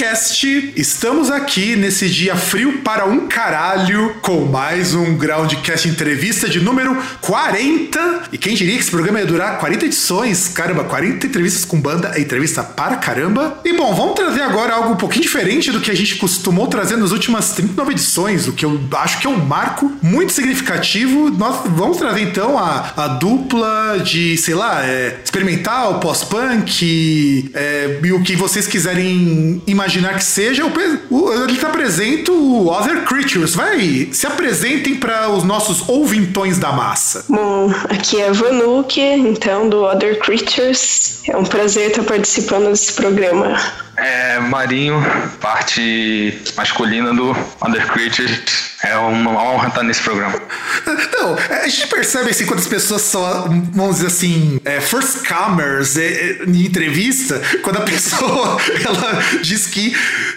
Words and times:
Mika 0.00 0.07
Groundcast. 0.18 0.72
Estamos 0.76 1.30
aqui 1.30 1.76
nesse 1.76 2.08
dia 2.08 2.34
frio 2.34 2.78
para 2.78 3.04
um 3.04 3.28
caralho 3.28 4.16
com 4.20 4.46
mais 4.46 4.92
um 4.92 5.16
Groundcast 5.16 5.88
entrevista 5.88 6.48
de 6.48 6.60
número 6.60 6.96
40. 7.20 8.24
E 8.32 8.38
quem 8.38 8.54
diria 8.54 8.74
que 8.74 8.80
esse 8.80 8.90
programa 8.90 9.20
ia 9.20 9.26
durar 9.26 9.58
40 9.58 9.86
edições? 9.86 10.48
Caramba, 10.48 10.84
40 10.84 11.26
entrevistas 11.26 11.64
com 11.64 11.80
banda 11.80 12.12
é 12.16 12.20
entrevista 12.20 12.64
para 12.64 12.96
caramba. 12.96 13.60
E 13.64 13.72
bom, 13.72 13.94
vamos 13.94 14.14
trazer 14.14 14.42
agora 14.42 14.74
algo 14.74 14.94
um 14.94 14.96
pouquinho 14.96 15.22
diferente 15.22 15.70
do 15.70 15.80
que 15.80 15.90
a 15.90 15.94
gente 15.94 16.16
costumou 16.16 16.66
trazer 16.66 16.96
nas 16.96 17.12
últimas 17.12 17.52
39 17.52 17.92
edições, 17.92 18.48
o 18.48 18.52
que 18.52 18.64
eu 18.64 18.80
acho 18.92 19.20
que 19.20 19.26
é 19.26 19.30
um 19.30 19.38
marco 19.38 19.92
muito 20.02 20.32
significativo. 20.32 21.30
Nós 21.30 21.60
vamos 21.66 21.96
trazer 21.96 22.22
então 22.22 22.58
a, 22.58 22.92
a 22.96 23.08
dupla 23.08 24.00
de, 24.02 24.36
sei 24.36 24.54
lá, 24.54 24.84
é, 24.84 25.20
experimental, 25.24 26.00
pós-punk 26.00 27.50
é, 27.54 28.00
e 28.02 28.12
o 28.12 28.22
que 28.22 28.34
vocês 28.34 28.66
quiserem 28.66 29.62
imaginar 29.66 30.07
que 30.14 30.24
seja. 30.24 30.64
O, 30.64 30.72
o, 31.14 31.44
ele 31.44 31.56
tá 31.56 31.68
presente 31.70 32.30
o 32.30 32.68
Other 32.68 33.04
Creatures. 33.04 33.54
Vai, 33.54 34.08
se 34.12 34.26
apresentem 34.26 34.96
para 34.96 35.30
os 35.30 35.44
nossos 35.44 35.88
ouvintões 35.88 36.58
da 36.58 36.72
massa. 36.72 37.24
Bom, 37.28 37.72
aqui 37.88 38.20
é 38.20 38.28
a 38.28 38.32
Vanuke, 38.32 39.00
então, 39.00 39.68
do 39.68 39.84
Other 39.84 40.18
Creatures. 40.18 41.20
É 41.28 41.36
um 41.36 41.44
prazer 41.44 41.90
estar 41.90 42.02
participando 42.04 42.68
desse 42.70 42.92
programa. 42.92 43.56
É, 44.00 44.38
Marinho, 44.38 45.02
parte 45.40 46.40
masculina 46.56 47.12
do 47.12 47.36
Under 47.64 47.86
Creatures. 47.88 48.68
É 48.84 48.96
uma 48.96 49.42
honra 49.42 49.68
estar 49.68 49.82
nesse 49.82 50.00
programa. 50.02 50.40
Não, 50.86 51.36
a 51.36 51.66
gente 51.66 51.88
percebe 51.88 52.30
assim 52.30 52.46
quando 52.46 52.60
as 52.60 52.68
pessoas 52.68 53.02
são, 53.02 53.64
vamos 53.72 53.96
dizer 53.96 54.06
assim, 54.06 54.60
é, 54.64 54.80
first 54.80 55.26
comers 55.26 55.96
é, 55.96 56.06
é, 56.06 56.44
em 56.46 56.64
entrevista, 56.64 57.42
quando 57.62 57.78
a 57.78 57.80
pessoa 57.88 58.56
ela 58.84 59.20
diz 59.42 59.66
que 59.66 59.92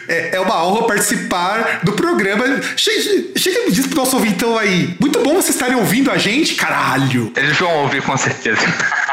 é, 0.08 0.36
é 0.38 0.40
uma 0.40 0.66
honra 0.66 0.88
participar 0.88 1.82
do 1.84 1.92
programa. 1.94 2.60
Chega, 2.76 3.38
chega 3.38 3.60
e 3.60 3.66
me 3.66 3.72
diz 3.72 3.86
pro 3.86 3.98
nosso 3.98 4.16
ouvintão 4.16 4.58
aí. 4.58 4.96
Muito 5.00 5.20
bom 5.20 5.36
vocês 5.36 5.56
estarem 5.56 5.76
ouvindo 5.76 6.10
a 6.10 6.18
gente, 6.18 6.56
caralho. 6.56 7.32
Eles 7.36 7.58
vão 7.58 7.84
ouvir 7.84 8.02
com 8.02 8.18
certeza. 8.18 8.62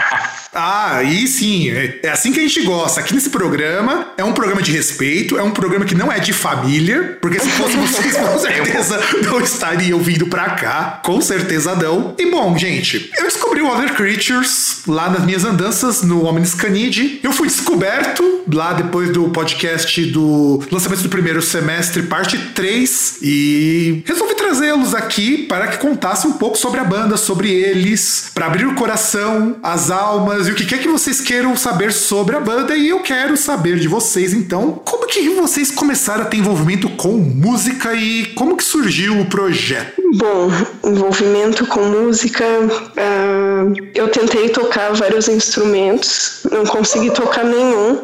Ah, 0.60 0.96
aí 0.96 1.28
sim, 1.28 1.70
é, 1.70 2.00
é 2.02 2.08
assim 2.10 2.32
que 2.32 2.40
a 2.40 2.42
gente 2.42 2.62
gosta. 2.62 2.98
Aqui 2.98 3.14
nesse 3.14 3.30
programa 3.30 4.08
é 4.16 4.24
um 4.24 4.32
programa 4.32 4.60
de 4.60 4.72
respeito, 4.72 5.38
é 5.38 5.42
um 5.42 5.52
programa 5.52 5.84
que 5.84 5.94
não 5.94 6.10
é 6.10 6.18
de 6.18 6.32
família, 6.32 7.16
porque 7.22 7.38
se 7.38 7.48
fosse 7.50 7.76
vocês, 7.76 8.16
com 8.16 8.38
certeza 8.40 9.00
não 9.22 9.40
estariam 9.40 10.00
vindo 10.00 10.26
pra 10.26 10.50
cá. 10.50 11.00
Com 11.04 11.20
certeza 11.20 11.76
não. 11.76 12.14
E 12.18 12.28
bom, 12.28 12.58
gente, 12.58 13.08
eu 13.16 13.24
descobri 13.24 13.62
o 13.62 13.68
Other 13.68 13.94
Creatures 13.94 14.82
lá 14.88 15.08
nas 15.08 15.24
minhas 15.24 15.44
andanças 15.44 16.02
no 16.02 16.24
Omnis 16.24 16.54
Canid. 16.54 17.20
Eu 17.22 17.32
fui 17.32 17.46
descoberto 17.46 18.42
lá 18.52 18.72
depois 18.72 19.10
do 19.10 19.28
podcast 19.28 20.04
do 20.06 20.60
lançamento 20.72 21.02
do 21.02 21.08
primeiro 21.08 21.40
semestre, 21.40 22.02
parte 22.02 22.36
3, 22.36 23.18
e 23.22 24.02
resolvi 24.04 24.34
trazê-los 24.34 24.94
aqui 24.94 25.44
para 25.46 25.68
que 25.68 25.78
contassem 25.78 26.30
um 26.30 26.34
pouco 26.34 26.56
sobre 26.56 26.80
a 26.80 26.84
banda, 26.84 27.16
sobre 27.16 27.52
eles, 27.52 28.30
para 28.34 28.46
abrir 28.46 28.66
o 28.66 28.74
coração, 28.74 29.56
as 29.62 29.90
almas 29.90 30.47
e 30.48 30.50
o 30.50 30.54
que 30.54 30.64
quer 30.64 30.78
que 30.78 30.88
vocês 30.88 31.20
queiram 31.20 31.54
saber 31.54 31.92
sobre 31.92 32.34
a 32.34 32.40
banda. 32.40 32.74
E 32.74 32.88
eu 32.88 33.00
quero 33.00 33.36
saber 33.36 33.78
de 33.78 33.86
vocês, 33.86 34.32
então, 34.32 34.80
como 34.84 35.06
que 35.06 35.28
vocês 35.28 35.70
começaram 35.70 36.22
a 36.22 36.26
ter 36.26 36.38
envolvimento 36.38 36.88
com 36.90 37.18
música 37.18 37.92
e 37.94 38.24
como 38.34 38.56
que 38.56 38.64
surgiu 38.64 39.20
o 39.20 39.26
projeto? 39.26 39.97
Bom, 40.14 40.48
envolvimento 40.84 41.66
com 41.66 41.80
música, 41.80 42.44
uh, 42.44 43.74
eu 43.94 44.08
tentei 44.08 44.48
tocar 44.48 44.92
vários 44.94 45.28
instrumentos, 45.28 46.40
não 46.50 46.64
consegui 46.64 47.10
tocar 47.10 47.44
nenhum, 47.44 47.98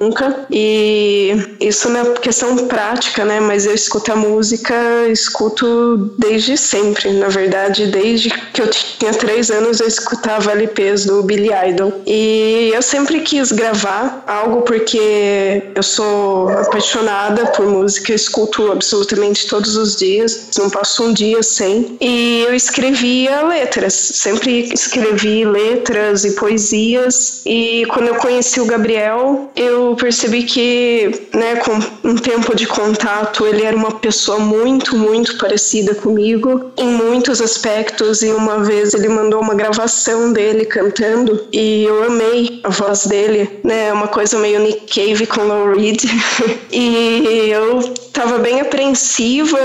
nunca. 0.00 0.46
E 0.50 1.56
isso 1.60 1.90
na 1.90 2.04
questão 2.14 2.56
prática, 2.68 3.24
né? 3.24 3.38
Mas 3.38 3.66
eu 3.66 3.74
escuto 3.74 4.12
a 4.12 4.16
música, 4.16 4.74
escuto 5.10 6.14
desde 6.18 6.56
sempre. 6.56 7.12
Na 7.12 7.28
verdade, 7.28 7.86
desde 7.86 8.30
que 8.30 8.62
eu 8.62 8.70
tinha 8.70 9.12
três 9.12 9.50
anos, 9.50 9.80
eu 9.80 9.86
escutava 9.86 10.52
LPs 10.52 11.04
do 11.04 11.22
Billy 11.22 11.50
Idol. 11.68 11.92
E 12.06 12.70
eu 12.74 12.80
sempre 12.80 13.20
quis 13.20 13.52
gravar 13.52 14.24
algo 14.26 14.62
porque 14.62 15.62
eu 15.74 15.82
sou 15.82 16.48
apaixonada 16.48 17.46
por 17.46 17.66
música, 17.66 18.14
escuto 18.14 18.72
absolutamente 18.72 19.46
todos 19.46 19.76
os 19.76 19.96
dias, 19.96 20.48
não 20.56 20.70
passo 20.70 21.04
um 21.04 21.12
dia 21.12 21.41
sem. 21.42 21.96
E 22.00 22.44
eu 22.46 22.54
escrevia 22.54 23.42
letras, 23.42 23.94
sempre 23.94 24.68
escrevi 24.72 25.44
letras 25.44 26.24
e 26.24 26.32
poesias. 26.32 27.42
E 27.46 27.84
quando 27.92 28.08
eu 28.08 28.14
conheci 28.16 28.60
o 28.60 28.66
Gabriel, 28.66 29.50
eu 29.56 29.96
percebi 29.96 30.44
que, 30.44 31.10
né, 31.34 31.56
com 31.56 32.08
um 32.08 32.16
tempo 32.16 32.54
de 32.54 32.66
contato, 32.66 33.46
ele 33.46 33.62
era 33.62 33.76
uma 33.76 33.92
pessoa 33.92 34.38
muito, 34.38 34.96
muito 34.96 35.38
parecida 35.38 35.94
comigo 35.94 36.72
em 36.76 36.88
muitos 36.88 37.40
aspectos. 37.40 38.22
E 38.22 38.32
uma 38.32 38.62
vez 38.62 38.94
ele 38.94 39.08
mandou 39.08 39.40
uma 39.40 39.54
gravação 39.54 40.32
dele 40.32 40.64
cantando 40.64 41.46
e 41.52 41.84
eu 41.84 42.04
amei 42.04 42.60
a 42.64 42.68
voz 42.68 43.06
dele, 43.06 43.60
né, 43.64 43.92
uma 43.92 44.08
coisa 44.08 44.38
meio 44.38 44.60
Nick 44.60 44.86
Cave 44.94 45.26
com 45.26 45.42
Lou 45.42 45.74
Reed. 45.74 46.02
e 46.72 47.48
eu 47.50 47.80
tava 48.12 48.38
bem 48.38 48.60
apreensiva 48.60 49.58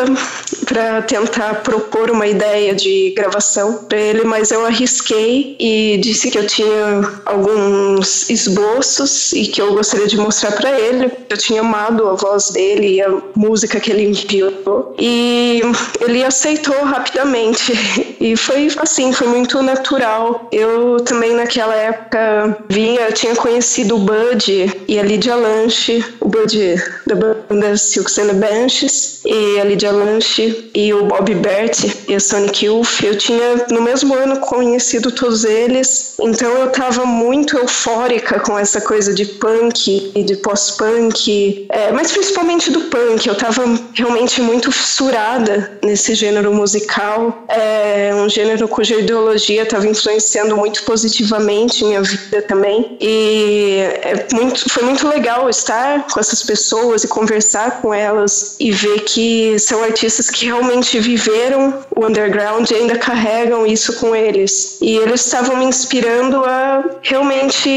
para 0.65 1.01
tentar 1.01 1.61
propor 1.61 2.09
uma 2.09 2.27
ideia 2.27 2.73
de 2.73 3.13
gravação 3.15 3.83
para 3.85 3.97
ele, 3.97 4.23
mas 4.23 4.51
eu 4.51 4.65
arrisquei 4.65 5.55
e 5.59 5.97
disse 5.97 6.31
que 6.31 6.37
eu 6.37 6.47
tinha 6.47 7.09
alguns 7.25 8.29
esboços 8.29 9.33
e 9.33 9.45
que 9.45 9.61
eu 9.61 9.73
gostaria 9.73 10.07
de 10.07 10.17
mostrar 10.17 10.51
para 10.51 10.79
ele. 10.79 11.11
Eu 11.29 11.37
tinha 11.37 11.61
amado 11.61 12.07
a 12.07 12.13
voz 12.13 12.51
dele 12.51 12.95
e 12.95 13.01
a 13.01 13.09
música 13.35 13.79
que 13.79 13.91
ele 13.91 14.03
enviou 14.03 14.95
e 14.97 15.61
ele 16.01 16.23
aceitou 16.23 16.83
rapidamente 16.83 17.73
e 18.19 18.35
foi 18.35 18.67
assim, 18.77 19.11
foi 19.11 19.27
muito 19.27 19.61
natural. 19.61 20.47
Eu 20.51 20.97
também 21.01 21.33
naquela 21.33 21.75
época 21.75 22.57
vinha, 22.69 23.11
tinha 23.11 23.35
conhecido 23.35 23.95
o 23.95 23.99
Bud 23.99 24.83
e 24.87 24.99
a 24.99 25.03
Lydia 25.03 25.35
Lanche, 25.35 26.03
o 26.19 26.27
Bud 26.27 26.75
da 27.05 27.15
banda 27.15 27.75
Silks 27.77 28.17
and 28.17 28.36
Benches 28.37 29.21
e 29.25 29.59
a 29.59 29.63
Lydia 29.63 29.91
Lanche 29.91 30.69
e 30.73 30.93
o 30.93 31.05
Bob 31.05 31.33
Bert 31.35 31.83
e 32.07 32.15
a 32.15 32.19
Sonic 32.19 32.65
Youth. 32.65 33.03
Eu 33.03 33.17
tinha 33.17 33.65
no 33.69 33.81
mesmo 33.81 34.13
ano 34.13 34.39
conhecido 34.39 35.11
todos 35.11 35.43
eles, 35.43 36.15
então 36.19 36.49
eu 36.49 36.67
estava 36.67 37.05
muito 37.05 37.57
eufórica 37.57 38.39
com 38.39 38.57
essa 38.57 38.79
coisa 38.81 39.13
de 39.13 39.25
punk 39.25 40.11
e 40.15 40.23
de 40.23 40.35
pós-punk, 40.37 41.67
é, 41.69 41.91
mas 41.91 42.11
principalmente 42.11 42.71
do 42.71 42.81
punk. 42.81 43.27
Eu 43.27 43.33
estava 43.33 43.63
realmente 43.93 44.41
muito 44.41 44.71
fissurada 44.71 45.79
nesse 45.83 46.15
gênero 46.15 46.53
musical, 46.53 47.43
é 47.47 48.11
um 48.15 48.29
gênero 48.29 48.67
cuja 48.67 48.95
ideologia 48.95 49.63
estava 49.63 49.87
influenciando 49.87 50.55
muito 50.55 50.83
positivamente 50.83 51.83
minha 51.83 52.01
vida 52.01 52.41
também. 52.43 52.97
E 53.01 53.79
é 54.01 54.27
muito, 54.33 54.69
foi 54.69 54.83
muito 54.83 55.07
legal 55.07 55.49
estar 55.49 56.07
com 56.07 56.19
essas 56.19 56.43
pessoas 56.43 57.03
e 57.03 57.07
conversar 57.07 57.81
com 57.81 57.93
elas 57.93 58.26
e 58.59 58.71
ver 58.71 59.01
que 59.01 59.57
são 59.59 59.83
artistas 59.83 60.29
que 60.29 60.45
realmente 60.45 60.99
viveram 60.99 61.85
o 61.95 62.05
underground 62.05 62.69
e 62.69 62.75
ainda 62.75 62.97
carregam 62.97 63.65
isso 63.65 63.93
com 63.99 64.15
eles. 64.15 64.77
E 64.81 64.97
eles 64.97 65.25
estavam 65.25 65.57
me 65.57 65.65
inspirando 65.65 66.43
a 66.45 66.83
realmente 67.01 67.69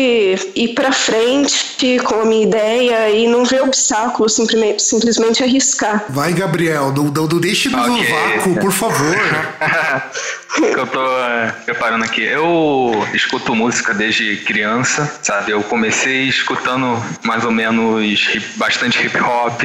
ir 0.55 0.69
para 0.75 0.93
frente 0.93 1.99
com 2.05 2.21
a 2.21 2.25
minha 2.25 2.43
ideia 2.43 3.11
e 3.11 3.27
não 3.27 3.45
ver 3.45 3.63
obstáculos, 3.63 4.35
simplesmente, 4.35 4.83
simplesmente 4.83 5.43
arriscar. 5.43 6.05
Vai, 6.09 6.33
Gabriel, 6.33 6.93
não, 6.93 7.05
não, 7.05 7.27
não 7.27 7.41
deixe-nos 7.41 7.81
okay. 7.81 8.03
no 8.03 8.11
vácuo, 8.11 8.61
por 8.61 8.73
favor. 8.73 9.17
eu 10.63 10.87
tô 10.87 11.19
é, 11.19 11.55
preparando 11.65 12.05
aqui. 12.05 12.23
Eu 12.23 13.07
escuto 13.15 13.55
música 13.55 13.95
desde 13.95 14.37
criança, 14.39 15.19
sabe? 15.23 15.53
Eu 15.53 15.63
comecei 15.63 16.29
escutando 16.29 17.03
mais 17.23 17.45
ou 17.45 17.51
menos 17.51 18.29
hip, 18.35 18.47
bastante 18.57 19.05
hip 19.05 19.19
hop, 19.21 19.63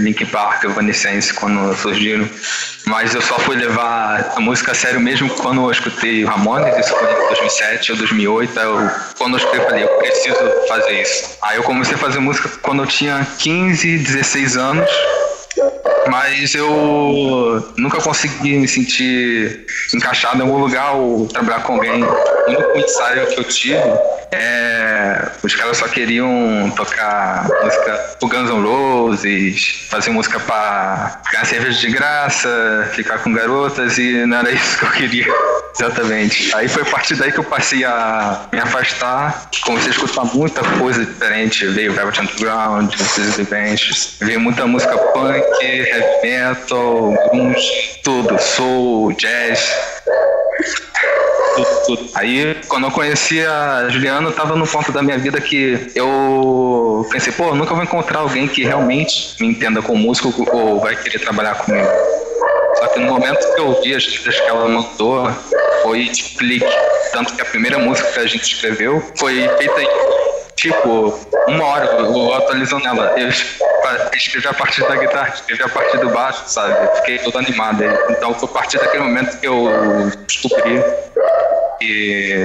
Link 0.00 0.19
Linkin 0.20 0.26
Park, 0.26 0.64
Evanescence 0.64 1.32
quando 1.32 1.74
surgiram. 1.76 2.28
Mas 2.86 3.14
eu 3.14 3.22
só 3.22 3.38
fui 3.38 3.56
levar 3.56 4.32
a 4.36 4.40
música 4.40 4.72
a 4.72 4.74
sério 4.74 5.00
mesmo 5.00 5.28
quando 5.30 5.62
eu 5.62 5.70
escutei 5.70 6.24
Ramones, 6.24 6.76
isso 6.78 6.94
foi 6.94 7.10
em 7.10 7.28
2007 7.28 7.92
ou 7.92 7.98
2008. 7.98 8.58
Eu, 8.58 8.90
quando 9.18 9.34
eu 9.34 9.38
escutei, 9.38 9.60
eu 9.60 9.64
falei, 9.64 9.84
eu 9.84 9.88
preciso 9.88 10.38
fazer 10.68 11.00
isso. 11.00 11.38
Aí 11.42 11.56
eu 11.56 11.62
comecei 11.62 11.94
a 11.94 11.98
fazer 11.98 12.18
música 12.18 12.50
quando 12.62 12.82
eu 12.82 12.86
tinha 12.86 13.26
15, 13.38 13.98
16 13.98 14.56
anos 14.56 14.90
mas 16.08 16.54
eu 16.54 17.72
nunca 17.76 18.00
consegui 18.00 18.58
me 18.58 18.68
sentir 18.68 19.66
encaixado 19.94 20.38
em 20.38 20.42
algum 20.42 20.58
lugar 20.58 20.94
ou 20.94 21.26
trabalhar 21.26 21.62
com 21.62 21.74
alguém. 21.74 22.02
O 22.02 22.48
único 22.48 22.78
ensaio 22.78 23.26
que 23.28 23.40
eu 23.40 23.44
tive 23.44 23.80
é, 24.32 25.28
os 25.42 25.54
caras 25.56 25.76
só 25.76 25.88
queriam 25.88 26.72
tocar 26.76 27.48
música 27.62 28.16
do 28.20 28.28
Guns 28.28 28.48
N' 28.48 28.62
Roses, 28.62 29.86
fazer 29.88 30.10
música 30.10 30.38
pra 30.38 31.20
ganhar 31.32 31.44
cerveja 31.44 31.80
de 31.80 31.90
graça, 31.90 32.88
ficar 32.92 33.18
com 33.18 33.32
garotas 33.32 33.98
e 33.98 34.24
não 34.26 34.38
era 34.38 34.50
isso 34.52 34.78
que 34.78 34.84
eu 34.84 34.90
queria. 34.90 35.34
Exatamente. 35.74 36.54
Aí 36.54 36.68
foi 36.68 36.82
a 36.82 36.86
partir 36.86 37.16
daí 37.16 37.32
que 37.32 37.38
eu 37.38 37.44
passei 37.44 37.84
a 37.84 38.46
me 38.52 38.58
afastar, 38.58 39.48
comecei 39.64 39.90
a 39.90 39.94
escutar 39.94 40.24
muita 40.24 40.62
coisa 40.78 41.04
diferente. 41.04 41.66
Veio 41.66 41.92
Velvet 41.92 42.20
Underground, 42.20 42.94
Suicide 42.94 43.48
Benches, 43.48 44.16
veio 44.20 44.40
muita 44.40 44.66
música 44.66 44.96
punk, 44.96 45.39
heavy 45.60 46.22
metal, 46.22 47.14
grunge, 47.30 48.00
tudo, 48.02 48.38
soul, 48.38 49.12
jazz 49.12 49.90
tudo, 51.54 51.80
tudo. 51.86 52.10
Aí, 52.14 52.56
quando 52.68 52.84
eu 52.84 52.90
conheci 52.90 53.44
a 53.44 53.88
Juliana, 53.88 54.28
eu 54.28 54.32
tava 54.32 54.56
no 54.56 54.66
ponto 54.66 54.92
da 54.92 55.02
minha 55.02 55.18
vida 55.18 55.40
que 55.40 55.90
eu 55.94 57.06
pensei, 57.10 57.32
pô, 57.32 57.48
eu 57.48 57.54
nunca 57.54 57.74
vou 57.74 57.82
encontrar 57.82 58.20
alguém 58.20 58.48
que 58.48 58.64
realmente 58.64 59.36
me 59.40 59.48
entenda 59.48 59.82
como 59.82 59.98
músico 59.98 60.32
ou 60.52 60.80
vai 60.80 60.96
querer 60.96 61.18
trabalhar 61.18 61.54
comigo. 61.56 61.88
Só 62.76 62.86
que 62.88 63.00
no 63.00 63.06
momento 63.06 63.54
que 63.54 63.60
eu 63.60 63.68
ouvi 63.68 63.94
as 63.94 64.06
letras 64.06 64.40
que 64.40 64.48
ela 64.48 64.68
mandou, 64.68 65.30
foi 65.82 66.04
de 66.04 66.22
clique. 66.22 66.76
Tanto 67.12 67.34
que 67.34 67.42
a 67.42 67.44
primeira 67.44 67.78
música 67.78 68.10
que 68.10 68.20
a 68.20 68.26
gente 68.26 68.54
escreveu 68.54 69.02
foi 69.16 69.48
feita 69.58 69.82
em 69.82 69.88
tipo, 70.60 71.18
uma 71.48 71.64
hora 71.64 71.86
eu 71.86 72.34
atualizando 72.34 72.86
ela. 72.86 73.18
Eu 73.18 73.28
escrevi 74.12 74.46
a 74.46 74.54
partir 74.54 74.86
da 74.86 74.96
guitarra, 74.96 75.32
escrevi 75.34 75.62
a 75.62 75.68
partir 75.68 75.98
do 75.98 76.10
baixo, 76.10 76.42
sabe? 76.46 76.96
Fiquei 76.96 77.18
todo 77.18 77.38
animado. 77.38 77.82
Então 78.10 78.34
foi 78.34 78.48
a 78.48 78.52
partir 78.52 78.78
daquele 78.78 79.04
momento 79.04 79.40
que 79.40 79.48
eu 79.48 79.68
descobri 80.26 80.82
que 81.78 82.44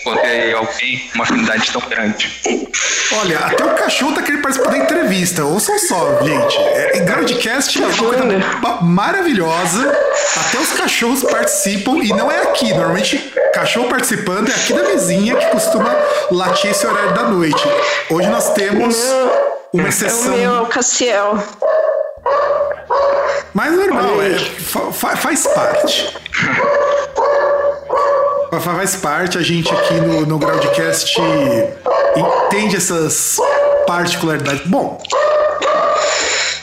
encontrei 0.00 0.52
alguém, 0.52 1.10
uma 1.14 1.24
afinidade 1.24 1.70
tão 1.72 1.82
grande. 1.88 2.40
Olha, 3.20 3.38
até 3.38 3.64
o 3.64 3.74
cachorro 3.74 4.14
tá 4.14 4.22
querendo 4.22 4.42
participar 4.42 4.70
da 4.70 4.78
entrevista. 4.78 5.44
Ouçam 5.44 5.78
só, 5.78 6.22
gente. 6.22 6.58
É, 6.58 7.00
Groundcast 7.00 7.82
é 7.82 7.86
uma 7.86 7.96
coisa 7.96 8.24
maravilhosa. 8.82 9.98
Até 10.36 10.58
os 10.58 10.72
cachorros 10.72 11.22
participam 11.24 11.96
e 12.02 12.08
não 12.08 12.30
é 12.30 12.42
aqui. 12.42 12.72
Normalmente, 12.72 13.18
cachorro 13.52 13.88
participando 13.88 14.50
é 14.50 14.54
aqui 14.54 14.72
da 14.72 14.82
vizinha 14.82 15.36
que 15.36 15.46
costuma 15.46 15.94
latir 16.30 16.70
esse 16.70 16.86
horário 16.86 17.14
da 17.14 17.24
noite. 17.24 17.62
Hoje 18.10 18.28
nós 18.28 18.52
temos 18.52 18.96
uma 19.72 19.88
exceção. 19.88 20.34
É 20.34 20.36
o 20.36 20.38
meu, 20.38 20.54
é 20.54 20.60
o 20.60 20.66
Cassiel. 20.66 21.38
Mas 23.52 23.72
normal, 23.72 24.22
é, 24.22 24.38
fa 24.38 25.16
faz 25.16 25.46
parte. 25.48 26.16
Faz 28.58 28.96
parte, 28.96 29.38
a 29.38 29.42
gente 29.42 29.72
aqui 29.72 29.94
no, 29.94 30.26
no 30.26 30.38
Groundcast 30.38 31.16
entende 32.16 32.76
essas 32.76 33.36
particularidades. 33.86 34.66
Bom, 34.66 35.00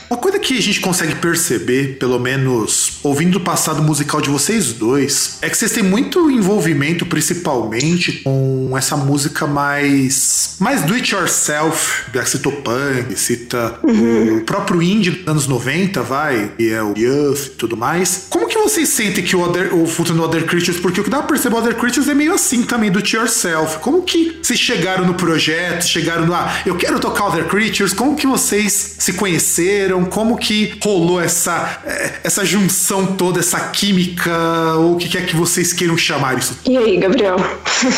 uma 0.10 0.18
coisa 0.18 0.38
que 0.38 0.58
a 0.58 0.62
gente 0.62 0.82
consegue 0.82 1.16
perceber, 1.16 1.98
pelo 1.98 2.20
menos 2.20 2.97
ouvindo 3.04 3.38
o 3.38 3.42
passado 3.42 3.82
musical 3.82 4.22
de 4.22 4.30
vocês 4.30 4.74
dois, 4.74 5.38
é 5.42 5.50
que 5.50 5.58
vocês 5.58 5.72
têm 5.72 5.84
muito 5.84 6.30
envolvimento, 6.30 7.06
principalmente, 7.06 8.22
com 8.24 8.76
essa 8.78 8.98
música 8.98 9.48
mais. 9.48 10.56
mais 10.60 10.84
do 10.84 10.94
it 10.94 11.14
yourself. 11.14 12.04
Já 12.14 12.26
citou 12.26 12.52
punk, 12.52 13.18
cita 13.18 13.80
uhum. 13.84 14.38
o 14.38 14.42
próprio 14.42 14.82
indie 14.82 15.12
dos 15.12 15.28
anos 15.28 15.48
90, 15.48 16.02
vai, 16.04 16.52
e 16.58 16.70
é 16.70 16.82
o 16.82 16.94
Youth 16.98 17.46
e 17.46 17.50
tudo 17.52 17.78
mais. 17.78 18.26
Como 18.30 18.48
que 18.48 18.58
vocês 18.58 18.90
sentem 18.90 19.24
que 19.24 19.36
o, 19.36 19.42
other, 19.42 19.74
o 19.74 19.86
futuro 19.88 20.18
do 20.18 20.24
Other 20.24 20.46
Creatures, 20.46 20.80
porque 20.80 21.02
o 21.02 21.04
que 21.04 21.10
dá 21.10 21.20
pra 21.20 21.28
perceber 21.28 21.56
o 21.56 21.60
Other 21.60 21.76
Creatures 21.76 22.08
é 22.08 22.14
meio 22.14 22.34
assim 22.34 22.64
também, 22.64 22.92
do 22.92 23.00
it 23.00 23.16
yourself. 23.16 23.80
Como 23.80 24.04
que 24.04 24.40
vocês 24.42 24.60
chegaram 24.60 25.06
no 25.06 25.14
projeto, 25.14 25.84
chegaram 25.86 26.26
no. 26.26 26.34
Ah, 26.34 26.62
eu 26.66 26.76
quero 26.76 27.00
tocar 27.00 27.28
Other 27.28 27.46
Creatures, 27.46 27.94
como 27.94 28.16
que 28.16 28.28
vocês 28.28 28.96
se 28.98 29.14
conheceram? 29.14 30.06
Como 30.06 30.38
que 30.38 30.78
rolou 30.84 31.22
essa, 31.22 31.82
é, 31.86 32.14
essa 32.24 32.46
junção 32.46 32.87
toda, 33.18 33.40
essa 33.40 33.60
química, 33.70 34.32
ou 34.78 34.94
o 34.94 34.98
que 34.98 35.10
quer 35.10 35.26
que 35.26 35.36
vocês 35.36 35.74
queiram 35.74 35.98
chamar 35.98 36.38
isso? 36.38 36.58
E 36.66 36.78
aí, 36.78 36.98
Gabriel? 36.98 37.36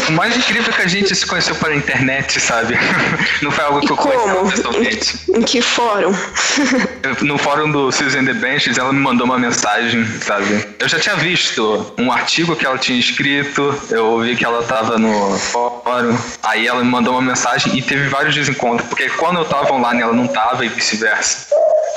O 0.08 0.12
mais 0.14 0.36
incrível 0.36 0.74
é 0.74 0.76
que 0.76 0.82
a 0.82 0.88
gente 0.88 1.16
se 1.16 1.26
conheceu 1.26 1.56
pela 1.56 1.76
internet, 1.76 2.40
sabe? 2.40 2.76
Não 3.42 3.52
foi 3.52 3.64
algo 3.64 3.80
que 3.82 3.88
e 3.88 3.90
eu 3.90 3.98
conheci 3.98 4.52
pessoalmente. 4.52 5.20
Em, 5.30 5.38
em 5.38 5.42
que 5.42 5.62
fórum? 5.62 6.14
No 7.22 7.38
fórum 7.38 7.72
do 7.72 7.92
Susan 7.92 8.26
The 8.26 8.34
Benches, 8.34 8.78
ela 8.78 8.92
me 8.92 9.00
mandou 9.00 9.26
uma 9.26 9.38
mensagem, 9.38 10.06
sabe? 10.22 10.66
Eu 10.80 10.90
já 10.90 11.00
tinha 11.00 11.16
visto 11.16 11.94
um 11.98 12.12
artigo 12.12 12.56
que 12.56 12.66
ela 12.66 12.78
tinha 12.78 13.00
escrito, 13.00 13.74
eu 13.90 14.20
vi 14.20 14.36
que 14.36 14.44
ela 14.44 14.64
tava 14.64 14.98
no 14.98 15.38
fórum, 15.38 16.18
aí 16.44 16.68
ela 16.68 16.84
me 16.84 16.90
mandou 16.90 17.14
uma 17.14 17.22
mensagem 17.22 17.78
e 17.78 17.82
teve 17.82 18.08
vários 18.08 18.36
desencontros, 18.36 18.88
porque 18.90 19.10
quando 19.10 19.38
eu 19.38 19.46
tava 19.46 19.74
online 19.74 20.02
ela 20.02 20.14
não 20.14 20.28
tava 20.28 20.66
e 20.66 20.70
vice-versa. 20.70 21.48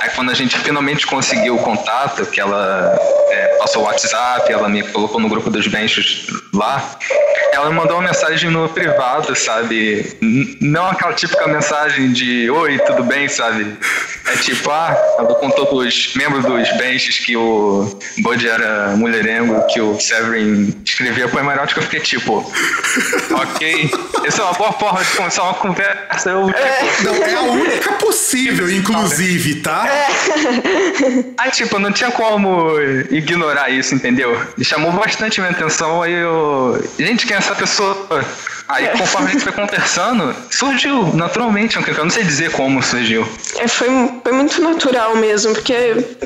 Aí 0.00 0.10
quando 0.10 0.30
a 0.30 0.34
gente 0.34 0.58
finalmente 0.58 1.06
conseguiu 1.06 1.54
o 1.54 1.58
contato, 1.58 2.26
que 2.26 2.40
ela 2.40 2.81
é, 3.30 3.56
passou 3.58 3.82
o 3.82 3.86
WhatsApp, 3.86 4.52
ela 4.52 4.68
me 4.68 4.82
colocou 4.82 5.20
no 5.20 5.28
grupo 5.28 5.50
dos 5.50 5.66
benches 5.66 6.26
lá, 6.52 6.98
ela 7.52 7.70
me 7.70 7.76
mandou 7.76 7.98
uma 7.98 8.08
mensagem 8.08 8.50
no 8.50 8.68
privado, 8.68 9.34
sabe? 9.36 10.16
Não 10.60 10.88
aquela 10.88 11.12
típica 11.12 11.46
mensagem 11.46 12.12
de 12.12 12.50
oi, 12.50 12.78
tudo 12.78 13.02
bem, 13.04 13.28
sabe? 13.28 13.76
É 14.26 14.36
tipo, 14.36 14.70
ah, 14.70 14.96
ela 15.18 15.34
contou 15.34 15.66
dos 15.66 16.14
membros 16.14 16.44
dos 16.44 16.76
benches 16.76 17.18
que 17.18 17.36
o 17.36 17.98
Bud 18.18 18.48
era 18.48 18.96
mulherengo, 18.96 19.66
que 19.66 19.80
o 19.80 19.98
Severin 20.00 20.74
escrevia 20.84 21.28
poema 21.28 21.52
erótico, 21.52 21.80
eu 21.80 21.84
fiquei 21.84 22.00
tipo, 22.00 22.38
ok, 23.34 23.90
essa 24.24 24.42
é 24.42 24.44
uma 24.44 24.54
boa 24.54 24.72
forma 24.72 25.02
de 25.02 25.16
começar 25.16 25.42
uma 25.42 25.54
conversa. 25.54 26.30
Eu, 26.30 26.48
é, 26.50 27.02
não, 27.02 27.14
é 27.14 27.34
a 27.34 27.42
única 27.42 27.92
possível, 27.94 28.70
inclusive, 28.70 29.56
tá? 29.56 29.86
É. 29.88 30.06
Aí, 31.38 31.50
tipo, 31.50 31.78
não 31.78 31.92
tinha 31.92 32.10
como 32.10 32.71
ignorar 33.10 33.70
isso, 33.70 33.94
entendeu? 33.94 34.40
E 34.58 34.64
chamou 34.64 34.92
bastante 34.92 35.40
minha 35.40 35.52
atenção, 35.52 36.02
aí 36.02 36.12
eu. 36.12 36.82
Gente, 36.98 37.26
quem 37.26 37.34
é 37.34 37.38
essa 37.38 37.54
pessoa? 37.54 38.24
Aí, 38.68 38.88
conforme 38.96 39.28
a 39.28 39.32
gente 39.32 39.42
foi 39.42 39.52
conversando, 39.52 40.34
surgiu 40.50 41.14
naturalmente, 41.14 41.76
eu 41.76 42.04
não 42.04 42.10
sei 42.10 42.24
dizer 42.24 42.50
como 42.52 42.82
surgiu. 42.82 43.26
É, 43.58 43.68
foi, 43.68 43.88
foi 44.22 44.32
muito 44.32 44.60
natural 44.62 45.16
mesmo, 45.16 45.52
porque 45.52 45.74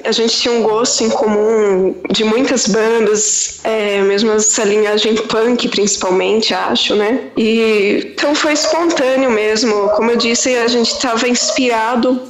a 0.04 0.12
gente 0.12 0.36
tinha 0.36 0.54
um 0.54 0.62
gosto 0.62 1.04
em 1.04 1.10
comum 1.10 1.94
de 2.10 2.24
muitas 2.24 2.66
bandas, 2.66 3.60
é, 3.64 4.00
mesmo 4.02 4.32
essa 4.32 4.64
linhagem 4.64 5.14
punk, 5.14 5.68
principalmente, 5.68 6.52
acho, 6.54 6.94
né? 6.94 7.30
E 7.36 8.12
então 8.14 8.34
foi 8.34 8.52
espontâneo 8.52 9.30
mesmo. 9.30 9.88
Como 9.90 10.10
eu 10.10 10.16
disse, 10.16 10.56
a 10.56 10.68
gente 10.68 10.92
estava 10.92 11.28
inspirado 11.28 12.20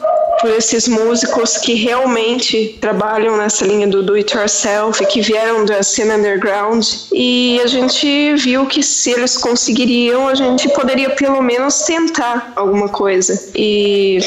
por 0.41 0.51
esses 0.51 0.87
músicos 0.87 1.57
que 1.57 1.75
realmente 1.75 2.77
trabalham 2.81 3.37
nessa 3.37 3.65
linha 3.65 3.87
do 3.87 4.03
do 4.03 4.15
it 4.15 4.37
yourself, 4.37 5.05
que 5.07 5.21
vieram 5.21 5.65
da 5.65 5.83
cena 5.83 6.17
underground, 6.17 6.85
e 7.13 7.61
a 7.63 7.67
gente 7.67 8.35
viu 8.37 8.67
que 8.67 8.83
se 8.83 9.11
eles 9.11 9.37
conseguiriam, 9.37 10.29
a 10.29 10.35
gente 10.35 10.69
poderia 10.71 11.11
pelo 11.11 11.43
menos 11.43 11.83
tentar 11.83 12.53
alguma 12.55 12.89
coisa. 12.89 13.51
E 13.55 14.19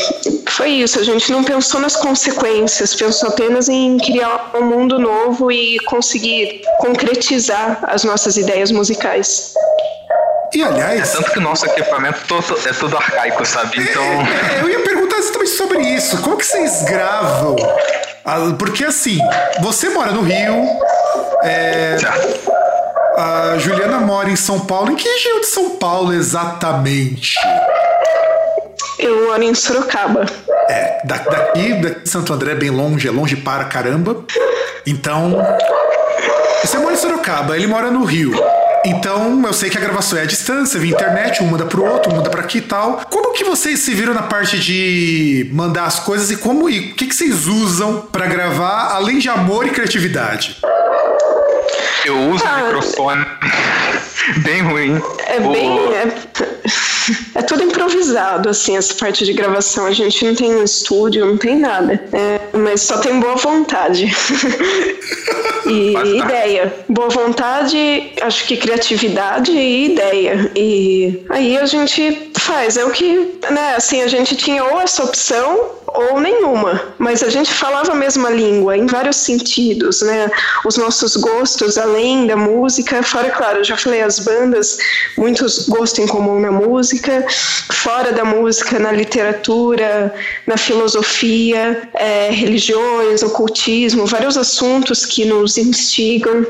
foi 0.47 0.69
isso, 0.71 0.99
a 0.99 1.03
gente 1.03 1.28
não 1.31 1.43
pensou 1.43 1.79
nas 1.79 1.95
consequências, 1.95 2.95
pensou 2.95 3.29
apenas 3.29 3.69
em 3.69 3.97
criar 3.97 4.51
um 4.55 4.63
mundo 4.63 4.99
novo 4.99 5.51
e 5.51 5.79
conseguir 5.85 6.61
concretizar 6.79 7.79
as 7.83 8.03
nossas 8.03 8.37
ideias 8.37 8.71
musicais. 8.71 9.53
E 10.53 10.63
aliás. 10.63 11.13
É 11.13 11.17
tanto 11.17 11.31
que 11.31 11.39
o 11.39 11.41
nosso 11.41 11.65
equipamento 11.65 12.21
todo, 12.27 12.43
é 12.67 12.73
tudo 12.73 12.97
arcaico, 12.97 13.45
sabe? 13.45 13.81
Então. 13.81 14.03
É, 14.03 14.57
é, 14.57 14.61
eu 14.61 14.69
ia 14.69 14.79
perguntar 14.79 15.17
exatamente 15.17 15.51
sobre 15.51 15.79
isso. 15.79 16.21
Como 16.21 16.37
que 16.37 16.45
vocês 16.45 16.83
gravam? 16.83 17.55
Ah, 18.25 18.55
porque 18.57 18.85
assim, 18.85 19.19
você 19.61 19.89
mora 19.89 20.11
no 20.11 20.21
Rio. 20.21 20.65
É, 21.43 21.95
a 23.15 23.57
Juliana 23.57 23.99
mora 23.99 24.29
em 24.29 24.35
São 24.35 24.59
Paulo. 24.61 24.91
Em 24.91 24.95
que 24.95 25.07
região 25.07 25.39
de 25.39 25.47
São 25.47 25.71
Paulo 25.71 26.13
exatamente? 26.13 27.35
Eu 28.99 29.27
moro 29.27 29.41
em 29.41 29.55
Sorocaba. 29.55 30.25
É, 30.69 31.01
daqui, 31.05 31.29
daqui 31.29 31.73
de 31.73 32.09
Santo 32.09 32.33
André 32.33 32.51
é 32.51 32.55
bem 32.55 32.69
longe, 32.69 33.07
é 33.07 33.11
longe 33.11 33.35
para 33.37 33.63
caramba. 33.65 34.23
Então, 34.85 35.37
você 36.61 36.77
mora 36.77 36.93
em 36.93 36.97
Sorocaba, 36.97 37.55
ele 37.55 37.65
mora 37.67 37.89
no 37.89 38.03
Rio. 38.03 38.33
Então 38.85 39.41
eu 39.45 39.53
sei 39.53 39.69
que 39.69 39.77
a 39.77 39.81
gravação 39.81 40.17
é 40.17 40.21
à 40.21 40.25
distância, 40.25 40.79
via 40.79 40.91
internet, 40.91 41.43
um 41.43 41.47
manda 41.47 41.65
pro 41.65 41.83
outro, 41.83 42.11
um 42.13 42.15
manda 42.17 42.29
pra 42.29 42.41
aqui 42.41 42.59
e 42.59 42.61
tal. 42.61 43.01
Como 43.09 43.33
que 43.33 43.43
vocês 43.43 43.79
se 43.79 43.93
viram 43.93 44.13
na 44.13 44.23
parte 44.23 44.57
de 44.57 45.49
mandar 45.51 45.85
as 45.85 45.99
coisas 45.99 46.31
e 46.31 46.37
como 46.37 46.69
e 46.69 46.91
o 46.91 46.95
que, 46.95 47.07
que 47.07 47.15
vocês 47.15 47.45
usam 47.47 48.01
pra 48.11 48.25
gravar, 48.27 48.93
além 48.93 49.19
de 49.19 49.27
amor 49.27 49.65
e 49.67 49.71
criatividade? 49.71 50.57
Eu 52.05 52.17
uso 52.29 52.43
Ah, 52.47 52.63
microfone 52.63 53.25
bem 54.43 54.61
ruim. 54.61 55.01
É 55.27 55.39
O- 55.39 55.51
bem. 55.51 55.77
É, 55.93 57.39
é 57.39 57.41
tudo 57.41 57.63
improvisado, 57.63 58.49
assim, 58.49 58.77
essa 58.77 58.93
parte 58.93 59.25
de 59.25 59.33
gravação. 59.33 59.85
A 59.85 59.91
gente 59.91 60.23
não 60.25 60.35
tem 60.35 60.55
um 60.55 60.63
estúdio, 60.63 61.25
não 61.25 61.37
tem 61.37 61.57
nada. 61.57 61.93
É, 62.13 62.38
mas 62.59 62.81
só 62.81 62.97
tem 62.97 63.19
boa 63.19 63.35
vontade. 63.35 64.05
e 65.65 65.93
ideia. 66.17 66.73
Boa 66.87 67.09
vontade, 67.09 68.13
acho 68.21 68.45
que 68.45 68.57
criatividade 68.57 69.51
e 69.51 69.91
ideia. 69.91 70.51
E 70.55 71.25
aí 71.29 71.57
a 71.57 71.65
gente 71.65 72.31
faz. 72.37 72.77
É 72.77 72.85
o 72.85 72.91
que, 72.91 73.39
né, 73.49 73.75
assim, 73.75 74.01
a 74.01 74.07
gente 74.07 74.35
tinha 74.35 74.63
ou 74.63 74.79
essa 74.79 75.03
opção 75.03 75.79
ou 75.93 76.19
nenhuma, 76.19 76.93
mas 76.97 77.23
a 77.23 77.29
gente 77.29 77.51
falava 77.53 77.91
a 77.91 77.95
mesma 77.95 78.29
língua 78.29 78.77
em 78.77 78.85
vários 78.85 79.15
sentidos, 79.15 80.01
né? 80.01 80.29
Os 80.65 80.77
nossos 80.77 81.15
gostos 81.15 81.77
além 81.77 82.27
da 82.27 82.35
música, 82.35 83.01
fora, 83.03 83.29
claro, 83.29 83.59
eu 83.59 83.63
já 83.63 83.77
falei 83.77 84.01
as 84.01 84.19
bandas, 84.19 84.77
muitos 85.17 85.67
gostos 85.67 85.99
em 85.99 86.07
comum 86.07 86.39
na 86.39 86.51
música, 86.51 87.25
fora 87.71 88.11
da 88.11 88.23
música, 88.23 88.79
na 88.79 88.91
literatura, 88.91 90.13
na 90.45 90.57
filosofia, 90.57 91.89
é, 91.93 92.29
religiões, 92.59 93.23
ocultismo, 93.23 94.05
vários 94.05 94.37
assuntos 94.37 95.05
que 95.05 95.23
nos 95.23 95.57
instigam. 95.57 96.45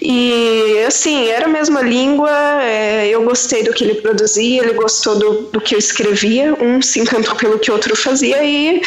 E 0.00 0.84
assim, 0.86 1.28
era 1.28 1.46
a 1.46 1.48
mesma 1.48 1.80
língua, 1.80 2.30
é, 2.62 3.08
eu 3.08 3.22
gostei 3.24 3.62
do 3.62 3.72
que 3.72 3.84
ele 3.84 3.94
produzia, 3.94 4.62
ele 4.62 4.74
gostou 4.74 5.16
do, 5.18 5.32
do 5.52 5.60
que 5.60 5.74
eu 5.74 5.78
escrevia, 5.78 6.54
um 6.60 6.82
se 6.82 7.00
encantou 7.00 7.34
pelo 7.36 7.58
que 7.58 7.70
o 7.70 7.74
outro 7.74 7.94
fazia, 7.96 8.44
e 8.44 8.82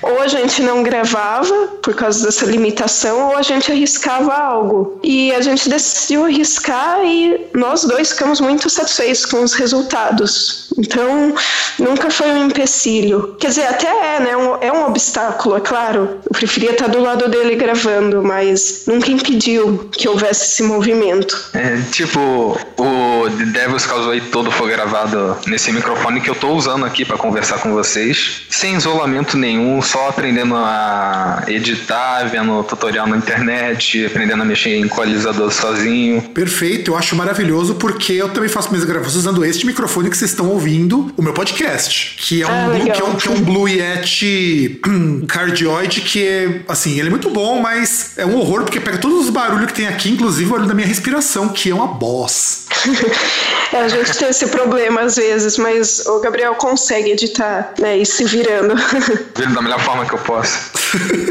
ou 0.00 0.20
a 0.20 0.28
gente 0.28 0.62
não 0.62 0.82
gravava 0.84 1.54
por 1.82 1.92
causa 1.94 2.24
dessa 2.24 2.46
limitação, 2.46 3.30
ou 3.30 3.36
a 3.36 3.42
gente 3.42 3.70
arriscava 3.72 4.32
algo. 4.32 5.00
E 5.02 5.32
a 5.32 5.40
gente 5.40 5.68
decidiu 5.68 6.24
arriscar 6.24 7.04
e 7.04 7.48
nós 7.52 7.82
dois 7.84 8.12
ficamos 8.12 8.40
muito 8.40 8.70
satisfeitos 8.70 9.26
com 9.26 9.42
os 9.42 9.54
resultados. 9.54 10.68
Então, 10.78 11.34
nunca 11.80 12.10
foi 12.10 12.28
um 12.28 12.46
empecilho. 12.46 13.36
Quer 13.40 13.48
dizer, 13.48 13.66
até 13.66 13.88
é, 13.88 14.20
né? 14.20 14.36
Um- 14.36 14.56
é 14.60 14.72
um 14.72 14.86
obstáculo, 14.86 15.56
é 15.56 15.60
claro. 15.60 16.20
Eu 16.24 16.30
preferia 16.32 16.70
estar 16.70 16.86
do 16.86 17.00
lado 17.00 17.28
dele 17.28 17.56
gravando, 17.56 18.22
mas 18.22 18.84
nunca 18.86 19.10
impediu 19.10 19.88
que 19.90 20.08
houvesse 20.08 20.27
esse 20.30 20.62
movimento. 20.62 21.50
É, 21.52 21.78
tipo, 21.90 22.58
o 22.76 23.30
The 23.30 23.44
Devil's 23.44 23.86
Causeway 23.86 24.20
todo 24.20 24.50
foi 24.50 24.70
gravado 24.70 25.36
nesse 25.46 25.72
microfone 25.72 26.20
que 26.20 26.30
eu 26.30 26.34
tô 26.34 26.50
usando 26.50 26.84
aqui 26.84 27.04
pra 27.04 27.16
conversar 27.16 27.58
com 27.58 27.72
vocês, 27.72 28.42
sem 28.48 28.76
isolamento 28.76 29.36
nenhum, 29.36 29.80
só 29.82 30.08
aprendendo 30.08 30.54
a 30.56 31.44
editar, 31.46 32.24
vendo 32.24 32.62
tutorial 32.64 33.06
na 33.06 33.16
internet, 33.16 34.06
aprendendo 34.06 34.42
a 34.42 34.44
mexer 34.44 34.70
em 34.76 34.84
equalizador 34.84 35.52
sozinho. 35.52 36.22
Perfeito, 36.22 36.92
eu 36.92 36.96
acho 36.96 37.14
maravilhoso 37.16 37.74
porque 37.74 38.12
eu 38.12 38.28
também 38.28 38.48
faço 38.48 38.70
minhas 38.70 38.84
gravações 38.84 39.16
usando 39.16 39.44
este 39.44 39.66
microfone 39.66 40.10
que 40.10 40.16
vocês 40.16 40.30
estão 40.30 40.48
ouvindo, 40.48 41.12
o 41.16 41.22
meu 41.22 41.32
podcast, 41.32 42.16
que 42.18 42.42
é 42.42 42.46
um, 42.46 42.50
Ah, 42.50 42.68
Blue, 42.68 42.92
que 42.92 43.00
é 43.00 43.04
um, 43.04 43.14
que 43.14 43.28
é 43.28 43.30
um 43.30 43.40
Blue 43.40 43.68
Yeti 43.68 44.80
hum, 44.86 45.24
cardioide 45.26 46.00
que 46.00 46.26
é, 46.26 46.60
assim, 46.68 46.98
ele 46.98 47.08
é 47.08 47.10
muito 47.10 47.30
bom, 47.30 47.60
mas 47.60 48.12
é 48.16 48.24
um 48.26 48.36
horror 48.36 48.62
porque 48.62 48.80
pega 48.80 48.98
todos 48.98 49.24
os 49.24 49.30
barulhos 49.30 49.66
que 49.66 49.74
tem 49.74 49.86
aqui, 49.86 50.10
inclusive 50.18 50.48
o 50.48 50.50
barulho 50.50 50.68
da 50.68 50.74
minha 50.74 50.86
respiração, 50.86 51.48
que 51.48 51.70
é 51.70 51.74
uma 51.74 51.86
boss. 51.86 52.66
É, 53.70 53.82
a 53.82 53.88
gente 53.88 54.16
tem 54.16 54.30
esse 54.30 54.46
problema 54.46 55.02
às 55.02 55.16
vezes, 55.16 55.58
mas 55.58 56.06
o 56.06 56.20
Gabriel 56.20 56.54
consegue 56.54 57.10
editar, 57.10 57.74
né? 57.78 57.98
E 57.98 58.06
se 58.06 58.24
virando. 58.24 58.74
Vendo 59.36 59.54
da 59.54 59.60
melhor 59.60 59.78
forma 59.80 60.06
que 60.06 60.14
eu 60.14 60.18
posso. 60.20 60.70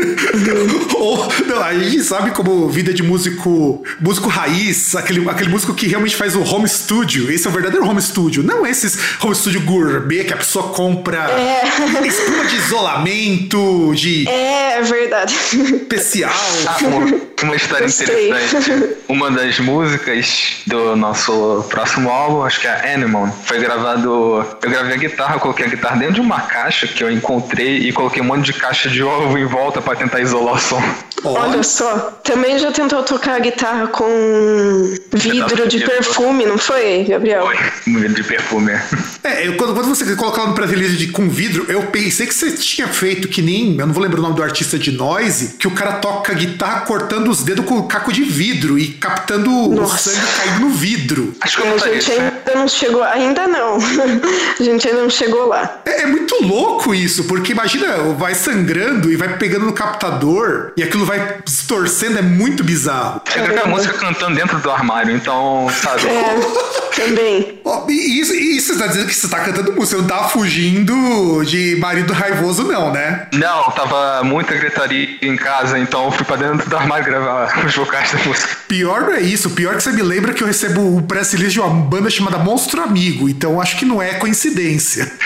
Ou, 0.98 1.28
não, 1.48 1.64
a 1.64 1.74
gente 1.74 2.04
sabe 2.04 2.30
como 2.30 2.70
vida 2.70 2.94
de 2.94 3.02
músico, 3.02 3.84
músico 4.00 4.30
raiz, 4.30 4.96
aquele, 4.96 5.28
aquele 5.28 5.50
músico 5.50 5.74
que 5.74 5.88
realmente 5.88 6.16
faz 6.16 6.36
o 6.36 6.44
home 6.44 6.70
studio. 6.70 7.32
Esse 7.32 7.48
é 7.48 7.50
o 7.50 7.54
verdadeiro 7.54 7.88
home 7.88 8.00
studio. 8.00 8.44
Não 8.44 8.68
esses 8.68 9.00
home 9.20 9.34
studio 9.34 9.62
gourmet 9.62 10.24
que 10.24 10.34
a 10.34 10.38
pessoa 10.38 10.68
compra 10.70 11.32
espuma 12.06 12.46
de 12.46 12.56
isolamento, 12.56 13.96
de 13.96 14.30
É, 14.30 14.78
é 14.78 14.82
verdade. 14.84 15.34
especial. 15.82 16.32
Ah, 16.68 16.78
uma, 17.44 17.56
história 17.56 17.86
Gostei. 17.86 18.28
interessante. 18.30 18.98
Uma 19.08 19.32
das 19.32 19.58
músicas 19.60 20.58
do 20.68 20.96
nosso 20.96 21.66
próximo 21.70 22.10
álbum, 22.10 22.44
acho 22.44 22.60
que 22.60 22.68
é 22.68 22.94
Animal, 22.94 23.28
foi 23.46 23.58
gravado. 23.60 24.46
Eu 24.62 24.70
gravei 24.70 24.94
a 24.96 24.98
guitarra, 24.98 25.40
coloquei 25.40 25.66
a 25.66 25.70
guitarra 25.70 25.96
dentro 25.98 26.16
de 26.16 26.22
uma 26.22 26.42
caixa 26.42 26.88
que 26.88 27.02
eu 27.04 27.10
encontrei 27.12 27.78
e 27.88 27.94
coloquei 27.94 28.22
um 28.22 28.26
monte 28.26 28.46
de 28.46 28.54
caixa 28.54 28.90
de 28.90 29.02
ovo 29.02 29.38
em 29.38 29.46
volta 29.46 29.82
pra 29.82 29.96
tentar 29.96 30.20
isolar 30.20 30.56
o 30.56 30.60
som. 30.60 30.82
Olha 31.24 31.64
só, 31.64 32.20
também 32.24 32.60
já 32.60 32.72
tentou 32.72 33.02
tocar 33.04 33.40
guitarra 33.40 33.88
com 33.88 34.08
vidro 35.14 35.68
de 35.68 35.80
perfume, 35.80 36.46
não 36.46 36.58
foi, 36.58 37.06
Gabriel? 37.08 37.46
Foi, 37.46 37.94
um 37.94 38.14
de 38.14 38.24
perfume. 38.24 38.74
É, 39.24 39.48
eu- 39.48 39.56
quando, 39.58 39.74
quando 39.74 39.88
você 39.88 40.16
coloca 40.16 40.42
lá 40.42 40.48
no 40.48 40.54
pré-release 40.54 40.96
de 40.98 41.08
com 41.08 41.28
vidro, 41.30 41.66
eu 41.70 41.84
pensei 41.84 42.28
que 42.28 42.34
você 42.34 42.52
tinha 42.52 42.88
feito 42.88 43.28
que 43.28 43.42
nem, 43.42 43.78
eu 43.80 43.88
não 43.88 43.94
vou 43.94 44.04
lembrar 44.04 44.20
o 44.20 44.24
nome 44.24 44.36
do 44.36 44.44
artista 44.44 44.78
de 44.78 44.92
noise, 44.92 45.56
que 45.58 45.68
o 45.68 45.72
cara 45.72 45.94
toca 45.94 46.34
guitarra 46.34 46.82
cortando 46.82 47.27
os 47.30 47.44
dedos 47.44 47.66
com 47.66 47.82
caco 47.84 48.12
de 48.12 48.24
vidro 48.24 48.78
e 48.78 48.90
captando 48.90 49.50
Nossa. 49.70 49.96
o 49.96 50.14
sangue 50.14 50.28
caindo 50.38 50.60
no 50.62 50.70
vidro. 50.70 51.36
Acho 51.42 51.58
que 51.58 51.64
eu 51.64 51.68
A 51.68 51.70
não 51.72 51.80
faria 51.80 52.02
gente 52.02 52.12
isso. 52.12 52.22
Ainda 52.48 52.60
não 52.60 52.68
chegou, 52.68 53.04
ainda 53.04 53.48
não. 53.48 53.78
A 54.60 54.64
gente 54.64 54.88
ainda 54.88 55.02
não 55.02 55.10
chegou 55.10 55.48
lá. 55.48 55.82
É, 55.86 56.04
é 56.04 56.06
muito 56.06 56.36
louco 56.44 56.96
isso, 56.96 57.26
porque 57.26 57.52
imagina, 57.52 57.98
vai 58.18 58.34
sangrando 58.34 59.12
e 59.12 59.16
vai 59.16 59.38
pegando 59.38 59.66
no 59.66 59.74
captador 59.74 60.72
e 60.78 60.84
aquilo 60.84 61.06
vai 61.06 61.40
se 61.46 61.68
torcendo, 61.68 62.20
é 62.20 62.22
muito 62.22 62.64
bizarro. 62.64 63.22
Eu 63.36 63.44
gravei 63.44 63.64
a 63.64 63.68
música 63.68 63.94
cantando 63.94 64.36
dentro 64.36 64.60
do 64.60 64.72
armário, 64.72 65.16
então, 65.16 65.68
sabe? 65.82 66.08
É, 66.08 66.36
também. 66.96 67.60
Ó, 67.64 67.86
e 67.90 68.20
isso, 68.20 68.34
e 68.34 68.58
isso 68.58 68.74
você 68.74 68.80
tá 68.80 68.88
dizendo 68.88 69.08
que 69.08 69.14
você 69.14 69.28
tá 69.28 69.40
cantando 69.40 69.74
música, 69.74 69.98
você 69.98 69.98
não 69.98 70.08
tá 70.08 70.24
fugindo 70.30 71.44
de 71.44 71.76
marido 71.80 72.14
raivoso, 72.14 72.64
não, 72.64 72.92
né? 72.92 73.28
Não, 73.34 73.72
tava 73.72 74.24
muita 74.24 74.56
gritaria 74.56 75.18
em 75.22 75.36
casa, 75.36 75.78
então 75.78 76.06
eu 76.06 76.12
fui 76.12 76.26
pra 76.26 76.36
dentro 76.36 76.70
do 76.70 76.78
armário 76.78 77.06
gravar 77.06 77.66
os 77.66 77.76
vocais 77.76 78.12
da 78.12 78.20
música. 78.24 78.58
Pior 78.68 79.02
não 79.02 79.14
é 79.14 79.22
isso, 79.22 79.50
pior 79.52 79.76
que 79.76 79.84
você 79.84 79.92
me 79.92 80.02
lembra 80.02 80.34
que 80.34 80.44
eu 80.44 80.48
recebo 80.48 80.98
o 80.98 81.02
press 81.02 81.32
release 81.34 81.54
de 81.54 81.60
uma 81.60 81.70
banda 81.70 82.10
chamada 82.10 82.37
Monstro 82.40 82.82
Amigo, 82.82 83.30
então 83.30 83.62
acho 83.62 83.78
que 83.78 83.86
não 83.86 84.02
é 84.02 84.16
coincidência. 84.16 85.12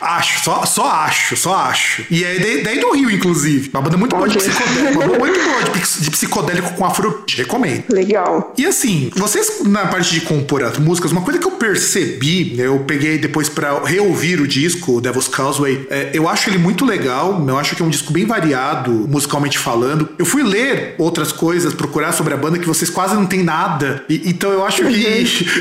acho, 0.00 0.44
só, 0.44 0.64
só 0.64 0.90
acho, 0.90 1.36
só 1.36 1.54
acho. 1.56 2.02
E 2.10 2.24
é 2.24 2.38
daí, 2.38 2.62
daí 2.62 2.80
do 2.80 2.92
Rio, 2.92 3.10
inclusive. 3.10 3.70
Uma 3.72 3.82
banda 3.82 3.96
muito 3.96 4.16
boa 4.16 4.28
de 4.28 4.38
psicodélico, 4.38 4.92
uma 4.92 5.06
banda 5.06 5.18
muito 5.18 5.40
boa 5.44 5.62
de, 6.00 6.10
psicodélico 6.10 6.72
com 6.74 6.84
afrobeat, 6.84 7.36
recomendo. 7.36 7.84
Legal. 7.90 8.54
E 8.56 8.66
assim, 8.66 9.10
vocês 9.16 9.62
na 9.64 9.86
parte 9.86 10.12
de 10.12 10.20
compor 10.22 10.62
as 10.62 10.78
músicas, 10.78 11.12
uma 11.12 11.22
coisa 11.22 11.38
que 11.38 11.46
eu 11.46 11.52
percebi, 11.52 12.54
né, 12.56 12.66
eu 12.66 12.80
peguei 12.80 13.18
depois 13.18 13.48
pra 13.48 13.80
reouvir 13.84 14.40
o 14.40 14.46
disco, 14.46 14.96
o 14.96 15.00
Devil's 15.00 15.28
Causeway, 15.28 15.86
é, 15.90 16.10
eu 16.14 16.28
acho 16.28 16.48
ele 16.48 16.58
muito 16.58 16.84
legal, 16.84 17.44
eu 17.46 17.58
acho 17.58 17.74
que 17.74 17.82
é 17.82 17.84
um 17.84 17.88
disco 17.90 18.12
bem 18.12 18.24
variado, 18.24 18.90
musicalmente 19.08 19.58
falando. 19.58 20.08
Eu 20.18 20.24
fui 20.26 20.42
ler 20.42 20.94
outras 20.98 21.32
coisas, 21.32 21.74
procurar 21.74 22.12
sobre 22.12 22.34
a 22.34 22.36
banda 22.36 22.58
que 22.58 22.66
vocês 22.66 22.90
quase 22.90 23.14
não 23.14 23.26
tem 23.26 23.42
nada, 23.42 24.04
e- 24.08 24.22
então 24.26 24.50
eu 24.50 24.64
acho 24.64 24.82
que, 24.82 24.97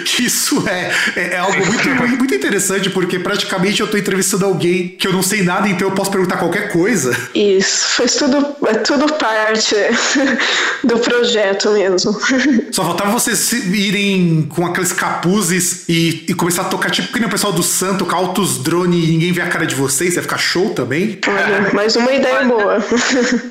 que 0.06 0.24
isso 0.24 0.67
é, 0.67 0.91
é, 1.15 1.34
é 1.34 1.38
algo 1.38 1.65
muito, 1.65 1.89
muito 2.17 2.36
interessante, 2.36 2.89
porque 2.89 3.20
praticamente 3.20 3.82
eu 3.82 3.88
tô 3.88 3.98
entrevistando 3.98 4.46
alguém 4.46 4.89
que 4.89 5.08
eu 5.08 5.13
não 5.13 5.22
sei 5.22 5.44
nada, 5.44 5.67
então 5.67 5.88
eu 5.88 5.94
posso 5.94 6.12
perguntar 6.12 6.38
qualquer 6.38 6.72
coisa. 6.72 7.15
Isso, 7.34 7.89
faz 7.89 8.15
tudo, 8.15 8.56
é 8.67 8.74
tudo 8.75 9.13
parte 9.13 9.75
do 10.84 11.00
projeto 11.00 11.72
mesmo. 11.72 12.17
Só 12.72 12.84
faltava 12.84 13.12
vocês 13.12 13.51
irem 13.53 14.48
com 14.50 14.65
aqueles 14.65 14.91
capuzes 14.91 15.86
e, 15.88 16.25
e 16.27 16.34
começar 16.34 16.63
a 16.63 16.65
tocar, 16.65 16.89
tipo 16.89 17.12
que 17.12 17.20
nem 17.20 17.27
o 17.27 17.32
pessoal 17.32 17.53
do 17.53 17.63
Santo, 17.63 18.00
tocar 18.00 18.17
altos 18.17 18.60
drone 18.60 19.03
e 19.03 19.08
ninguém 19.08 19.32
vê 19.32 19.41
a 19.41 19.48
cara 19.48 19.65
de 19.65 19.75
vocês, 19.75 20.15
vai 20.15 20.24
ficar 20.24 20.38
show 20.38 20.70
também. 20.74 21.20
Olha, 21.27 21.74
mais 21.74 21.96
uma 21.96 22.12
ideia 22.12 22.44
boa. 22.46 22.77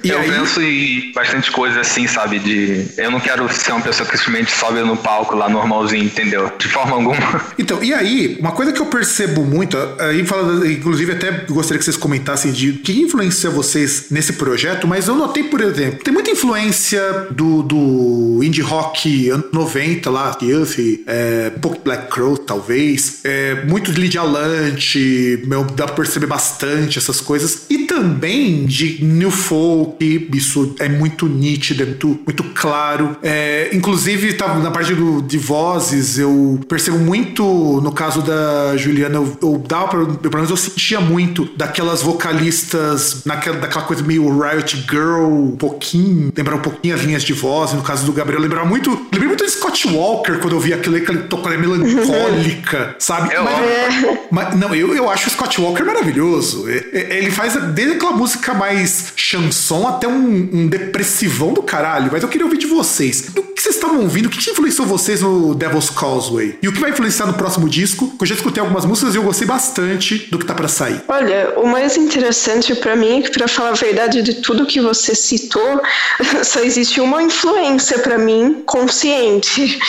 E 0.02 0.08
eu 0.08 0.18
aí, 0.18 0.30
penso 0.30 0.62
em 0.62 1.12
bastante 1.12 1.50
coisa 1.50 1.80
assim, 1.80 2.06
sabe? 2.06 2.38
De. 2.38 2.86
Eu 2.96 3.10
não 3.10 3.20
quero 3.20 3.52
ser 3.52 3.72
uma 3.72 3.80
pessoa 3.80 4.08
que 4.08 4.16
simplesmente 4.16 4.50
sobe 4.52 4.80
no 4.80 4.96
palco 4.96 5.34
lá 5.34 5.48
normalzinho, 5.66 6.04
entendeu? 6.04 6.50
De 6.58 6.68
forma 6.68 6.96
alguma. 6.96 7.42
então, 7.58 7.82
e 7.82 7.92
aí, 7.92 8.36
uma 8.40 8.52
coisa 8.52 8.72
que 8.72 8.80
eu 8.80 8.86
percebo 8.86 9.44
muito, 9.44 9.76
aí 9.98 10.24
falando 10.24 10.66
inclusive 10.66 11.12
até 11.12 11.30
gostaria 11.48 11.78
que 11.78 11.84
vocês 11.84 11.96
comentassem 11.96 12.52
de 12.52 12.74
que 12.74 13.00
influencia 13.00 13.50
vocês 13.50 14.06
nesse 14.10 14.34
projeto, 14.34 14.86
mas 14.86 15.08
eu 15.08 15.14
notei, 15.14 15.44
por 15.44 15.60
exemplo, 15.60 16.02
tem 16.02 16.12
muita 16.12 16.30
influência 16.30 17.26
do, 17.30 17.62
do 17.62 18.40
indie 18.42 18.62
rock 18.62 19.30
anos 19.30 19.46
90 19.52 20.10
lá, 20.10 20.36
Youth, 20.40 20.76
é, 21.06 21.52
Black 21.84 22.08
Crow, 22.10 22.36
talvez, 22.36 23.20
é, 23.24 23.64
muito 23.64 23.92
de 23.92 24.00
Lydia 24.00 24.22
Lante, 24.22 25.42
meu, 25.46 25.64
dá 25.64 25.86
pra 25.86 25.96
perceber 25.96 26.26
bastante 26.26 26.98
essas 26.98 27.20
coisas, 27.20 27.66
e 27.68 27.78
também 27.78 28.66
de 28.66 29.02
New 29.04 29.30
Folk, 29.30 30.28
isso 30.34 30.74
é 30.78 30.88
muito 30.88 31.26
nítido, 31.26 31.82
é 31.82 31.86
muito, 31.86 32.20
muito 32.24 32.44
claro. 32.54 33.16
É, 33.22 33.70
inclusive, 33.72 34.34
tá, 34.34 34.54
na 34.58 34.70
parte 34.70 34.94
do, 34.94 35.22
de 35.22 35.38
vozes, 35.56 36.18
eu 36.18 36.60
percebo 36.68 36.98
muito, 36.98 37.42
no 37.82 37.90
caso 37.90 38.20
da 38.20 38.76
Juliana, 38.76 39.16
eu, 39.16 39.38
eu 39.42 39.58
dava 39.66 39.88
pra, 39.88 40.04
pelo 40.04 40.34
menos 40.34 40.50
eu 40.50 40.56
sentia 40.56 41.00
muito 41.00 41.46
daquelas 41.56 42.02
vocalistas, 42.02 43.22
naquela, 43.24 43.56
daquela 43.56 43.84
coisa 43.84 44.02
meio 44.02 44.38
Riot 44.38 44.84
Girl, 44.90 45.24
um 45.24 45.56
pouquinho, 45.56 46.30
lembrar 46.36 46.56
um 46.56 46.60
pouquinho 46.60 46.94
as 46.94 47.00
linhas 47.00 47.22
de 47.22 47.32
voz, 47.32 47.72
no 47.72 47.82
caso 47.82 48.04
do 48.04 48.12
Gabriel, 48.12 48.40
lembrava 48.40 48.66
muito, 48.66 48.90
lembrei 49.10 49.28
muito 49.28 49.44
de 49.44 49.50
Scott 49.50 49.88
Walker 49.88 50.38
quando 50.40 50.54
eu 50.54 50.60
vi 50.60 50.74
aquele 50.74 51.00
que 51.00 51.10
ele 51.10 51.22
tocou 51.22 51.50
melancólica, 51.56 52.94
sabe? 53.00 53.34
Eu 53.34 53.44
mas, 53.44 54.18
mas, 54.30 54.56
não, 54.58 54.74
eu, 54.74 54.94
eu 54.94 55.08
acho 55.08 55.28
o 55.28 55.30
Scott 55.30 55.58
Walker 55.60 55.84
maravilhoso. 55.84 56.68
Ele 56.68 57.30
faz 57.30 57.54
desde 57.72 57.94
aquela 57.94 58.12
música 58.12 58.52
mais 58.52 59.12
chanson 59.16 59.88
até 59.88 60.06
um, 60.06 60.50
um 60.52 60.66
depressivão 60.66 61.52
do 61.52 61.62
caralho. 61.62 62.10
Mas 62.12 62.22
eu 62.22 62.28
queria 62.28 62.44
ouvir 62.44 62.58
de 62.58 62.66
vocês. 62.66 63.30
Do 63.32 63.42
vocês 63.66 63.76
estavam 63.76 64.00
ouvindo? 64.00 64.26
O 64.26 64.30
que 64.30 64.50
influenciou 64.50 64.86
vocês 64.86 65.22
no 65.22 65.52
Devil's 65.52 65.90
Causeway? 65.90 66.56
E 66.62 66.68
o 66.68 66.72
que 66.72 66.78
vai 66.78 66.90
influenciar 66.90 67.26
no 67.26 67.34
próximo 67.34 67.68
disco? 67.68 68.14
Eu 68.20 68.24
já 68.24 68.34
escutei 68.36 68.60
algumas 68.60 68.84
músicas 68.84 69.14
e 69.14 69.18
eu 69.18 69.24
gostei 69.24 69.46
bastante 69.46 70.18
do 70.30 70.38
que 70.38 70.46
tá 70.46 70.54
para 70.54 70.68
sair. 70.68 71.02
Olha, 71.08 71.52
o 71.56 71.66
mais 71.66 71.96
interessante 71.96 72.74
para 72.76 72.94
mim 72.94 73.18
é 73.18 73.22
que, 73.22 73.30
pra 73.32 73.48
falar 73.48 73.70
a 73.70 73.72
verdade 73.72 74.22
de 74.22 74.34
tudo 74.34 74.66
que 74.66 74.80
você 74.80 75.16
citou, 75.16 75.80
só 76.44 76.60
existe 76.60 77.00
uma 77.00 77.20
influência 77.22 77.98
para 77.98 78.18
mim 78.18 78.62
consciente. 78.64 79.78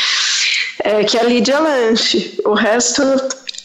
É, 0.83 1.03
que 1.03 1.17
é 1.17 1.21
a 1.21 1.23
Lídia 1.23 1.57
Lanche. 1.57 2.37
O 2.45 2.53
resto 2.53 3.01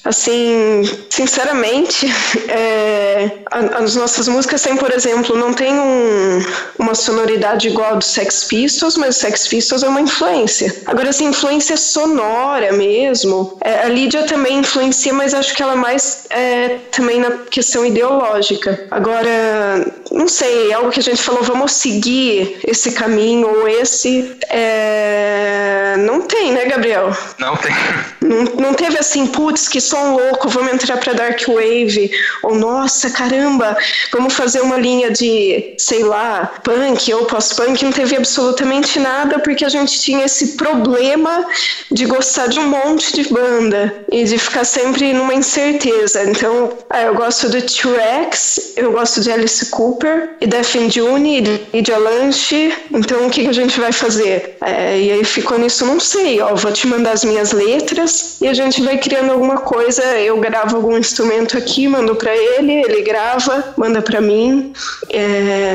Assim, 0.04 0.82
sinceramente, 1.08 2.06
é, 2.48 3.30
as 3.50 3.94
nossas 3.94 4.26
músicas 4.26 4.62
têm, 4.62 4.76
por 4.76 4.92
exemplo, 4.92 5.36
não 5.36 5.52
tem 5.52 5.72
um, 5.72 6.40
uma 6.78 6.94
sonoridade 6.94 7.68
igual 7.68 7.96
do 7.96 8.04
Sex 8.04 8.44
Pistols, 8.44 8.96
mas 8.96 9.16
o 9.16 9.20
Sex 9.20 9.46
Pistols 9.46 9.82
é 9.82 9.88
uma 9.88 10.00
influência. 10.00 10.74
Agora, 10.86 11.10
assim, 11.10 11.26
influência 11.26 11.76
sonora 11.76 12.72
mesmo, 12.72 13.56
é, 13.60 13.82
a 13.82 13.88
Lídia 13.88 14.24
também 14.24 14.58
influencia, 14.58 15.12
mas 15.12 15.34
acho 15.34 15.54
que 15.54 15.62
ela 15.62 15.76
mais 15.76 16.24
é, 16.30 16.78
também 16.90 17.20
na 17.20 17.30
questão 17.50 17.86
ideológica. 17.86 18.86
Agora, 18.90 19.86
não 20.10 20.26
sei, 20.26 20.72
algo 20.72 20.90
que 20.90 21.00
a 21.00 21.02
gente 21.02 21.22
falou, 21.22 21.42
vamos 21.42 21.72
seguir 21.72 22.58
esse 22.66 22.92
caminho 22.92 23.48
ou 23.48 23.68
esse, 23.68 24.36
é, 24.48 25.94
não 25.98 26.22
tem, 26.22 26.52
né, 26.52 26.64
Gabriel? 26.64 27.16
Não 27.38 27.56
tem. 27.56 27.72
Não, 28.20 28.44
não 28.66 28.74
teve 28.74 28.98
assim, 28.98 29.26
putz, 29.26 29.68
que 29.68 29.80
som 29.92 30.16
louco, 30.16 30.48
vamos 30.48 30.72
entrar 30.72 30.96
para 30.96 31.12
Dark 31.12 31.42
Wave, 31.46 32.10
ou 32.42 32.54
nossa, 32.54 33.10
caramba, 33.10 33.76
vamos 34.10 34.32
fazer 34.32 34.62
uma 34.62 34.78
linha 34.78 35.10
de, 35.10 35.74
sei 35.76 36.02
lá, 36.02 36.50
punk 36.64 37.12
ou 37.12 37.26
pós-punk, 37.26 37.84
não 37.84 37.92
teve 37.92 38.16
absolutamente 38.16 38.98
nada, 38.98 39.38
porque 39.38 39.66
a 39.66 39.68
gente 39.68 40.00
tinha 40.00 40.24
esse 40.24 40.56
problema 40.56 41.44
de 41.90 42.06
gostar 42.06 42.46
de 42.46 42.58
um 42.58 42.68
monte 42.68 43.12
de 43.12 43.28
banda 43.28 43.94
e 44.10 44.24
de 44.24 44.38
ficar 44.38 44.64
sempre 44.64 45.12
numa 45.12 45.34
incerteza. 45.34 46.24
Então, 46.24 46.72
ah, 46.88 47.02
eu 47.02 47.14
gosto 47.14 47.50
do 47.50 47.60
T-Rex, 47.60 48.72
eu 48.76 48.92
gosto 48.92 49.20
de 49.20 49.30
Alice 49.30 49.66
Cooper, 49.66 50.36
e 50.40 50.46
Defin 50.46 50.90
June, 50.90 51.60
e 51.70 51.82
de 51.82 51.92
Alanche, 51.92 52.74
então 52.90 53.26
o 53.26 53.30
que 53.30 53.46
a 53.46 53.52
gente 53.52 53.78
vai 53.78 53.92
fazer? 53.92 54.56
É, 54.64 54.98
e 54.98 55.12
aí 55.12 55.24
ficou 55.24 55.58
nisso, 55.58 55.84
não 55.84 56.00
sei, 56.00 56.40
ó, 56.40 56.54
vou 56.54 56.72
te 56.72 56.86
mandar 56.86 57.12
as 57.12 57.24
minhas 57.24 57.52
letras 57.52 58.40
e 58.40 58.48
a 58.48 58.54
gente 58.54 58.80
vai 58.82 58.96
criando 58.96 59.32
alguma 59.32 59.58
coisa 59.58 59.81
coisa, 59.82 60.04
eu 60.20 60.38
gravo 60.38 60.76
algum 60.76 60.96
instrumento 60.96 61.58
aqui, 61.58 61.88
mando 61.88 62.14
para 62.14 62.34
ele, 62.36 62.72
ele 62.72 63.02
grava, 63.02 63.74
manda 63.76 64.00
para 64.00 64.20
mim. 64.20 64.72
É, 65.10 65.74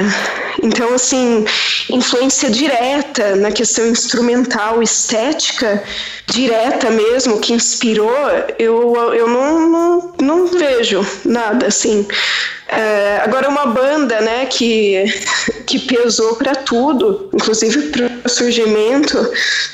então, 0.63 0.93
assim, 0.93 1.45
influência 1.89 2.49
direta 2.49 3.35
na 3.35 3.51
questão 3.51 3.85
instrumental, 3.87 4.81
estética, 4.81 5.83
direta 6.25 6.89
mesmo, 6.89 7.39
que 7.39 7.51
inspirou, 7.51 8.15
eu, 8.57 8.95
eu 9.13 9.27
não, 9.27 9.69
não, 9.69 10.13
não 10.21 10.47
vejo 10.47 11.05
nada 11.25 11.67
assim. 11.67 12.07
É, 12.69 13.21
agora 13.23 13.49
uma 13.49 13.65
banda, 13.65 14.21
né, 14.21 14.45
que, 14.45 15.03
que 15.67 15.77
pesou 15.79 16.35
para 16.37 16.55
tudo, 16.55 17.29
inclusive 17.33 17.89
para 17.89 18.09
o 18.25 18.29
surgimento, 18.29 19.17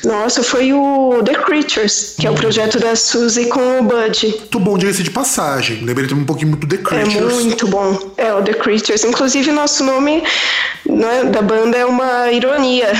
nossa, 0.03 0.41
foi 0.41 0.73
o 0.73 1.21
The 1.23 1.35
Creatures, 1.35 2.15
que 2.19 2.25
é 2.25 2.31
o 2.31 2.33
projeto 2.33 2.79
da 2.79 2.95
Suzy 2.95 3.45
com 3.45 3.79
o 3.79 3.83
Bud. 3.83 4.27
Muito 4.27 4.59
bom, 4.59 4.75
diga-se 4.75 5.03
de 5.03 5.11
passagem. 5.11 5.85
Lembrei 5.85 6.07
também 6.07 6.23
um 6.23 6.25
pouquinho 6.25 6.49
muito 6.49 6.67
The 6.67 6.77
Creatures. 6.77 7.15
É 7.15 7.21
muito 7.21 7.67
bom. 7.67 8.11
É 8.17 8.33
o 8.33 8.41
The 8.41 8.53
Creatures. 8.55 9.03
Inclusive 9.03 9.51
nosso 9.51 9.83
nome 9.83 10.23
né, 10.85 11.25
da 11.25 11.43
banda 11.43 11.77
é 11.77 11.85
uma 11.85 12.31
ironia. 12.31 12.91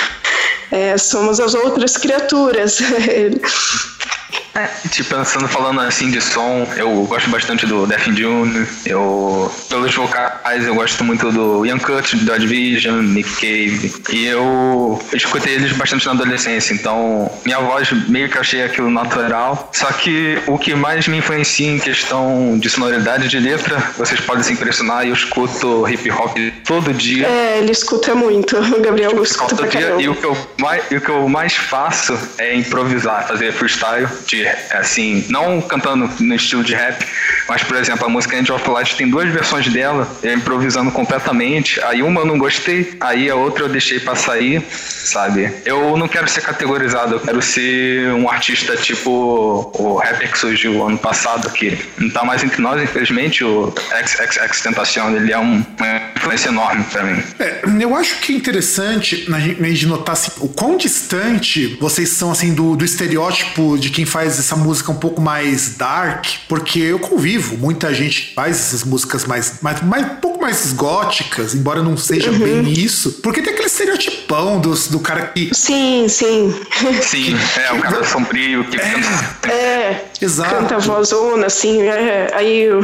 é, 0.70 0.98
somos 0.98 1.40
as 1.40 1.54
outras 1.54 1.96
criaturas. 1.96 2.78
É, 4.54 4.68
tipo, 4.88 5.14
pensando, 5.14 5.46
falando 5.46 5.80
assim 5.80 6.10
de 6.10 6.20
som, 6.20 6.66
eu 6.76 7.04
gosto 7.04 7.30
bastante 7.30 7.64
do 7.64 7.86
Def 7.86 8.06
June, 8.08 8.66
eu, 8.84 9.52
pelos 9.68 9.94
vocais, 9.94 10.66
eu 10.66 10.74
gosto 10.74 11.04
muito 11.04 11.30
do 11.30 11.64
Ian 11.64 11.78
Cut, 11.78 12.16
do 12.16 12.32
Odd 12.32 12.46
Vision, 12.46 13.00
Nick 13.02 13.30
Cave, 13.36 13.94
e 14.10 14.26
eu 14.26 15.00
escutei 15.12 15.54
eles 15.54 15.72
bastante 15.72 16.06
na 16.06 16.12
adolescência, 16.12 16.74
então 16.74 17.30
minha 17.44 17.60
voz 17.60 17.92
meio 18.08 18.28
que 18.28 18.36
achei 18.36 18.64
aquilo 18.64 18.90
natural, 18.90 19.70
só 19.72 19.86
que 19.92 20.38
o 20.48 20.58
que 20.58 20.74
mais 20.74 21.06
me 21.06 21.18
influencia 21.18 21.70
em 21.70 21.78
questão 21.78 22.58
de 22.58 22.68
sonoridade 22.68 23.28
de 23.28 23.38
letra, 23.38 23.78
vocês 23.96 24.20
podem 24.20 24.42
se 24.42 24.54
impressionar, 24.54 25.06
eu 25.06 25.14
escuto 25.14 25.88
hip 25.88 26.10
hop 26.10 26.36
todo 26.66 26.92
dia. 26.92 27.28
É, 27.28 27.58
ele 27.58 27.70
escuta 27.70 28.12
muito, 28.14 28.56
o 28.58 28.80
Gabriel 28.80 29.22
escuta 29.22 29.54
todo 29.54 29.68
dia, 29.68 29.94
e 30.00 30.08
o 30.08 30.16
que 30.16 30.24
eu 30.24 30.36
mais, 30.58 30.84
o 30.90 31.00
que 31.00 31.08
eu 31.08 31.28
mais 31.28 31.54
faço 31.54 32.18
é 32.38 32.56
improvisar, 32.56 33.28
fazer 33.28 33.52
freestyle 33.52 34.08
de 34.26 34.46
assim, 34.70 35.24
não 35.28 35.60
cantando 35.60 36.10
no 36.20 36.34
estilo 36.34 36.64
de 36.64 36.74
rap, 36.74 37.04
mas 37.48 37.62
por 37.62 37.76
exemplo, 37.76 38.06
a 38.06 38.08
música 38.08 38.36
End 38.36 38.50
of 38.52 38.68
Light 38.68 38.96
tem 38.96 39.08
duas 39.08 39.28
versões 39.30 39.68
dela, 39.68 40.08
eu 40.22 40.34
improvisando 40.34 40.90
completamente. 40.90 41.80
Aí 41.84 42.02
uma 42.02 42.20
eu 42.20 42.26
não 42.26 42.38
gostei, 42.38 42.96
aí 43.00 43.30
a 43.30 43.34
outra 43.34 43.64
eu 43.64 43.68
deixei 43.68 43.98
pra 43.98 44.14
sair, 44.14 44.62
sabe? 44.70 45.52
Eu 45.64 45.96
não 45.96 46.08
quero 46.08 46.28
ser 46.28 46.42
categorizado, 46.42 47.14
eu 47.14 47.20
quero 47.20 47.40
ser 47.40 48.12
um 48.12 48.28
artista 48.28 48.76
tipo 48.76 49.70
o 49.74 49.96
rapper 49.96 50.30
que 50.30 50.38
surgiu 50.38 50.86
ano 50.86 50.98
passado, 50.98 51.50
que 51.50 51.78
não 51.96 52.10
tá 52.10 52.24
mais 52.24 52.44
entre 52.44 52.60
nós, 52.60 52.82
infelizmente, 52.82 53.42
o 53.44 53.72
XXX 54.04 54.60
Tentacion, 54.60 55.14
ele 55.14 55.32
é 55.32 55.38
um, 55.38 55.64
uma 55.78 56.12
influência 56.16 56.48
enorme 56.48 56.84
pra 56.84 57.02
mim. 57.02 57.22
É, 57.38 57.60
eu 57.80 57.94
acho 57.96 58.20
que 58.20 58.32
é 58.32 58.36
interessante 58.36 59.26
a 59.32 59.38
gente 59.40 59.86
notar 59.86 60.12
assim, 60.12 60.32
o 60.40 60.48
quão 60.48 60.76
distante 60.76 61.78
vocês 61.80 62.10
são 62.10 62.30
assim 62.30 62.52
do, 62.52 62.76
do 62.76 62.84
estereótipo 62.84 63.78
de 63.78 63.90
quem 63.90 64.04
faz 64.08 64.38
essa 64.38 64.56
música 64.56 64.90
um 64.90 64.96
pouco 64.96 65.20
mais 65.20 65.76
dark, 65.76 66.26
porque 66.48 66.80
eu 66.80 66.98
convivo, 66.98 67.56
muita 67.56 67.92
gente 67.94 68.32
faz 68.34 68.56
essas 68.56 68.84
músicas 68.84 69.24
mais, 69.24 69.60
mais, 69.60 69.82
mais 69.82 70.04
um 70.04 70.16
pouco 70.16 70.40
mais 70.40 70.72
góticas, 70.72 71.54
embora 71.54 71.82
não 71.82 71.96
seja 71.96 72.30
uhum. 72.30 72.38
bem 72.38 72.72
isso, 72.72 73.12
porque 73.22 73.42
tem 73.42 73.52
aquele 73.52 73.66
estereotipão 73.66 74.60
do, 74.60 74.74
do 74.74 75.00
cara 75.00 75.26
que. 75.26 75.50
Sim, 75.54 76.06
sim. 76.08 76.54
Sim, 77.02 77.36
é, 77.56 77.72
o 77.72 77.80
cara 77.80 78.04
sombrio 78.06 78.64
que 78.64 78.76
é. 78.80 79.50
É, 79.50 80.07
exato. 80.20 80.54
Canta 80.54 80.78
vozona, 80.78 81.46
assim, 81.46 81.82
é, 81.82 82.30
aí. 82.34 82.68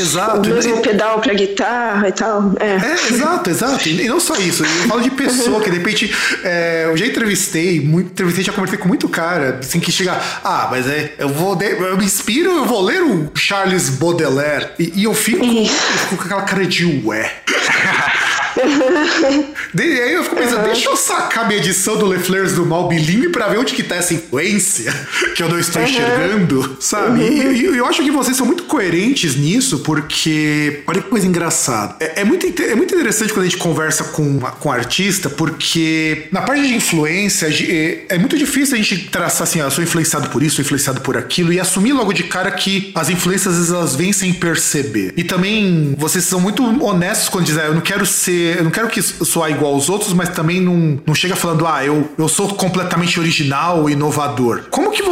Exato. 0.00 0.50
O 0.50 0.54
mesmo 0.54 0.80
pedal 0.80 1.20
pra 1.20 1.32
guitarra 1.34 2.08
e 2.08 2.12
tal. 2.12 2.52
É, 2.58 2.66
é 2.66 3.12
exato, 3.12 3.48
exato. 3.48 3.88
E 3.88 4.08
não 4.08 4.18
só 4.18 4.34
isso, 4.36 4.64
eu 4.64 4.88
falo 4.88 5.00
de 5.00 5.10
pessoa 5.10 5.60
que 5.60 5.70
de 5.70 5.78
repente. 5.78 6.12
É, 6.42 6.86
eu 6.86 6.96
já 6.96 7.06
entrevistei, 7.06 7.80
muito, 7.80 8.10
entrevistei, 8.10 8.44
já 8.44 8.52
conversei 8.52 8.78
com 8.78 8.88
muito 8.88 9.08
cara, 9.08 9.60
assim, 9.60 9.78
que 9.78 9.92
chega. 9.92 10.20
Ah, 10.42 10.66
mas 10.70 10.88
é, 10.88 11.14
eu 11.18 11.28
vou. 11.28 11.56
Eu 11.62 11.96
me 11.96 12.04
inspiro, 12.04 12.50
eu 12.50 12.64
vou 12.64 12.82
ler 12.82 13.02
o 13.02 13.30
Charles 13.34 13.88
Baudelaire. 13.90 14.70
E, 14.78 14.92
e 14.96 15.04
eu, 15.04 15.14
fico, 15.14 15.44
eu 15.44 15.66
fico 15.66 16.16
com 16.16 16.24
aquela 16.24 16.42
cara 16.42 16.66
de 16.66 16.84
ué. 17.04 17.30
De, 19.74 19.82
aí 19.82 20.14
eu 20.14 20.22
fico 20.22 20.36
pensando, 20.36 20.58
uhum. 20.58 20.64
deixa 20.64 20.88
eu 20.88 20.96
sacar 20.96 21.46
minha 21.46 21.58
edição 21.58 21.96
do 21.96 22.12
Le 22.12 22.18
Fleurs 22.18 22.52
do 22.52 22.64
Malbilime 22.64 23.28
pra 23.28 23.48
ver 23.48 23.58
onde 23.58 23.74
que 23.74 23.82
tá 23.82 23.96
essa 23.96 24.14
influência 24.14 24.92
que 25.34 25.42
eu 25.42 25.48
não 25.48 25.58
estou 25.58 25.82
uhum. 25.82 25.88
enxergando, 25.88 26.76
sabe? 26.80 27.20
Uhum. 27.20 27.52
E, 27.52 27.60
e, 27.62 27.64
eu 27.64 27.86
acho 27.86 28.02
que 28.02 28.10
vocês 28.10 28.36
são 28.36 28.46
muito 28.46 28.64
coerentes 28.64 29.36
nisso, 29.36 29.80
porque. 29.80 30.82
Olha 30.86 31.02
que 31.02 31.08
coisa 31.08 31.26
engraçada. 31.26 31.96
É, 32.00 32.20
é, 32.20 32.24
muito, 32.24 32.46
é 32.62 32.74
muito 32.74 32.94
interessante 32.94 33.32
quando 33.32 33.46
a 33.46 33.48
gente 33.48 33.58
conversa 33.58 34.04
com, 34.04 34.38
com 34.38 34.70
artista, 34.70 35.28
porque 35.28 36.28
na 36.30 36.42
parte 36.42 36.66
de 36.66 36.74
influência, 36.74 37.46
é, 37.46 38.04
é 38.08 38.18
muito 38.18 38.36
difícil 38.36 38.74
a 38.74 38.78
gente 38.78 39.08
traçar 39.08 39.44
assim, 39.44 39.60
ah, 39.60 39.64
eu 39.64 39.70
sou 39.70 39.82
influenciado 39.82 40.28
por 40.30 40.42
isso, 40.42 40.56
sou 40.56 40.64
influenciado 40.64 41.00
por 41.00 41.16
aquilo, 41.16 41.52
e 41.52 41.60
assumir 41.60 41.92
logo 41.92 42.12
de 42.12 42.24
cara 42.24 42.50
que 42.50 42.92
as 42.94 43.08
influências 43.08 43.54
às 43.54 43.58
vezes 43.58 43.72
elas 43.72 43.94
vêm 43.94 44.12
sem 44.12 44.32
perceber. 44.32 45.12
E 45.16 45.24
também 45.24 45.94
vocês 45.98 46.24
são 46.24 46.40
muito 46.40 46.62
honestos 46.84 47.28
quando 47.28 47.46
dizem, 47.46 47.62
ah, 47.62 47.66
eu 47.66 47.74
não 47.74 47.80
quero 47.80 48.06
ser, 48.06 48.43
eu 48.44 48.64
não 48.64 48.70
quero 48.70 48.88
que 48.88 49.02
soar 49.02 49.50
igual 49.50 49.74
aos 49.74 49.88
outros, 49.88 50.12
mas 50.12 50.28
também 50.28 50.60
não, 50.60 51.00
não 51.06 51.14
chega 51.14 51.34
falando, 51.34 51.66
ah, 51.66 51.84
eu, 51.84 52.08
eu 52.16 52.28
sou 52.28 52.48
completamente 52.54 53.18
original, 53.18 53.88
inovador. 53.88 54.64
Como 54.70 54.90
que, 54.90 55.02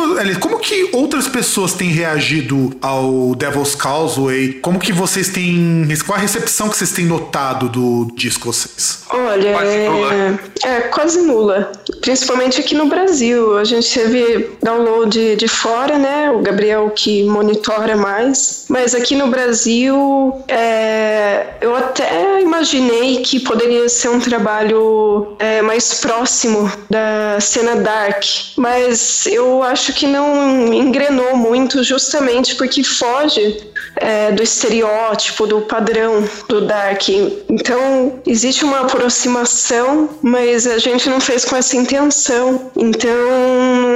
como 0.40 0.59
que 0.59 0.90
outras 0.92 1.29
pessoas 1.29 1.73
têm 1.73 1.90
reagido 1.90 2.73
ao 2.81 3.35
Devil's 3.35 3.75
Causeway? 3.75 4.55
Como 4.55 4.79
que 4.79 4.92
vocês 4.92 5.29
têm, 5.29 5.87
qual 6.07 6.18
a 6.18 6.21
recepção 6.21 6.68
que 6.68 6.77
vocês 6.77 6.92
têm 6.92 7.07
notado 7.07 7.68
do 7.68 8.12
disco 8.14 8.53
vocês? 8.53 9.03
Olha, 9.11 9.53
quase 9.53 9.73
é, 9.73 10.38
é, 10.64 10.81
quase 10.83 11.23
nula. 11.23 11.73
Principalmente 12.01 12.61
aqui 12.61 12.75
no 12.75 12.87
Brasil. 12.87 13.59
A 13.59 13.64
gente 13.64 13.92
teve 13.92 14.51
download 14.62 15.37
de 15.37 15.49
fora, 15.49 15.99
né? 15.99 16.31
O 16.31 16.40
Gabriel 16.40 16.90
que 16.90 17.25
monitora 17.25 17.97
mais. 17.97 18.66
Mas 18.68 18.95
aqui 18.95 19.16
no 19.16 19.29
Brasil, 19.29 20.42
é, 20.49 21.47
eu 21.61 21.75
até 21.75 22.40
imaginei 22.40 23.21
que 23.22 23.40
poderia 23.40 23.88
ser 23.88 24.08
um 24.08 24.20
trabalho 24.20 25.35
é, 25.38 25.62
mais 25.62 25.94
próximo 25.94 26.70
da 26.90 27.38
cena 27.40 27.76
dark. 27.76 28.24
Mas 28.56 29.26
eu 29.26 29.62
acho 29.62 29.92
que 29.94 30.06
não 30.06 30.72
engrenou 30.72 31.37
muito, 31.37 31.82
justamente 31.82 32.54
porque 32.56 32.82
foge 32.82 33.72
é, 33.96 34.32
do 34.32 34.42
estereótipo, 34.42 35.46
do 35.46 35.62
padrão 35.62 36.24
do 36.48 36.62
Dark. 36.62 37.08
Então, 37.08 38.20
existe 38.26 38.64
uma 38.64 38.80
aproximação, 38.80 40.08
mas 40.22 40.66
a 40.66 40.78
gente 40.78 41.08
não 41.08 41.20
fez 41.20 41.44
com 41.44 41.56
essa 41.56 41.76
intenção. 41.76 42.70
Então, 42.76 43.12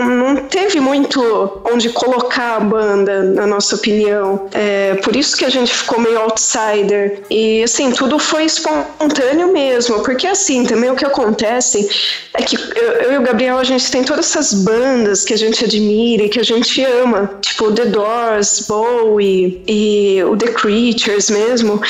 não 0.06 0.36
teve 0.36 0.80
muito 0.80 1.60
onde 1.64 1.90
colocar 1.90 2.56
a 2.56 2.60
banda, 2.60 3.22
na 3.22 3.46
nossa 3.46 3.76
opinião. 3.76 4.48
É, 4.52 4.94
por 5.02 5.14
isso 5.14 5.36
que 5.36 5.44
a 5.44 5.48
gente 5.50 5.72
ficou 5.74 6.00
meio 6.00 6.18
outsider. 6.20 7.22
E, 7.30 7.62
assim, 7.62 7.90
tudo 7.90 8.18
foi 8.18 8.44
espontâneo 8.44 9.52
mesmo. 9.52 10.02
Porque, 10.02 10.26
assim, 10.26 10.64
também 10.64 10.90
o 10.90 10.96
que 10.96 11.04
acontece 11.04 11.88
é 12.34 12.42
que 12.42 12.56
eu, 12.56 12.92
eu 12.92 13.12
e 13.14 13.18
o 13.18 13.22
Gabriel, 13.22 13.58
a 13.58 13.64
gente 13.64 13.90
tem 13.90 14.02
todas 14.02 14.26
essas 14.30 14.54
bandas 14.54 15.24
que 15.24 15.34
a 15.34 15.38
gente 15.38 15.64
admira 15.64 16.24
e 16.24 16.28
que 16.28 16.40
a 16.40 16.44
gente 16.44 16.82
ama. 16.84 17.38
Tipo, 17.40 17.72
The 17.72 17.86
Doors, 17.86 18.66
Bowie 18.68 19.62
e 19.66 20.22
o 20.24 20.36
The 20.36 20.48
Creatures 20.48 21.30
mesmo. 21.30 21.80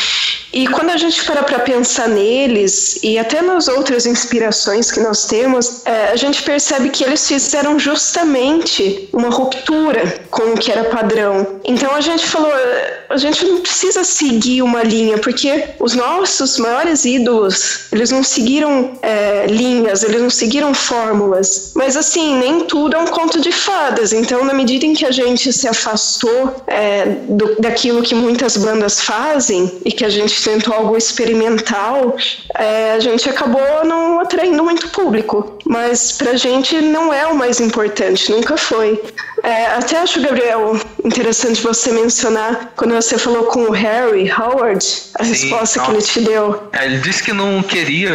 E 0.52 0.66
quando 0.68 0.90
a 0.90 0.96
gente 0.96 1.24
para 1.24 1.42
para 1.42 1.58
pensar 1.58 2.08
neles 2.08 2.98
e 3.02 3.18
até 3.18 3.42
nas 3.42 3.68
outras 3.68 4.06
inspirações 4.06 4.90
que 4.90 5.00
nós 5.00 5.26
temos, 5.26 5.82
é, 5.84 6.12
a 6.12 6.16
gente 6.16 6.42
percebe 6.42 6.88
que 6.88 7.04
eles 7.04 7.26
fizeram 7.28 7.78
justamente 7.78 8.05
uma 9.12 9.30
ruptura 9.30 10.20
com 10.30 10.52
o 10.52 10.58
que 10.58 10.70
era 10.70 10.84
padrão. 10.84 11.60
Então 11.64 11.94
a 11.94 12.00
gente 12.00 12.26
falou, 12.26 12.52
a 13.08 13.16
gente 13.16 13.44
não 13.44 13.60
precisa 13.60 14.04
seguir 14.04 14.62
uma 14.62 14.82
linha, 14.82 15.18
porque 15.18 15.64
os 15.78 15.94
nossos 15.94 16.58
maiores 16.58 17.04
ídolos, 17.04 17.88
eles 17.92 18.10
não 18.10 18.22
seguiram 18.22 18.98
é, 19.02 19.46
linhas, 19.46 20.02
eles 20.02 20.20
não 20.20 20.30
seguiram 20.30 20.74
fórmulas. 20.74 21.72
Mas 21.74 21.96
assim, 21.96 22.38
nem 22.38 22.60
tudo 22.64 22.96
é 22.96 22.98
um 22.98 23.06
conto 23.06 23.40
de 23.40 23.52
fadas. 23.52 24.12
Então, 24.12 24.44
na 24.44 24.54
medida 24.54 24.84
em 24.84 24.94
que 24.94 25.04
a 25.04 25.10
gente 25.10 25.52
se 25.52 25.68
afastou 25.68 26.62
é, 26.66 27.04
do, 27.28 27.56
daquilo 27.60 28.02
que 28.02 28.14
muitas 28.14 28.56
bandas 28.56 29.00
fazem 29.00 29.80
e 29.84 29.92
que 29.92 30.04
a 30.04 30.08
gente 30.10 30.42
tentou 30.42 30.74
algo 30.74 30.96
experimental, 30.96 32.16
é, 32.54 32.92
a 32.92 33.00
gente 33.00 33.28
acabou 33.28 33.84
não 33.84 34.20
atraindo 34.20 34.62
muito 34.62 34.88
público. 34.88 35.58
Mas 35.64 36.12
pra 36.12 36.36
gente 36.36 36.80
não 36.80 37.12
é 37.12 37.26
o 37.26 37.34
mais 37.34 37.60
importante, 37.60 37.95
nunca 38.28 38.56
foi. 38.56 39.00
É, 39.42 39.66
até 39.66 39.98
acho, 39.98 40.20
Gabriel, 40.20 40.80
interessante 41.04 41.62
você 41.62 41.92
mencionar 41.92 42.72
quando 42.74 42.94
você 42.94 43.16
falou 43.18 43.44
com 43.44 43.64
o 43.64 43.70
Harry 43.70 44.30
Howard, 44.30 44.84
a 45.14 45.24
Sim, 45.24 45.30
resposta 45.30 45.78
não. 45.78 45.86
que 45.86 45.92
ele 45.92 46.02
te 46.02 46.20
deu. 46.20 46.68
É, 46.72 46.86
ele 46.86 46.98
disse 46.98 47.22
que 47.22 47.32
não 47.32 47.62
queria, 47.62 48.10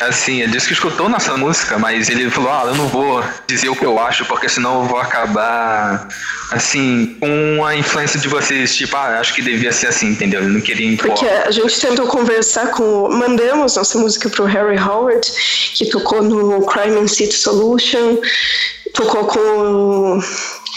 assim, 0.00 0.40
ele 0.40 0.52
disse 0.52 0.68
que 0.68 0.72
escutou 0.72 1.08
nossa 1.08 1.36
música, 1.36 1.78
mas 1.78 2.08
ele 2.08 2.30
falou: 2.30 2.50
ah, 2.50 2.64
eu 2.66 2.74
não 2.76 2.88
vou 2.88 3.22
dizer 3.46 3.68
o 3.68 3.76
que 3.76 3.84
eu 3.84 3.98
acho, 3.98 4.24
porque 4.24 4.48
senão 4.48 4.82
eu 4.82 4.88
vou 4.88 4.98
acabar, 4.98 6.08
assim, 6.50 7.16
com 7.20 7.64
a 7.64 7.76
influência 7.76 8.18
de 8.18 8.28
vocês, 8.28 8.74
tipo, 8.74 8.96
ah, 8.96 9.18
acho 9.20 9.34
que 9.34 9.42
devia 9.42 9.72
ser 9.72 9.88
assim, 9.88 10.08
entendeu? 10.08 10.40
Ele 10.40 10.52
não 10.52 10.60
queria 10.60 10.88
impor. 10.88 11.10
Porque 11.10 11.26
a 11.26 11.50
gente 11.50 11.80
tentou 11.80 12.06
conversar 12.06 12.70
com. 12.70 13.08
Mandamos 13.10 13.76
nossa 13.76 13.98
música 13.98 14.30
pro 14.30 14.44
Harry 14.44 14.78
Howard, 14.78 15.26
que 15.74 15.86
tocou 15.90 16.22
no 16.22 16.64
Crime 16.66 17.00
and 17.00 17.08
City 17.08 17.34
Solution, 17.34 18.18
tocou 18.94 19.26
com, 19.26 20.20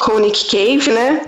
com 0.02 0.12
o 0.14 0.20
Nick 0.20 0.46
Cave, 0.46 0.92
né? 0.92 1.22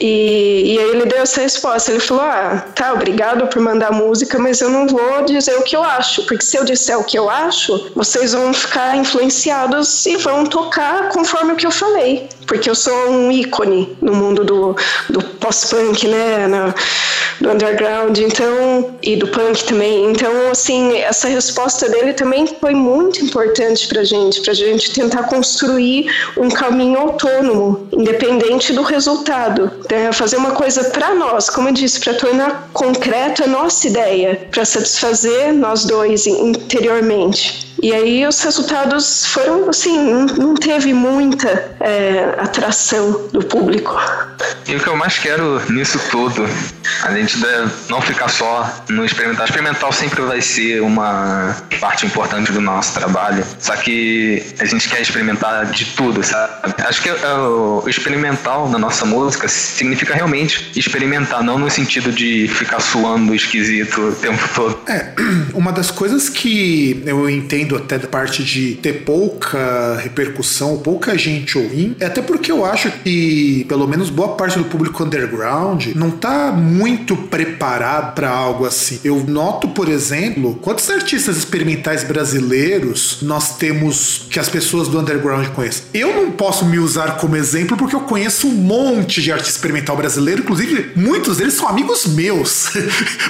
E, 0.00 0.74
e 0.74 0.78
aí 0.78 0.90
ele 0.90 1.06
deu 1.06 1.22
essa 1.22 1.40
resposta. 1.40 1.90
Ele 1.90 2.00
falou: 2.00 2.22
Ah, 2.22 2.64
tá, 2.74 2.92
obrigado 2.92 3.46
por 3.48 3.60
mandar 3.60 3.90
música, 3.90 4.38
mas 4.38 4.60
eu 4.60 4.70
não 4.70 4.86
vou 4.86 5.24
dizer 5.24 5.56
o 5.56 5.62
que 5.62 5.74
eu 5.74 5.82
acho, 5.82 6.24
porque 6.26 6.44
se 6.44 6.56
eu 6.56 6.64
disser 6.64 6.98
o 6.98 7.04
que 7.04 7.18
eu 7.18 7.28
acho, 7.28 7.90
vocês 7.94 8.32
vão 8.32 8.52
ficar 8.52 8.96
influenciados 8.96 10.06
e 10.06 10.16
vão 10.16 10.44
tocar 10.44 11.08
conforme 11.08 11.54
o 11.54 11.56
que 11.56 11.66
eu 11.66 11.70
falei. 11.70 12.28
Porque 12.46 12.68
eu 12.68 12.74
sou 12.74 13.10
um 13.10 13.30
ícone 13.30 13.96
no 14.00 14.14
mundo 14.14 14.44
do, 14.44 14.76
do 15.10 15.22
pós-punk, 15.48 16.06
né? 16.06 16.74
Do 17.40 17.50
underground, 17.50 18.18
então, 18.18 18.96
e 19.02 19.16
do 19.16 19.28
punk 19.28 19.64
também. 19.64 20.10
Então, 20.10 20.50
assim, 20.50 20.98
essa 20.98 21.28
resposta 21.28 21.88
dele 21.88 22.12
também 22.12 22.46
foi 22.60 22.74
muito 22.74 23.24
importante 23.24 23.88
pra 23.88 24.04
gente, 24.04 24.42
pra 24.42 24.52
gente 24.52 24.92
tentar 24.92 25.22
construir 25.24 26.10
um 26.36 26.48
caminho 26.48 26.98
autônomo, 26.98 27.88
independente 27.92 28.72
do 28.72 28.82
resultado 28.82 29.70
é, 29.88 30.12
fazer 30.12 30.36
uma 30.36 30.50
coisa 30.50 30.84
para 30.84 31.14
nós, 31.14 31.48
como 31.48 31.68
eu 31.68 31.72
disse, 31.72 32.00
para 32.00 32.14
tornar 32.14 32.68
concreto 32.72 33.44
a 33.44 33.46
nossa 33.46 33.86
ideia, 33.86 34.48
para 34.50 34.64
satisfazer 34.64 35.52
nós 35.52 35.84
dois 35.84 36.26
interiormente. 36.26 37.68
E 37.80 37.92
aí 37.94 38.26
os 38.26 38.40
resultados 38.42 39.26
foram 39.26 39.68
assim, 39.68 39.96
não, 40.36 40.54
teve 40.56 40.92
muita 40.92 41.76
é, 41.78 42.34
atração 42.36 43.28
do 43.32 43.44
público. 43.44 43.96
E 44.66 44.74
o 44.74 44.80
que 44.80 44.88
eu 44.88 44.96
mais 44.96 45.16
quero 45.18 45.37
nisso 45.70 46.00
tudo, 46.10 46.48
a 47.02 47.12
gente 47.12 47.38
deve 47.38 47.70
não 47.88 48.00
ficar 48.00 48.28
só 48.28 48.68
no 48.88 49.04
experimental. 49.04 49.44
Experimental 49.44 49.92
sempre 49.92 50.22
vai 50.22 50.40
ser 50.40 50.80
uma 50.82 51.56
parte 51.80 52.06
importante 52.06 52.52
do 52.52 52.60
nosso 52.60 52.94
trabalho. 52.94 53.44
Só 53.58 53.76
que 53.76 54.42
a 54.58 54.64
gente 54.64 54.88
quer 54.88 55.00
experimentar 55.00 55.66
de 55.66 55.84
tudo, 55.86 56.22
sabe? 56.22 56.52
Acho 56.78 57.02
que 57.02 57.08
é, 57.08 57.34
o 57.34 57.84
experimental 57.86 58.68
na 58.68 58.78
nossa 58.78 59.04
música 59.04 59.48
significa 59.48 60.14
realmente 60.14 60.70
experimentar, 60.76 61.42
não 61.42 61.58
no 61.58 61.70
sentido 61.70 62.10
de 62.10 62.48
ficar 62.48 62.80
suando 62.80 63.34
esquisito 63.34 64.00
o 64.00 64.12
tempo 64.12 64.42
todo. 64.54 64.78
É, 64.88 65.12
uma 65.54 65.72
das 65.72 65.90
coisas 65.90 66.28
que 66.28 67.02
eu 67.06 67.28
entendo 67.28 67.76
até 67.76 67.98
da 67.98 68.08
parte 68.08 68.42
de 68.42 68.74
ter 68.76 69.04
pouca 69.04 69.96
repercussão, 70.02 70.78
pouca 70.78 71.16
gente 71.16 71.56
ouvindo, 71.56 71.96
é 72.00 72.06
até 72.06 72.20
porque 72.20 72.50
eu 72.50 72.64
acho 72.64 72.90
que, 72.90 73.64
pelo 73.68 73.86
menos 73.86 74.10
boa 74.10 74.36
parte 74.36 74.58
do 74.58 74.64
público 74.64 75.04
underground 75.04 75.17
não 75.94 76.10
tá 76.10 76.50
muito 76.52 77.16
preparado 77.16 78.14
para 78.14 78.30
algo 78.30 78.64
assim. 78.66 79.00
Eu 79.04 79.24
noto, 79.26 79.68
por 79.68 79.88
exemplo, 79.88 80.58
quantos 80.62 80.88
artistas 80.90 81.36
experimentais 81.36 82.04
brasileiros 82.04 83.18
nós 83.22 83.56
temos 83.56 84.26
que 84.30 84.38
as 84.38 84.48
pessoas 84.48 84.88
do 84.88 84.98
underground 84.98 85.46
conhecem. 85.48 85.84
Eu 85.92 86.14
não 86.14 86.30
posso 86.30 86.64
me 86.64 86.78
usar 86.78 87.16
como 87.16 87.36
exemplo 87.36 87.76
porque 87.76 87.94
eu 87.94 88.00
conheço 88.00 88.48
um 88.48 88.52
monte 88.52 89.20
de 89.20 89.32
artista 89.32 89.56
experimental 89.56 89.96
brasileiro, 89.96 90.42
inclusive 90.42 90.92
muitos 90.96 91.36
deles 91.36 91.54
são 91.54 91.68
amigos 91.68 92.06
meus. 92.06 92.70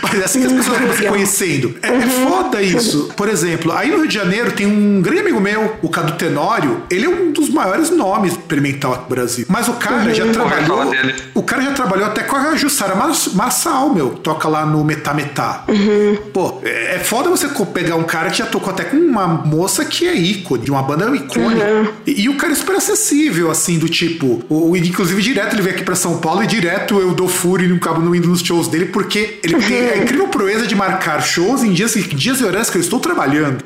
Mas 0.03 0.21
é 0.21 0.25
assim 0.25 0.41
que 0.41 0.47
as 0.47 0.53
pessoas 0.53 0.79
vão 0.79 0.97
se 0.97 1.03
conhecendo. 1.05 1.75
É, 1.83 1.89
é 1.89 2.01
foda 2.01 2.63
isso. 2.63 3.11
Por 3.17 3.29
exemplo, 3.29 3.73
aí 3.73 3.91
no 3.91 3.99
Rio 3.99 4.09
de 4.09 4.15
Janeiro 4.15 4.29
Janeiro 4.29 4.53
tem 4.53 4.67
um 4.67 5.01
grande 5.01 5.21
amigo 5.21 5.41
meu, 5.41 5.77
o 5.83 5.89
Cadu 5.89 6.13
Tenório. 6.13 6.83
Ele 6.91 7.07
é 7.07 7.09
um 7.09 7.33
dos 7.33 7.49
maiores 7.49 7.91
nomes 7.91 8.33
experimental 8.33 8.93
aqui 8.93 9.03
no 9.05 9.09
Brasil. 9.09 9.47
Mas 9.49 9.69
o 9.69 9.75
cara 9.75 10.05
uhum. 10.05 10.15
já 10.15 10.27
trabalhou. 10.33 10.93
O 11.35 11.43
cara 11.43 11.63
já 11.63 11.73
trabalhou 11.79 12.07
até 12.07 12.23
com 12.25 12.35
a 12.35 12.57
Jussara 12.57 12.97
Marçal, 13.35 13.95
meu, 13.95 14.11
que 14.11 14.21
toca 14.21 14.49
lá 14.49 14.67
no 14.67 14.83
Metá 14.83 15.15
Metá. 15.15 15.65
Uhum. 15.69 16.17
Pô, 16.33 16.61
é, 16.65 16.97
é 16.97 16.99
foda 16.99 17.31
você 17.31 17.49
pegar 17.73 17.95
um 17.95 18.03
cara 18.03 18.31
que 18.31 18.39
já 18.39 18.47
tocou 18.47 18.71
até 18.71 18.83
com 18.83 18.97
uma 18.97 19.29
moça 19.29 19.85
que 19.85 20.09
é 20.09 20.15
ícone, 20.15 20.65
de 20.65 20.71
uma 20.73 20.83
banda 20.83 21.05
icônica. 21.15 21.65
Uhum. 21.65 21.89
E, 22.05 22.23
e, 22.23 22.29
o 22.29 22.37
cara 22.37 22.53
é 22.53 22.57
super 22.57 22.75
acessível, 22.75 23.49
assim, 23.49 23.79
do 23.79 23.89
tipo. 23.89 24.43
O, 24.49 24.77
inclusive, 24.77 25.23
direto 25.23 25.55
ele 25.55 25.63
vem 25.63 25.73
aqui 25.73 25.85
pra 25.85 25.95
São 25.95 26.19
Paulo 26.19 26.43
e 26.43 26.47
direto 26.49 26.99
eu 26.99 27.15
dou 27.15 27.29
fúria 27.29 27.65
e 27.65 27.69
não 27.69 27.77
acabo 27.77 28.01
não 28.01 28.15
indo 28.15 28.27
nos 28.27 28.41
shows 28.41 28.67
dele, 28.67 28.87
porque 28.87 29.39
ele 29.45 29.55
tem 29.63 29.91
a 29.91 29.99
incrível 29.99 30.27
proeza 30.29 30.67
de 30.67 30.75
marcar 30.75 31.23
shows 31.23 31.63
em 31.63 31.73
dias, 31.73 31.95
dias 31.95 32.41
e 32.41 32.45
horários 32.45 32.71
que 32.71 32.77
eu 32.77 32.83
estou 32.83 32.99
trabalhando. 32.99 33.63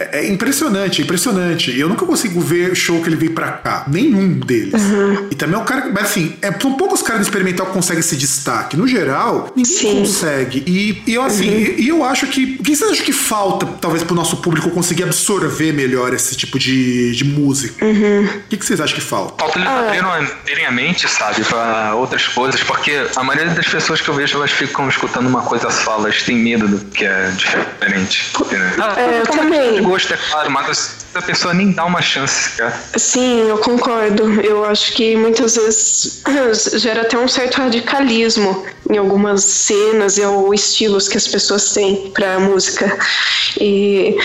é, 0.00 0.18
é, 0.18 0.28
impressionante, 0.28 1.02
impressionante. 1.02 1.78
Eu 1.78 1.88
nunca 1.88 2.04
consigo 2.04 2.40
ver 2.40 2.74
show 2.74 3.00
que 3.00 3.08
ele 3.08 3.16
veio 3.16 3.32
pra 3.32 3.52
cá. 3.52 3.84
Nenhum 3.86 4.32
deles. 4.32 4.82
Uhum. 4.82 5.28
E 5.30 5.34
também 5.36 5.54
é 5.54 5.58
um 5.58 5.64
cara. 5.64 5.90
Mas 5.92 6.04
assim, 6.04 6.34
é, 6.42 6.52
são 6.52 6.72
poucos 6.74 7.02
caras 7.02 7.19
no 7.20 7.24
experimental 7.26 7.66
que 7.66 7.72
conseguem 7.72 8.00
esse 8.00 8.16
destaque. 8.16 8.76
No 8.76 8.86
geral, 8.86 9.52
ninguém 9.54 9.64
Sim. 9.72 9.98
consegue. 10.00 10.62
E, 10.66 11.02
e 11.06 11.14
eu 11.14 11.22
assim, 11.22 11.48
Uhum. 11.48 11.56
e, 11.78 11.80
e 11.82 11.88
eu 11.88 12.04
acho 12.04 12.26
que. 12.26 12.56
O 12.60 12.62
que 12.62 12.74
vocês 12.76 12.90
acham 12.90 13.04
que 13.04 13.12
falta, 13.12 13.66
talvez, 13.80 14.02
pro 14.02 14.14
nosso 14.14 14.38
público 14.38 14.70
conseguir 14.70 15.04
absorver 15.04 15.72
melhor 15.72 16.12
esse 16.14 16.34
tipo 16.36 16.58
de, 16.58 17.14
de 17.14 17.24
música? 17.24 17.84
Uhum. 17.84 18.24
O 18.24 18.42
que, 18.48 18.56
que 18.56 18.64
vocês 18.64 18.80
acham 18.80 18.94
que 18.94 19.00
falta? 19.02 19.34
Falta 19.42 19.58
eles 19.58 19.68
Ah. 19.68 20.16
abrirem 20.40 20.66
a- 20.66 20.70
mente, 20.70 21.08
sabe, 21.08 21.44
pra 21.44 21.94
outras 21.96 22.26
coisas, 22.28 22.62
porque 22.62 22.92
a 23.16 23.22
maioria 23.24 23.52
das 23.54 23.66
pessoas 23.66 24.00
que 24.00 24.08
eu 24.08 24.14
vejo, 24.14 24.36
elas 24.36 24.50
ficam 24.52 24.88
escutando 24.88 25.26
uma 25.26 25.42
coisa 25.42 25.68
só, 25.70 25.94
elas 25.96 26.22
têm 26.22 26.36
medo 26.36 26.68
do 26.68 26.78
que 26.86 27.04
é 27.04 27.30
diferente. 27.30 28.30
Ah, 28.78 28.94
É, 29.00 29.20
eu 29.20 29.26
também. 29.26 29.74
de 29.74 29.80
gosto, 29.82 30.14
é 30.14 30.16
claro, 30.30 30.50
mas 30.50 30.96
a 31.14 31.22
pessoa 31.22 31.52
nem 31.52 31.72
dá 31.72 31.84
uma 31.84 32.00
chance, 32.00 32.50
cara. 32.56 32.74
Sim, 32.96 33.48
eu 33.48 33.58
concordo. 33.58 34.40
Eu 34.42 34.64
acho 34.64 34.92
que 34.92 35.16
muitas 35.16 35.56
vezes 35.56 36.22
gera 36.80 37.04
até 37.10 37.18
um 37.18 37.26
certo 37.26 37.56
radicalismo 37.56 38.64
em 38.88 38.96
algumas 38.96 39.42
cenas 39.42 40.16
ou 40.18 40.54
estilos 40.54 41.08
que 41.08 41.16
as 41.16 41.26
pessoas 41.26 41.72
têm 41.72 42.08
para 42.12 42.38
música. 42.38 42.96
E 43.60 44.16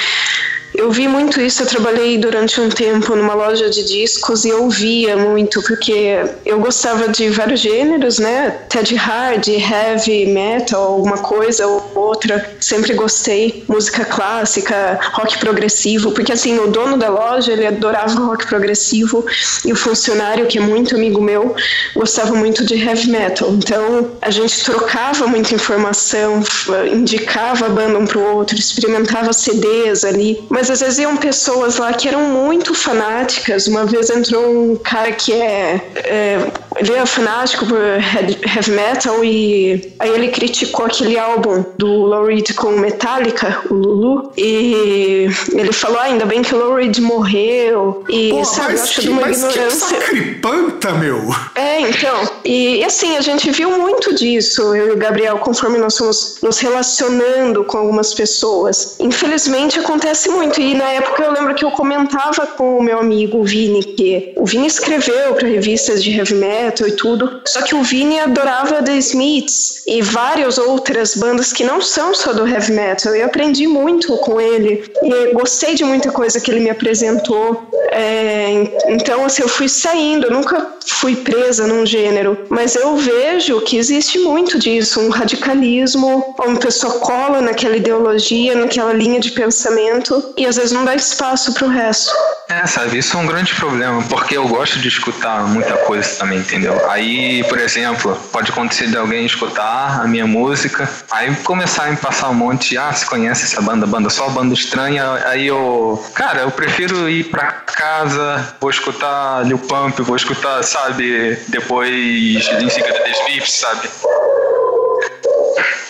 eu 0.77 0.91
vi 0.91 1.07
muito 1.07 1.39
isso. 1.41 1.63
Eu 1.63 1.67
trabalhei 1.67 2.17
durante 2.17 2.59
um 2.59 2.69
tempo 2.69 3.15
numa 3.15 3.33
loja 3.33 3.69
de 3.69 3.83
discos 3.83 4.45
e 4.45 4.51
ouvia 4.51 5.15
muito, 5.17 5.61
porque 5.63 6.19
eu 6.45 6.59
gostava 6.59 7.07
de 7.09 7.29
vários 7.29 7.59
gêneros, 7.59 8.19
né? 8.19 8.47
Até 8.65 8.83
de 8.83 8.95
hard, 8.95 9.47
heavy, 9.47 10.25
metal, 10.27 10.81
alguma 10.81 11.17
coisa 11.17 11.65
ou 11.67 11.91
outra. 11.95 12.55
Sempre 12.59 12.93
gostei. 12.93 13.63
Música 13.67 14.05
clássica, 14.05 14.99
rock 15.13 15.38
progressivo, 15.39 16.11
porque 16.11 16.31
assim, 16.31 16.57
o 16.59 16.67
dono 16.67 16.97
da 16.97 17.09
loja, 17.09 17.51
ele 17.51 17.65
adorava 17.65 18.19
rock 18.19 18.47
progressivo 18.47 19.25
e 19.65 19.71
o 19.71 19.75
funcionário, 19.75 20.45
que 20.47 20.57
é 20.57 20.61
muito 20.61 20.95
amigo 20.95 21.21
meu, 21.21 21.55
gostava 21.95 22.33
muito 22.35 22.65
de 22.65 22.75
heavy 22.75 23.09
metal. 23.09 23.49
Então, 23.51 24.11
a 24.21 24.29
gente 24.29 24.63
trocava 24.63 25.27
muita 25.27 25.53
informação, 25.53 26.43
indicava 26.91 27.65
a 27.65 27.69
banda 27.69 27.97
um 27.97 28.05
pro 28.05 28.21
outro, 28.21 28.55
experimentava 28.55 29.31
CDs 29.33 30.03
ali, 30.03 30.43
mas 30.49 30.64
às 30.69 30.80
vezes 30.80 30.99
iam 30.99 31.17
pessoas 31.17 31.78
lá 31.78 31.93
que 31.93 32.08
eram 32.08 32.21
muito 32.21 32.73
fanáticas. 32.73 33.67
Uma 33.67 33.86
vez 33.86 34.10
entrou 34.10 34.71
um 34.71 34.75
cara 34.75 35.12
que 35.12 35.34
é, 35.34 35.82
é 35.95 36.51
ele 36.78 36.93
é 36.93 37.06
fanático 37.06 37.65
por 37.65 37.80
heavy 37.80 38.71
metal 38.71 39.23
e 39.23 39.93
aí 39.99 40.10
ele 40.10 40.28
criticou 40.30 40.86
aquele 40.86 41.17
álbum 41.17 41.63
do 41.78 41.88
Lou 41.88 42.25
Reed 42.25 42.54
com 42.54 42.71
Metallica, 42.71 43.62
o 43.69 43.73
Lulu, 43.73 44.32
e 44.38 45.28
ele 45.54 45.71
falou, 45.71 45.99
ah, 45.99 46.04
ainda 46.04 46.25
bem 46.25 46.41
que 46.41 46.54
o 46.54 46.58
Lou 46.58 46.75
Reed 46.75 46.97
morreu, 46.99 48.04
e 48.10 48.30
Pô, 48.30 48.43
sabe, 48.43 48.73
eu 48.73 48.80
mas 48.80 48.84
acho 48.84 48.95
que, 48.95 49.01
de 49.01 49.10
uma 49.10 49.21
mas 49.21 49.43
que 49.43 49.49
ignorância. 49.49 49.99
sacripanta, 49.99 50.91
meu! 50.93 51.21
É, 51.56 51.82
então. 51.82 52.30
E, 52.43 52.78
e, 52.78 52.84
assim, 52.84 53.15
a 53.15 53.21
gente 53.21 53.49
viu 53.51 53.71
muito 53.78 54.13
disso, 54.13 54.75
eu 54.75 54.89
e 54.89 54.91
o 54.91 54.97
Gabriel, 54.97 55.38
conforme 55.38 55.78
nós 55.78 55.97
fomos 55.97 56.38
nos 56.41 56.60
relacionando 56.60 57.63
com 57.63 57.78
algumas 57.78 58.13
pessoas. 58.13 58.95
Infelizmente 58.99 59.80
acontece 59.80 60.30
muito. 60.30 60.54
E 60.57 60.73
na 60.73 60.89
época 60.91 61.23
eu 61.23 61.31
lembro 61.31 61.53
que 61.53 61.65
eu 61.65 61.71
comentava 61.71 62.47
com 62.47 62.77
o 62.77 62.83
meu 62.83 62.99
amigo 62.99 63.43
Vini, 63.43 63.83
que 63.83 64.33
o 64.37 64.45
Vini 64.45 64.67
escreveu 64.67 65.33
para 65.33 65.47
revistas 65.47 66.03
de 66.03 66.11
heavy 66.15 66.35
metal 66.35 66.87
e 66.87 66.91
tudo. 66.91 67.41
Só 67.45 67.61
que 67.61 67.75
o 67.75 67.83
Vini 67.83 68.19
adorava 68.19 68.81
The 68.81 68.97
Smiths 68.97 69.83
e 69.85 70.01
várias 70.01 70.57
outras 70.57 71.15
bandas 71.15 71.51
que 71.51 71.63
não 71.63 71.81
são 71.81 72.13
só 72.13 72.33
do 72.33 72.47
heavy 72.47 72.71
metal. 72.71 73.15
Eu 73.15 73.25
aprendi 73.25 73.67
muito 73.67 74.15
com 74.17 74.39
ele 74.39 74.83
e 75.03 75.33
gostei 75.33 75.75
de 75.75 75.83
muita 75.83 76.11
coisa 76.11 76.39
que 76.39 76.49
ele 76.51 76.61
me 76.61 76.69
apresentou. 76.69 77.67
É, 77.91 78.71
então, 78.87 79.25
assim, 79.25 79.41
eu 79.41 79.49
fui 79.49 79.67
saindo, 79.67 80.27
eu 80.27 80.31
nunca 80.31 80.75
fui 80.85 81.15
presa 81.15 81.67
num 81.67 81.85
gênero, 81.85 82.37
mas 82.49 82.75
eu 82.75 82.95
vejo 82.95 83.61
que 83.61 83.77
existe 83.77 84.19
muito 84.19 84.59
disso, 84.59 84.99
um 84.99 85.09
radicalismo, 85.09 86.35
uma 86.39 86.59
pessoa 86.59 86.93
cola 86.99 87.41
naquela 87.41 87.77
ideologia, 87.77 88.55
naquela 88.55 88.93
linha 88.93 89.19
de 89.19 89.31
pensamento 89.31 90.33
e 90.37 90.44
às 90.45 90.55
vezes 90.55 90.71
não 90.71 90.86
dá 90.86 90.95
espaço 90.95 91.53
para 91.53 91.65
o 91.65 91.69
resto. 91.69 92.12
É, 92.47 92.65
sabe, 92.67 92.99
isso 92.99 93.17
é 93.17 93.19
um 93.19 93.25
grande 93.25 93.55
problema, 93.55 94.03
porque 94.03 94.38
eu 94.38 94.47
gosto 94.47 94.77
de 94.79 94.88
escutar 94.88 95.47
muita 95.47 95.75
coisa 95.77 96.08
também, 96.19 96.39
entendeu? 96.39 96.89
Aí, 96.89 97.43
por 97.45 97.60
exemplo, 97.60 98.15
pode 98.31 98.51
acontecer 98.51 98.88
de 98.88 98.97
alguém 98.97 99.25
escutar 99.25 100.01
a 100.01 100.08
minha 100.08 100.27
música, 100.27 100.88
aí 101.10 101.36
começar 101.38 101.86
a 101.86 101.89
me 101.89 101.97
passar 101.97 102.29
um 102.29 102.36
monte, 102.36 102.77
ah, 102.77 102.93
você 102.93 103.05
conhece 103.05 103.45
essa 103.45 103.62
banda, 103.62 103.88
banda 103.88 104.10
só 104.12 104.29
banda 104.29 104.53
estranha, 104.53 105.13
aí 105.25 105.47
eu, 105.47 106.03
cara, 106.13 106.41
eu 106.41 106.51
prefiro 106.51 107.10
ir 107.10 107.25
pra 107.25 107.47
casa, 107.51 108.55
vou 108.62 108.69
escutar 108.69 109.43
Lil 109.45 109.58
Pump, 109.58 109.99
vou 110.03 110.15
escutar, 110.15 110.63
sabe, 110.63 111.39
depois 111.47 111.91
em 111.91 112.69
seguida 112.69 112.93
The 112.93 113.45
sabe? 113.45 113.89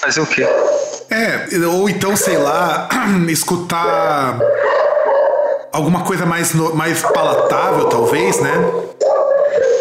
Fazer 0.02 0.22
o 0.22 0.26
quê? 0.26 0.48
É, 1.10 1.48
ou 1.68 1.90
então, 1.90 2.16
sei 2.16 2.38
lá, 2.38 2.90
escutar 3.30 4.40
alguma 5.72 6.04
coisa 6.04 6.26
mais, 6.26 6.54
mais 6.54 7.02
palatável, 7.02 7.86
talvez, 7.86 8.40
né? 8.40 8.52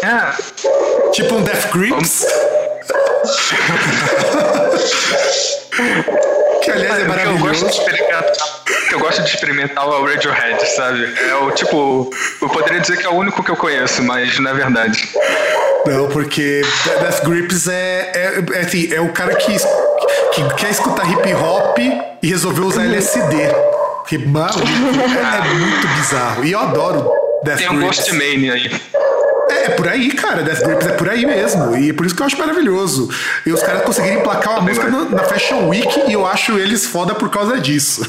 É, 0.03 0.65
Tipo 1.15 1.35
um 1.35 1.43
Death 1.43 1.71
Grips. 1.71 2.25
que 6.61 6.71
aliás 6.71 6.99
é 6.99 7.03
o 7.03 7.13
que 7.13 7.25
eu 7.25 7.37
gosto 7.37 7.63
maravilhoso. 7.63 7.65
de 7.67 7.71
experimentar, 7.71 8.23
o 8.23 8.87
que 8.89 8.95
eu 8.95 8.99
gosto 8.99 9.23
de 9.23 9.29
experimentar 9.29 9.85
é 9.85 9.87
o 9.87 10.05
Radiohead, 10.05 10.67
sabe? 10.75 11.13
É 11.29 11.35
o 11.35 11.51
tipo, 11.51 12.09
eu 12.41 12.49
poderia 12.49 12.81
dizer 12.81 12.97
que 12.97 13.05
é 13.05 13.09
o 13.09 13.13
único 13.13 13.41
que 13.41 13.49
eu 13.49 13.55
conheço, 13.55 14.03
mas 14.03 14.37
não 14.39 14.51
é 14.51 14.53
verdade. 14.55 15.09
Não, 15.85 16.09
porque 16.09 16.61
Death 16.83 17.23
Grips 17.23 17.69
é, 17.69 18.11
é, 18.13 18.43
é, 18.53 18.59
assim, 18.59 18.93
é 18.93 18.99
o 18.99 19.13
cara 19.13 19.35
que, 19.35 19.55
que 20.35 20.55
quer 20.55 20.71
escutar 20.71 21.09
hip 21.09 21.33
hop 21.35 21.77
e 22.21 22.27
resolveu 22.27 22.65
usar 22.65 22.83
LSD. 22.85 23.35
Que 24.07 24.17
maluco, 24.19 24.59
é, 24.61 25.53
muito 25.55 25.87
bizarro. 25.97 26.43
E 26.45 26.51
eu 26.51 26.59
adoro 26.59 27.09
Death 27.43 27.57
Tem 27.57 27.69
um 27.69 27.77
Grips. 27.77 27.97
Ghost 27.97 28.11
Mania 28.13 28.53
aí. 28.53 28.71
É, 29.49 29.65
é 29.65 29.69
por 29.69 29.87
aí, 29.87 30.11
cara. 30.11 30.43
Death 30.43 30.59
Grips 30.63 30.87
é 30.87 30.91
por 30.91 31.09
aí 31.09 31.25
mesmo. 31.25 31.75
E 31.75 31.89
é 31.89 31.93
por 31.93 32.05
isso 32.05 32.15
que 32.15 32.21
eu 32.21 32.25
acho 32.27 32.37
maravilhoso. 32.37 33.09
E 33.45 33.51
os 33.51 33.63
caras 33.63 33.81
conseguiram 33.83 34.19
emplacar 34.19 34.53
uma 34.53 34.61
música 34.61 34.87
no- 34.89 35.09
na 35.09 35.23
Fashion 35.23 35.67
Week 35.69 36.03
e 36.07 36.13
eu 36.13 36.25
acho 36.25 36.57
eles 36.59 36.85
foda 36.85 37.15
por 37.15 37.29
causa 37.31 37.59
disso. 37.59 38.03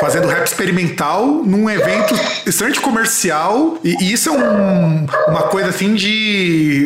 Fazendo 0.00 0.28
rap 0.28 0.46
experimental 0.46 1.26
num 1.26 1.68
evento 1.68 2.14
extremamente 2.46 2.80
comercial. 2.80 3.78
E, 3.84 3.96
e 4.04 4.12
isso 4.12 4.28
é 4.28 4.32
um- 4.32 5.06
uma 5.28 5.42
coisa 5.44 5.68
assim 5.68 5.94
de. 5.94 6.84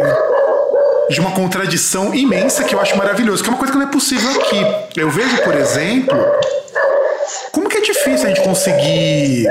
De 1.12 1.20
uma 1.20 1.33
contradição 1.33 2.14
imensa 2.14 2.64
que 2.64 2.75
eu 2.75 2.81
acho 2.81 2.96
maravilhoso, 2.96 3.42
que 3.42 3.48
é 3.48 3.53
uma 3.53 3.59
coisa 3.59 3.72
que 3.72 3.79
não 3.79 3.87
é 3.87 3.90
possível 3.90 4.31
aqui. 4.40 4.64
Eu 4.96 5.11
vejo, 5.11 5.42
por 5.42 5.55
exemplo, 5.55 6.18
como 7.51 7.68
que 7.68 7.79
é 7.79 7.81
difícil 7.81 8.27
a 8.27 8.29
gente 8.29 8.40
conseguir 8.42 9.46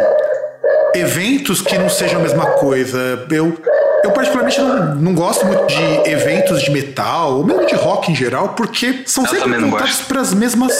eventos 0.95 1.61
que 1.61 1.77
não 1.77 1.89
sejam 1.89 2.19
a 2.19 2.23
mesma 2.23 2.45
coisa. 2.53 3.25
Eu, 3.29 3.57
eu 4.03 4.11
particularmente 4.11 4.59
não, 4.59 4.95
não 4.95 5.13
gosto 5.13 5.45
muito 5.45 5.67
de 5.67 6.09
eventos 6.09 6.61
de 6.61 6.71
metal, 6.71 7.37
ou 7.37 7.43
mesmo 7.43 7.65
de 7.65 7.75
rock 7.75 8.11
em 8.11 8.15
geral, 8.15 8.49
porque 8.49 9.03
são 9.05 9.23
Eu 9.25 9.29
sempre 9.29 9.57
voltados 9.59 10.01
para 10.01 10.21
as 10.21 10.33
mesmas. 10.33 10.73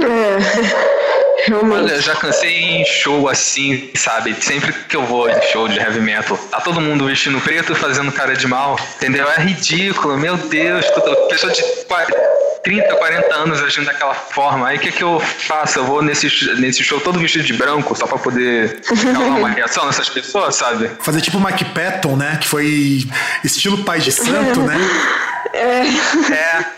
É, 0.00 1.01
realmente. 1.46 1.82
Olha, 1.84 1.92
eu 1.94 2.02
já 2.02 2.14
cansei 2.14 2.52
em 2.56 2.84
show 2.84 3.28
assim, 3.28 3.90
sabe? 3.94 4.34
Sempre 4.40 4.72
que 4.88 4.96
eu 4.96 5.04
vou 5.04 5.28
em 5.28 5.42
show 5.50 5.68
de 5.68 5.78
heavy 5.78 6.00
metal, 6.00 6.36
tá 6.36 6.60
todo 6.60 6.80
mundo 6.80 7.06
vestindo 7.06 7.40
preto 7.40 7.72
e 7.72 7.74
fazendo 7.74 8.10
cara 8.12 8.34
de 8.34 8.46
mal, 8.46 8.78
entendeu? 8.96 9.28
É 9.30 9.40
ridículo, 9.40 10.16
meu 10.18 10.36
Deus. 10.36 10.86
toda- 10.90 11.12
Pessoa 11.28 11.52
de 11.52 11.62
40, 11.86 12.12
30, 12.62 12.94
40 12.94 13.34
anos 13.34 13.62
agindo 13.62 13.86
daquela 13.86 14.14
forma. 14.14 14.68
Aí 14.68 14.76
o 14.76 14.80
que, 14.80 14.92
que 14.92 15.02
eu 15.02 15.18
faço? 15.20 15.78
Eu 15.78 15.84
vou 15.84 16.02
nesse, 16.02 16.26
nesse 16.60 16.84
show 16.84 17.00
todo 17.00 17.18
vestido 17.18 17.44
de 17.44 17.52
branco, 17.54 17.94
só 17.96 18.06
pra 18.06 18.18
poder 18.18 18.80
causar 18.82 19.18
uma 19.20 19.48
reação 19.50 19.86
nessas 19.86 20.08
pessoas, 20.08 20.54
sabe? 20.56 20.90
Fazer 21.00 21.20
tipo 21.20 21.40
Mike 21.40 21.64
Patton, 21.66 22.16
né? 22.16 22.38
Que 22.40 22.46
foi 22.48 23.04
estilo 23.42 23.78
pai 23.84 23.98
de 24.00 24.12
santo, 24.12 24.60
né? 24.62 24.76
É, 25.54 25.84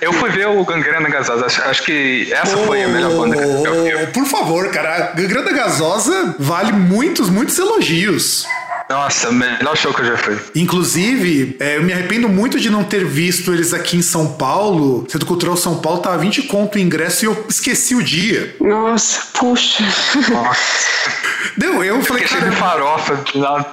eu 0.00 0.12
fui 0.12 0.30
ver 0.30 0.48
o 0.48 0.64
Gangrena 0.64 1.08
Gasosa. 1.08 1.46
Acho, 1.46 1.62
acho 1.62 1.82
que 1.84 2.32
essa 2.32 2.56
foi 2.56 2.82
a 2.82 2.88
melhor 2.88 3.12
banda 3.12 3.36
que 3.36 3.42
eu 3.42 3.84
vi. 3.84 4.06
Por 4.08 4.26
favor, 4.26 4.70
cara, 4.70 5.12
Gangrena 5.14 5.52
Gasosa 5.52 6.34
vale 6.38 6.72
muitos, 6.72 7.28
muitos 7.30 7.58
elogios. 7.58 8.46
Nossa, 8.94 9.32
melhor 9.32 9.76
show 9.76 9.92
que 9.92 10.02
eu 10.02 10.06
já 10.06 10.16
fui. 10.16 10.38
Inclusive, 10.54 11.56
é, 11.58 11.78
eu 11.78 11.82
me 11.82 11.92
arrependo 11.92 12.28
muito 12.28 12.60
de 12.60 12.70
não 12.70 12.84
ter 12.84 13.04
visto 13.04 13.52
eles 13.52 13.74
aqui 13.74 13.96
em 13.96 14.02
São 14.02 14.34
Paulo. 14.34 15.04
Centro 15.10 15.26
Cultural 15.26 15.56
São 15.56 15.78
Paulo 15.80 15.98
tava 16.00 16.18
20 16.18 16.42
conto 16.42 16.76
o 16.76 16.78
ingresso 16.78 17.24
e 17.24 17.26
eu 17.26 17.46
esqueci 17.48 17.94
o 17.94 18.02
dia. 18.02 18.54
Nossa, 18.60 19.20
puxa. 19.38 19.82
Nossa. 20.30 20.60
Não, 21.56 21.82
eu 21.84 22.02
falei, 22.02 22.26
cheio 22.26 22.50
de 22.50 22.56
farofa 22.56 23.16
de 23.16 23.38
lado 23.38 23.66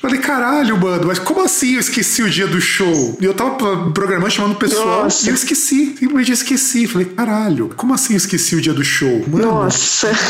falei, 0.00 0.18
caralho, 0.20 0.76
mano, 0.78 1.06
mas 1.06 1.18
como 1.18 1.42
assim 1.42 1.74
eu 1.74 1.80
esqueci 1.80 2.22
o 2.22 2.30
dia 2.30 2.46
do 2.46 2.60
show? 2.60 3.16
E 3.20 3.24
eu 3.24 3.34
tava 3.34 3.52
pro- 3.56 3.90
programando, 3.92 4.30
chamando 4.30 4.52
o 4.52 4.56
pessoal, 4.56 5.04
Nossa. 5.04 5.26
e 5.26 5.28
eu 5.30 5.34
esqueci, 5.34 5.96
simplesmente 5.98 6.32
esqueci. 6.32 6.86
Falei, 6.86 7.06
caralho, 7.08 7.70
como 7.76 7.92
assim 7.94 8.12
eu 8.14 8.18
esqueci 8.18 8.54
o 8.54 8.60
dia 8.60 8.72
do 8.74 8.84
show? 8.84 9.24
Mano, 9.28 9.46
Nossa. 9.46 10.10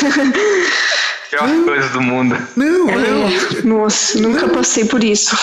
Pior 1.30 1.48
coisa 1.64 1.88
do 1.88 2.00
mundo. 2.00 2.36
não, 2.54 2.86
não. 2.86 2.90
É, 2.90 3.62
nossa, 3.64 4.18
nunca 4.20 4.48
passei 4.48 4.84
por 4.84 5.02
isso. 5.02 5.36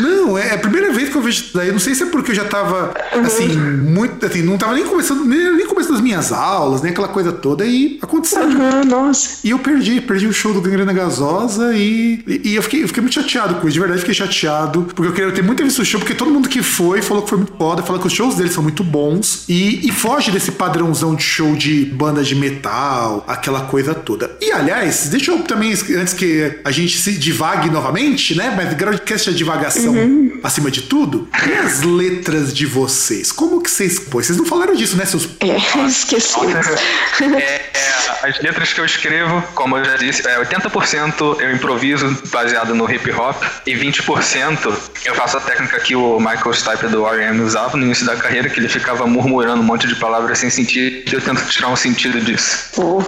Não, 0.00 0.36
é 0.36 0.54
a 0.54 0.58
primeira 0.58 0.92
vez 0.92 1.08
que 1.08 1.16
eu 1.16 1.22
vejo 1.22 1.42
isso 1.42 1.50
daí. 1.54 1.70
Não 1.70 1.78
sei 1.78 1.94
se 1.94 2.02
é 2.02 2.06
porque 2.06 2.30
eu 2.30 2.34
já 2.34 2.44
tava, 2.44 2.94
assim, 3.24 3.48
muito. 3.56 4.24
Assim, 4.24 4.42
não 4.42 4.58
tava 4.58 4.74
nem 4.74 4.84
começando, 4.84 5.24
nem, 5.24 5.56
nem 5.56 5.66
começando 5.66 5.96
as 5.96 6.00
minhas 6.00 6.32
aulas, 6.32 6.82
nem 6.82 6.92
aquela 6.92 7.08
coisa 7.08 7.32
toda, 7.32 7.64
e 7.64 7.98
aconteceu. 8.02 8.42
Aham, 8.42 8.84
nossa. 8.84 9.38
E 9.44 9.50
eu 9.50 9.58
perdi, 9.58 10.00
perdi 10.00 10.26
o 10.26 10.32
show 10.32 10.52
do 10.52 10.60
Gangrena 10.60 10.92
Gasosa 10.92 11.74
e, 11.74 12.22
e, 12.26 12.50
e 12.50 12.54
eu, 12.56 12.62
fiquei, 12.62 12.82
eu 12.82 12.88
fiquei 12.88 13.00
muito 13.02 13.14
chateado 13.14 13.56
com 13.56 13.68
isso, 13.68 13.74
de 13.74 13.80
verdade 13.80 14.00
fiquei 14.00 14.14
chateado, 14.14 14.86
porque 14.94 15.08
eu 15.08 15.14
queria 15.14 15.32
ter 15.32 15.42
muito 15.42 15.62
visto 15.62 15.80
o 15.82 15.84
show, 15.84 16.00
porque 16.00 16.14
todo 16.14 16.30
mundo 16.30 16.48
que 16.48 16.62
foi 16.62 17.02
falou 17.02 17.22
que 17.22 17.28
foi 17.28 17.38
muito 17.38 17.56
foda, 17.56 17.82
falou 17.82 18.00
que 18.00 18.06
os 18.06 18.12
shows 18.12 18.34
deles 18.34 18.52
são 18.52 18.62
muito 18.62 18.82
bons 18.84 19.44
e, 19.48 19.86
e 19.86 19.92
foge 19.92 20.30
desse 20.30 20.52
padrãozão 20.52 21.14
de 21.14 21.22
show 21.22 21.54
de 21.54 21.84
banda 21.84 22.22
de 22.22 22.34
metal, 22.34 23.24
aquela 23.26 23.62
coisa 23.62 23.94
toda. 23.94 24.36
E 24.40 24.50
aliás, 24.52 25.08
deixa 25.08 25.25
eu 25.30 25.42
também, 25.42 25.72
antes 25.72 26.14
que 26.14 26.60
a 26.64 26.70
gente 26.70 26.98
se 26.98 27.12
divague 27.12 27.70
novamente, 27.70 28.36
né? 28.36 28.52
Mas 28.54 28.74
Groundcast 28.74 29.30
é 29.30 29.32
divagação 29.32 29.94
acima 30.42 30.70
de 30.70 30.82
tudo. 30.82 31.28
E 31.46 31.52
as 31.52 31.82
letras 31.82 32.52
de 32.52 32.66
vocês? 32.66 33.32
Como 33.32 33.62
que 33.62 33.70
vocês. 33.70 33.98
Pô, 33.98 34.22
vocês 34.22 34.38
não 34.38 34.44
falaram 34.44 34.74
disso, 34.74 34.96
né, 34.96 35.04
seus. 35.04 35.28
É, 35.40 35.86
esqueci. 35.86 36.36
É, 37.36 37.60
é, 37.74 37.96
as 38.22 38.40
letras 38.40 38.72
que 38.72 38.80
eu 38.80 38.84
escrevo, 38.84 39.42
como 39.54 39.76
eu 39.76 39.84
já 39.84 39.96
disse, 39.96 40.26
é 40.26 40.38
80% 40.38 41.40
eu 41.40 41.52
improviso 41.54 42.16
baseado 42.30 42.74
no 42.74 42.90
hip 42.90 43.10
hop 43.12 43.42
e 43.66 43.74
20% 43.74 44.76
eu 45.04 45.14
faço 45.14 45.36
a 45.36 45.40
técnica 45.40 45.78
que 45.80 45.94
o 45.94 46.18
Michael 46.18 46.52
Stipe 46.52 46.88
do 46.88 47.06
R.E.M. 47.06 47.40
usava 47.40 47.76
no 47.76 47.84
início 47.84 48.04
da 48.04 48.16
carreira, 48.16 48.48
que 48.48 48.60
ele 48.60 48.68
ficava 48.68 49.06
murmurando 49.06 49.60
um 49.60 49.64
monte 49.64 49.86
de 49.86 49.94
palavras 49.96 50.38
sem 50.38 50.50
sentido 50.50 51.10
e 51.10 51.14
eu 51.14 51.20
tento 51.20 51.44
tirar 51.46 51.68
um 51.68 51.76
sentido 51.76 52.20
disso. 52.20 52.70
Pô. 52.74 53.02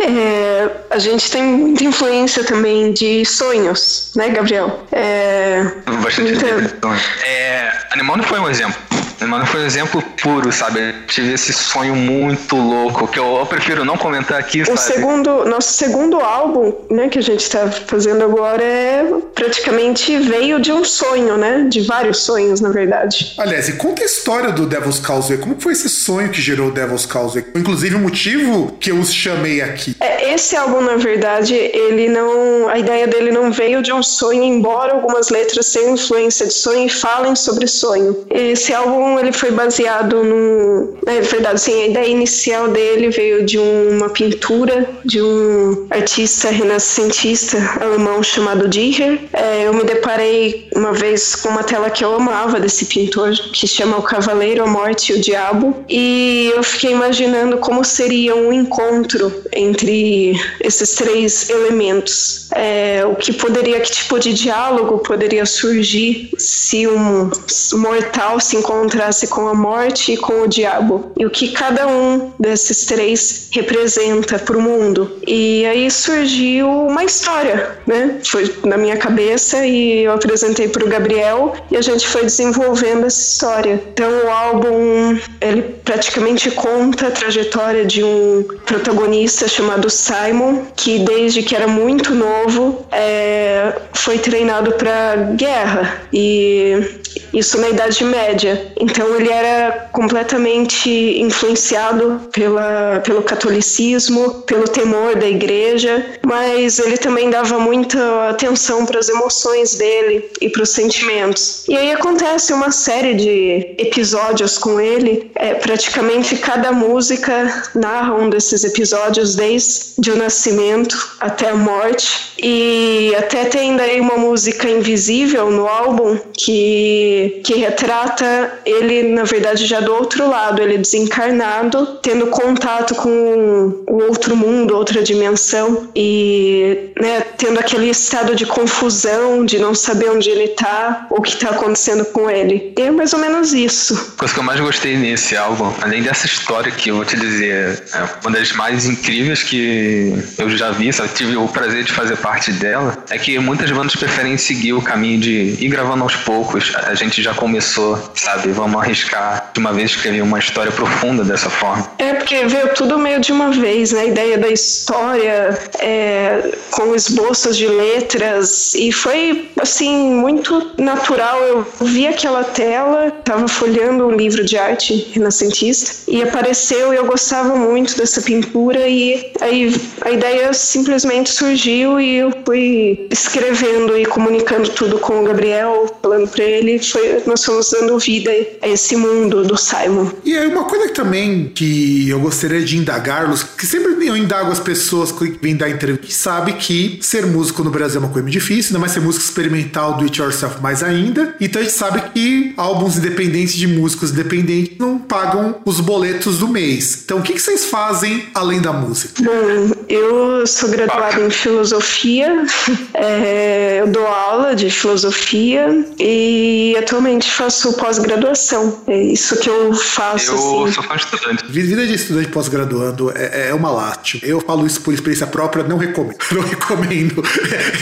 É, 0.00 0.70
a 0.90 0.98
gente 0.98 1.30
tem 1.30 1.37
muita 1.42 1.84
influência 1.84 2.44
também 2.44 2.92
de 2.92 3.24
sonhos, 3.24 4.10
né, 4.14 4.28
Gabriel? 4.30 4.84
É, 4.92 5.62
Bastante 6.02 6.32
muita-. 6.32 6.96
É, 7.24 7.72
Animal 7.92 8.16
não 8.16 8.24
foi 8.24 8.38
um 8.38 8.48
exemplo. 8.48 8.87
Não 9.20 9.46
foi 9.46 9.62
um 9.62 9.66
exemplo 9.66 10.02
puro, 10.22 10.52
sabe? 10.52 10.80
Eu 10.80 11.06
tive 11.06 11.32
esse 11.32 11.52
sonho 11.52 11.94
muito 11.94 12.56
louco 12.56 13.06
que 13.08 13.18
eu, 13.18 13.36
eu 13.36 13.46
prefiro 13.46 13.84
não 13.84 13.96
comentar 13.96 14.38
aqui, 14.38 14.62
O 14.62 14.66
sabe? 14.66 14.80
segundo, 14.80 15.44
nosso 15.44 15.72
segundo 15.72 16.18
álbum, 16.20 16.72
né, 16.90 17.08
que 17.08 17.18
a 17.18 17.22
gente 17.22 17.40
está 17.40 17.70
fazendo 17.70 18.24
agora 18.24 18.62
é 18.62 19.04
praticamente 19.34 20.18
veio 20.18 20.60
de 20.60 20.72
um 20.72 20.84
sonho, 20.84 21.36
né, 21.36 21.66
de 21.68 21.80
vários 21.82 22.18
sonhos, 22.18 22.60
na 22.60 22.70
verdade. 22.70 23.34
Aliás, 23.38 23.68
e 23.68 23.72
conta 23.72 24.02
a 24.02 24.04
história 24.04 24.52
do 24.52 24.66
Devil's 24.66 24.98
Causeway. 24.98 25.38
Como 25.38 25.60
foi 25.60 25.72
esse 25.72 25.88
sonho 25.88 26.30
que 26.30 26.40
gerou 26.40 26.68
o 26.68 26.70
Devil's 26.72 27.06
Causeway? 27.06 27.44
Inclusive 27.54 27.94
o 27.96 27.98
motivo 27.98 28.76
que 28.80 28.90
eu 28.90 28.98
os 28.98 29.12
chamei 29.12 29.60
aqui. 29.62 29.96
É, 30.00 30.32
esse 30.34 30.56
álbum, 30.56 30.80
na 30.80 30.96
verdade, 30.96 31.54
ele 31.54 32.08
não, 32.08 32.68
a 32.68 32.78
ideia 32.78 33.06
dele 33.06 33.30
não 33.30 33.50
veio 33.50 33.82
de 33.82 33.92
um 33.92 34.02
sonho, 34.02 34.42
embora 34.42 34.94
algumas 34.94 35.28
letras 35.28 35.70
tenham 35.72 35.94
influência 35.94 36.46
de 36.46 36.54
sonho 36.54 36.86
e 36.86 36.90
falem 36.90 37.34
sobre 37.36 37.66
sonho. 37.66 38.24
Esse 38.30 38.72
álbum 38.74 39.07
ele 39.16 39.30
foi 39.30 39.52
baseado 39.52 40.24
no, 40.24 40.98
na 41.06 41.20
verdade, 41.20 41.60
sim, 41.60 41.82
a 41.82 41.86
ideia 41.86 42.08
inicial 42.08 42.66
dele 42.68 43.10
veio 43.10 43.44
de 43.44 43.58
uma 43.58 44.10
pintura 44.10 44.88
de 45.04 45.22
um 45.22 45.86
artista 45.90 46.50
renascentista 46.50 47.58
alemão 47.80 48.22
chamado 48.22 48.66
Dürer. 48.66 49.20
É, 49.32 49.66
eu 49.68 49.72
me 49.72 49.84
deparei 49.84 50.68
uma 50.74 50.92
vez 50.92 51.36
com 51.36 51.50
uma 51.50 51.62
tela 51.62 51.90
que 51.90 52.04
eu 52.04 52.14
amava 52.14 52.58
desse 52.58 52.86
pintor, 52.86 53.30
que 53.52 53.66
chama 53.66 53.98
O 53.98 54.02
Cavaleiro, 54.02 54.64
a 54.64 54.66
Morte 54.66 55.12
e 55.12 55.16
o 55.16 55.20
Diabo, 55.20 55.84
e 55.88 56.50
eu 56.54 56.62
fiquei 56.62 56.90
imaginando 56.90 57.58
como 57.58 57.84
seria 57.84 58.34
um 58.34 58.52
encontro 58.52 59.32
entre 59.52 60.32
esses 60.60 60.94
três 60.94 61.48
elementos. 61.48 62.48
É, 62.54 63.04
o 63.06 63.14
que 63.14 63.32
poderia, 63.32 63.80
que 63.80 63.90
tipo 63.92 64.18
de 64.18 64.32
diálogo 64.32 64.98
poderia 64.98 65.44
surgir 65.46 66.30
se 66.36 66.86
um 66.86 67.30
mortal 67.74 68.40
se 68.40 68.56
encontrasse 68.98 69.28
com 69.28 69.46
a 69.48 69.54
morte 69.54 70.12
e 70.12 70.16
com 70.16 70.42
o 70.42 70.48
diabo? 70.48 71.12
E 71.16 71.24
o 71.24 71.30
que 71.30 71.52
cada 71.52 71.86
um 71.86 72.32
desses 72.38 72.84
três 72.84 73.48
representa 73.52 74.38
para 74.38 74.58
o 74.58 74.60
mundo? 74.60 75.18
E 75.26 75.64
aí 75.66 75.90
surgiu 75.90 76.68
uma 76.68 77.04
história, 77.04 77.78
né? 77.86 78.18
Foi 78.24 78.52
na 78.64 78.76
minha 78.76 78.96
cabeça 78.96 79.64
e 79.64 80.04
eu 80.04 80.12
apresentei 80.12 80.68
para 80.68 80.84
o 80.84 80.88
Gabriel 80.88 81.54
e 81.70 81.76
a 81.76 81.82
gente 81.82 82.06
foi 82.06 82.22
desenvolvendo 82.22 83.06
essa 83.06 83.20
história. 83.20 83.80
Então 83.92 84.10
o 84.24 84.30
álbum 84.30 85.18
ele 85.40 85.62
praticamente 85.84 86.50
conta 86.50 87.06
a 87.06 87.10
trajetória 87.10 87.84
de 87.84 88.02
um 88.02 88.44
protagonista 88.66 89.46
chamado 89.46 89.88
Simon 89.88 90.64
que 90.74 90.98
desde 90.98 91.42
que 91.42 91.54
era 91.54 91.68
muito 91.68 92.14
novo 92.14 92.84
é, 92.90 93.72
foi 93.92 94.18
treinado 94.18 94.72
para 94.72 95.16
guerra 95.36 96.02
e 96.12 96.98
isso 97.32 97.58
na 97.60 97.68
Idade 97.70 98.04
Média. 98.04 98.72
Então 98.80 99.14
ele 99.16 99.30
era 99.30 99.88
completamente 99.92 100.90
influenciado 101.20 102.20
pela, 102.32 103.00
pelo 103.04 103.22
catolicismo, 103.22 104.42
pelo 104.42 104.66
temor 104.68 105.16
da 105.16 105.28
igreja, 105.28 106.04
mas 106.24 106.78
ele 106.78 106.96
também 106.96 107.30
dava 107.30 107.58
muita 107.58 108.30
atenção 108.30 108.86
para 108.86 108.98
as 108.98 109.08
emoções 109.08 109.74
dele 109.74 110.30
e 110.40 110.48
para 110.48 110.62
os 110.62 110.70
sentimentos. 110.70 111.64
E 111.68 111.76
aí 111.76 111.92
acontece 111.92 112.52
uma 112.52 112.70
série 112.70 113.14
de 113.14 113.74
episódios 113.78 114.58
com 114.58 114.80
ele, 114.80 115.30
é, 115.34 115.54
praticamente 115.54 116.36
cada 116.36 116.72
música 116.72 117.70
narra 117.74 118.14
um 118.14 118.30
desses 118.30 118.64
episódios 118.64 119.34
desde 119.34 120.10
o 120.10 120.16
nascimento 120.16 121.16
até 121.20 121.50
a 121.50 121.54
morte. 121.54 122.28
E 122.40 123.12
até 123.16 123.44
tem 123.46 123.76
daí 123.76 124.00
uma 124.00 124.16
música 124.16 124.68
invisível 124.68 125.50
no 125.50 125.66
álbum 125.66 126.18
que, 126.32 126.97
que 127.44 127.54
retrata 127.54 128.60
ele, 128.64 129.14
na 129.14 129.24
verdade, 129.24 129.66
já 129.66 129.80
do 129.80 129.92
outro 129.92 130.28
lado, 130.28 130.62
ele 130.62 130.78
desencarnado, 130.78 131.98
tendo 132.02 132.26
contato 132.28 132.94
com 132.94 133.84
o 133.86 134.02
outro 134.04 134.36
mundo, 134.36 134.76
outra 134.76 135.02
dimensão, 135.02 135.88
e 135.94 136.90
né, 137.00 137.20
tendo 137.36 137.58
aquele 137.58 137.90
estado 137.90 138.34
de 138.34 138.46
confusão, 138.46 139.44
de 139.44 139.58
não 139.58 139.74
saber 139.74 140.10
onde 140.10 140.30
ele 140.30 140.48
tá, 140.48 141.06
o 141.10 141.20
que 141.20 141.36
tá 141.36 141.50
acontecendo 141.50 142.04
com 142.06 142.30
ele. 142.30 142.72
E 142.76 142.82
é 142.82 142.90
mais 142.90 143.12
ou 143.12 143.18
menos 143.18 143.52
isso. 143.52 143.94
A 144.16 144.18
coisa 144.18 144.34
que 144.34 144.40
eu 144.40 144.44
mais 144.44 144.60
gostei 144.60 144.96
nesse 144.96 145.36
álbum, 145.36 145.72
além 145.80 146.02
dessa 146.02 146.26
história 146.26 146.70
que 146.70 146.90
eu 146.90 146.96
vou 146.96 147.04
te 147.04 147.16
dizer, 147.16 147.82
é 147.94 148.08
uma 148.22 148.30
das 148.30 148.52
mais 148.52 148.86
incríveis 148.86 149.42
que 149.42 150.12
eu 150.38 150.50
já 150.50 150.70
vi, 150.70 150.92
sabe? 150.92 151.08
tive 151.14 151.36
o 151.36 151.48
prazer 151.48 151.84
de 151.84 151.92
fazer 151.92 152.16
parte 152.16 152.52
dela, 152.52 152.96
é 153.10 153.18
que 153.18 153.38
muitas 153.38 153.70
bandas 153.70 153.96
preferem 153.96 154.36
seguir 154.36 154.72
o 154.72 154.82
caminho 154.82 155.20
de 155.20 155.56
ir 155.58 155.68
gravando 155.68 156.02
aos 156.02 156.14
poucos. 156.16 156.72
A 156.88 156.94
gente 156.94 157.22
já 157.22 157.34
começou, 157.34 157.98
sabe? 158.14 158.50
Vamos 158.50 158.80
arriscar 158.80 159.50
de 159.52 159.60
uma 159.60 159.74
vez 159.74 159.90
escrever 159.90 160.22
uma 160.22 160.38
história 160.38 160.72
profunda 160.72 161.22
dessa 161.22 161.50
forma. 161.50 161.86
É 161.98 162.14
porque 162.14 162.46
veio 162.46 162.72
tudo 162.74 162.98
meio 162.98 163.20
de 163.20 163.30
uma 163.30 163.50
vez, 163.50 163.92
né? 163.92 164.00
A 164.00 164.04
ideia 164.06 164.38
da 164.38 164.48
história 164.48 165.58
é, 165.80 166.50
com 166.70 166.94
esboços 166.94 167.56
de 167.56 167.66
letras 167.66 168.74
e 168.74 168.90
foi 168.90 169.50
assim 169.60 170.14
muito 170.14 170.72
natural. 170.78 171.40
Eu 171.42 171.66
vi 171.82 172.06
aquela 172.06 172.42
tela, 172.42 173.10
tava 173.22 173.46
folheando 173.48 174.06
um 174.06 174.12
livro 174.12 174.42
de 174.42 174.56
arte 174.56 175.10
renascentista 175.12 176.10
e 176.10 176.22
apareceu 176.22 176.94
e 176.94 176.96
eu 176.96 177.04
gostava 177.04 177.54
muito 177.54 177.96
dessa 177.96 178.22
pintura 178.22 178.88
e 178.88 179.32
aí 179.40 179.74
a 180.00 180.10
ideia 180.10 180.52
simplesmente 180.54 181.30
surgiu 181.30 182.00
e 182.00 182.16
eu 182.16 182.32
fui 182.46 183.06
escrevendo 183.10 183.98
e 183.98 184.06
comunicando 184.06 184.70
tudo 184.70 184.98
com 184.98 185.20
o 185.20 185.24
Gabriel, 185.24 185.86
falando 186.02 186.28
para 186.28 186.44
ele. 186.44 186.77
Foi 186.82 186.98
foi, 186.98 187.22
nós 187.26 187.44
fomos 187.44 187.70
dando 187.70 187.98
vida 187.98 188.30
a 188.60 188.68
esse 188.68 188.96
mundo 188.96 189.44
do 189.44 189.56
Simon. 189.56 190.10
E 190.24 190.36
aí 190.36 190.46
uma 190.46 190.64
coisa 190.64 190.88
que 190.88 190.94
também 190.94 191.50
que 191.54 192.08
eu 192.08 192.20
gostaria 192.20 192.62
de 192.62 192.76
indagar-los, 192.76 193.42
que 193.42 193.66
sempre 193.66 194.06
eu 194.06 194.16
indago 194.16 194.50
as 194.50 194.60
pessoas 194.60 195.12
que 195.12 195.38
vêm 195.40 195.56
dar 195.56 195.70
entrevista, 195.70 196.06
que 196.06 196.14
sabe 196.14 196.54
que 196.54 196.98
ser 197.00 197.26
músico 197.26 197.62
no 197.62 197.70
Brasil 197.70 198.00
é 198.00 198.04
uma 198.04 198.12
coisa 198.12 198.28
difícil, 198.28 198.70
ainda 198.70 198.80
mais 198.80 198.92
ser 198.92 199.00
músico 199.00 199.24
experimental 199.24 199.96
do 199.96 200.04
it 200.04 200.20
yourself 200.20 200.60
mais 200.60 200.82
ainda. 200.82 201.34
Então 201.40 201.60
a 201.60 201.64
gente 201.64 201.74
sabe 201.74 202.02
que 202.12 202.52
álbuns 202.56 202.96
independentes 202.96 203.54
de 203.54 203.66
músicos 203.66 204.10
independentes 204.10 204.78
não 204.78 204.98
pagam 204.98 205.56
os 205.64 205.80
boletos 205.80 206.38
do 206.38 206.48
mês. 206.48 207.02
Então 207.04 207.18
o 207.18 207.22
que, 207.22 207.32
que 207.34 207.40
vocês 207.40 207.66
fazem 207.66 208.24
além 208.34 208.60
da 208.60 208.72
música? 208.72 209.22
Bom, 209.22 209.74
eu 209.88 210.46
sou 210.46 210.68
graduada 210.68 211.20
em 211.20 211.30
filosofia, 211.30 212.44
é, 212.94 213.80
eu 213.80 213.86
dou 213.88 214.06
aula 214.06 214.54
de 214.54 214.70
filosofia 214.70 215.86
e 215.98 216.67
atualmente 216.76 217.30
faço 217.30 217.72
pós-graduação. 217.74 218.82
É 218.86 219.00
isso 219.00 219.38
que 219.38 219.48
eu 219.48 219.72
faço. 219.74 220.32
Eu 220.32 220.34
assim. 220.34 220.72
sou 220.72 220.96
de 220.96 221.02
estudante. 221.02 221.44
Vida 221.48 221.86
de 221.86 221.94
estudante 221.94 222.28
pós-graduando 222.28 223.12
é, 223.14 223.48
é 223.48 223.54
uma 223.54 223.70
lástima. 223.70 224.22
Eu 224.24 224.40
falo 224.40 224.66
isso 224.66 224.80
por 224.80 224.92
experiência 224.92 225.26
própria, 225.26 225.64
não 225.64 225.76
recomendo. 225.76 226.18
Não 226.30 226.42
recomendo. 226.42 227.24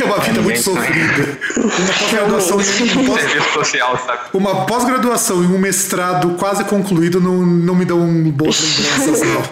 É 0.01 0.05
uma 0.05 0.19
vida 0.19 0.41
muito 0.41 0.57
Ninguém 0.57 0.63
também. 0.63 0.63
sofrida. 0.63 1.39
Uma 1.57 1.93
pós-graduação 1.95 2.61
em 2.61 3.41
um 3.41 3.53
social, 3.53 4.03
sabe? 4.07 4.21
Uma 4.33 4.67
pós-graduação 4.67 5.43
e 5.43 5.47
um 5.47 5.59
mestrado 5.59 6.35
quase 6.37 6.65
concluído 6.65 7.21
não, 7.21 7.45
não 7.45 7.75
me 7.75 7.85
dão 7.85 8.07
boas 8.31 8.61
lembranças, 8.61 9.23
não. 9.23 9.43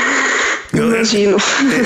Imagino. 0.86 1.36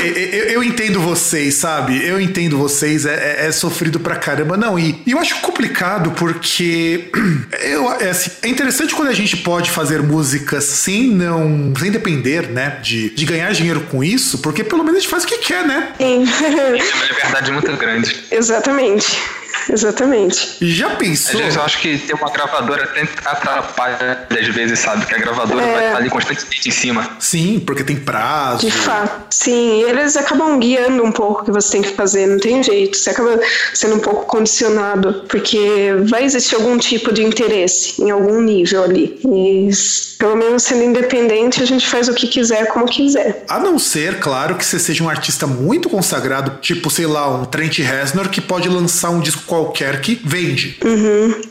É, 0.03 0.07
é, 0.09 0.38
é, 0.53 0.57
eu 0.57 0.62
entendo 0.62 1.01
vocês, 1.01 1.55
sabe? 1.55 2.07
Eu 2.07 2.20
entendo 2.20 2.57
vocês, 2.59 3.05
é, 3.07 3.14
é- 3.42 3.47
é 3.47 3.53
sofrido 3.53 3.99
pra 4.01 4.16
caramba. 4.16 4.57
Não, 4.57 4.78
e, 4.78 5.03
e 5.07 5.11
eu 5.12 5.18
acho 5.18 5.36
complicado 5.40 6.12
porque 6.12 7.11
eu, 7.62 7.90
é, 8.01 8.11
assim, 8.11 8.30
é 8.42 8.49
interessante 8.49 8.95
quando 8.95 9.09
a 9.09 9.12
gente 9.14 9.36
pode 9.38 9.70
fazer 9.70 10.03
músicas 10.03 10.64
sem 10.64 11.09
não. 11.11 11.72
sem 11.78 11.90
depender, 11.90 12.49
né? 12.51 12.78
De, 12.82 13.11
de 13.11 13.24
ganhar 13.24 13.53
dinheiro 13.53 13.80
com 13.90 14.03
isso, 14.03 14.38
porque 14.38 14.62
pelo 14.64 14.82
menos 14.84 14.99
a 14.99 15.01
gente 15.01 15.11
faz 15.11 15.24
o 15.24 15.26
que 15.26 15.38
quer, 15.38 15.64
né? 15.66 15.92
Sim. 15.99 16.24
É 16.45 16.95
uma 16.97 17.07
liberdade 17.07 17.53
muito 17.53 17.72
grande. 17.76 18.24
Exatamente. 18.30 19.18
Exatamente. 19.70 20.57
Já 20.61 20.88
Às 20.88 20.98
pensou? 20.98 21.40
vezes 21.40 21.57
eu 21.57 21.62
acho 21.62 21.78
que 21.80 21.98
ter 21.98 22.14
uma 22.14 22.30
gravadora 22.30 22.84
até 22.84 23.02
atrapalha, 23.24 24.26
às 24.30 24.46
vezes, 24.48 24.78
sabe? 24.78 25.07
Que 25.07 25.14
a 25.14 25.18
gravadora 25.18 25.62
É. 25.62 25.72
vai 25.74 25.86
estar 25.86 25.98
ali 25.98 26.11
constantemente 26.11 26.68
em 26.68 26.72
cima. 26.72 27.11
Sim, 27.18 27.61
porque 27.61 27.84
tem 27.84 27.96
prazo. 27.96 28.66
De 28.66 28.70
fato. 28.70 29.26
Sim, 29.30 29.82
eles 29.82 30.16
acabam 30.16 30.59
guiando 30.59 31.02
um 31.05 31.12
pouco 31.12 31.42
o 31.42 31.44
que 31.44 31.50
você 31.50 31.72
tem 31.72 31.82
que 31.82 31.92
fazer, 31.94 32.26
não 32.26 32.38
tem 32.38 32.62
jeito. 32.62 32.96
Você 32.96 33.11
acaba 33.11 33.40
sendo 33.72 33.96
um 33.96 34.00
pouco 34.00 34.26
condicionado, 34.26 35.24
porque 35.28 35.94
vai 36.09 36.24
existir 36.24 36.55
algum 36.57 36.78
tipo 36.78 37.12
de 37.12 37.22
interesse 37.24 38.00
em 38.02 38.11
algum 38.11 38.40
nível 38.40 38.82
ali. 38.84 39.18
E 39.24 39.70
pelo 40.18 40.36
menos 40.36 40.62
sendo 40.62 40.82
independente, 40.84 41.62
a 41.62 41.66
gente 41.66 41.86
faz 41.88 42.09
o 42.09 42.14
que 42.14 42.26
quiser, 42.26 42.66
como 42.68 42.86
quiser. 42.86 43.44
A 43.48 43.59
não 43.59 43.78
ser, 43.78 44.20
claro, 44.20 44.55
que 44.57 44.64
você 44.64 44.78
seja 44.78 45.02
um 45.05 45.09
artista 45.09 45.46
muito 45.46 45.88
consagrado, 45.90 46.59
tipo, 46.61 46.90
sei 46.90 47.07
lá, 47.07 47.28
um 47.28 47.44
Trent 47.44 47.78
Reznor, 47.78 48.28
que 48.28 48.40
pode 48.40 48.68
lançar 48.68 49.11
um 49.11 49.20
disco 49.20 49.42
qualquer 49.47 50.01
que 50.01 50.20
vende. 50.24 50.78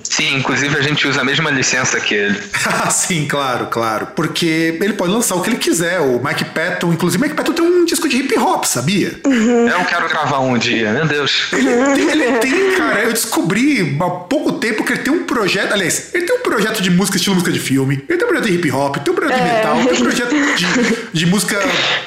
Sim, 0.03 0.37
inclusive 0.37 0.77
a 0.77 0.81
gente 0.81 1.07
usa 1.07 1.21
a 1.21 1.23
mesma 1.23 1.49
licença 1.49 1.99
que 1.99 2.13
ele. 2.13 2.39
Ah, 2.65 2.89
Sim, 2.91 3.25
claro, 3.27 3.67
claro. 3.67 4.07
Porque 4.15 4.77
ele 4.81 4.93
pode 4.93 5.11
lançar 5.11 5.35
o 5.35 5.41
que 5.41 5.49
ele 5.49 5.57
quiser. 5.57 5.99
O 5.99 6.21
Mike 6.23 6.45
Patton, 6.45 6.91
inclusive, 6.93 7.21
Mike 7.23 7.35
Patton 7.35 7.53
tem 7.53 7.65
um 7.65 7.85
disco 7.85 8.07
de 8.07 8.17
hip 8.17 8.37
hop, 8.37 8.65
sabia? 8.65 9.19
Eu 9.25 9.85
quero 9.85 10.07
gravar 10.07 10.39
um 10.39 10.57
dia, 10.57 10.91
meu 10.91 11.05
Deus. 11.05 11.47
Ele 11.53 11.69
tem, 11.95 12.09
ele 12.11 12.37
tem, 12.39 12.71
cara, 12.77 13.03
eu 13.03 13.13
descobri 13.13 13.97
há 13.99 14.09
pouco 14.09 14.53
tempo 14.53 14.83
que 14.83 14.93
ele 14.93 15.01
tem 15.01 15.13
um 15.13 15.23
projeto. 15.23 15.73
Aliás, 15.73 16.09
ele 16.13 16.25
tem 16.25 16.35
um 16.35 16.41
projeto 16.41 16.81
de 16.81 16.89
música, 16.89 17.17
estilo 17.17 17.35
música 17.35 17.51
de 17.51 17.59
filme. 17.59 18.03
Ele 18.07 18.17
tem 18.17 18.25
um 18.27 18.29
projeto 18.31 18.47
de 18.47 18.53
hip 18.55 18.71
hop, 18.71 18.97
tem 18.97 19.13
um 19.13 19.15
projeto 19.15 19.37
de 19.37 19.43
metal, 19.43 19.75
tem 19.83 19.93
um 19.93 20.01
projeto 20.01 20.35
de, 20.55 21.19
de 21.19 21.25
música 21.25 21.59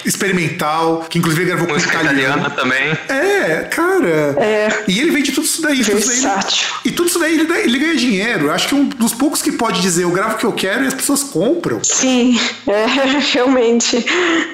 experimental, 0.05 1.05
que 1.09 1.19
inclusive 1.19 1.43
ele 1.43 1.51
gravou 1.51 1.67
com 1.67 1.75
Música 1.75 2.01
italiano. 2.01 2.47
italiana 2.47 2.51
também. 2.51 2.99
É, 3.09 3.65
cara. 3.71 4.35
É. 4.39 4.69
E 4.89 4.99
ele 5.01 5.11
vende 5.11 5.33
tudo 5.33 5.45
isso 5.45 5.61
daí. 5.63 5.76
Tudo 5.85 5.99
isso 5.99 6.09
daí 6.09 6.21
Versátil. 6.21 6.69
e 6.85 6.91
tudo 6.91 7.09
isso 7.09 7.19
daí 7.19 7.35
ele, 7.35 7.53
ele 7.61 7.79
ganha 7.79 7.97
dinheiro. 7.97 8.47
Eu 8.47 8.53
acho 8.53 8.69
que 8.69 8.75
é 8.75 8.79
um 8.79 8.85
dos 8.85 9.13
poucos 9.15 9.43
que 9.43 9.53
pode 9.53 9.81
dizer 9.81 10.05
eu 10.05 10.11
gravo 10.11 10.35
o 10.35 10.39
que 10.39 10.47
eu 10.47 10.53
quero 10.53 10.85
e 10.85 10.87
as 10.87 10.95
pessoas 10.95 11.23
compram. 11.23 11.83
Sim, 11.83 12.39
é, 12.67 12.87
realmente. 13.33 14.05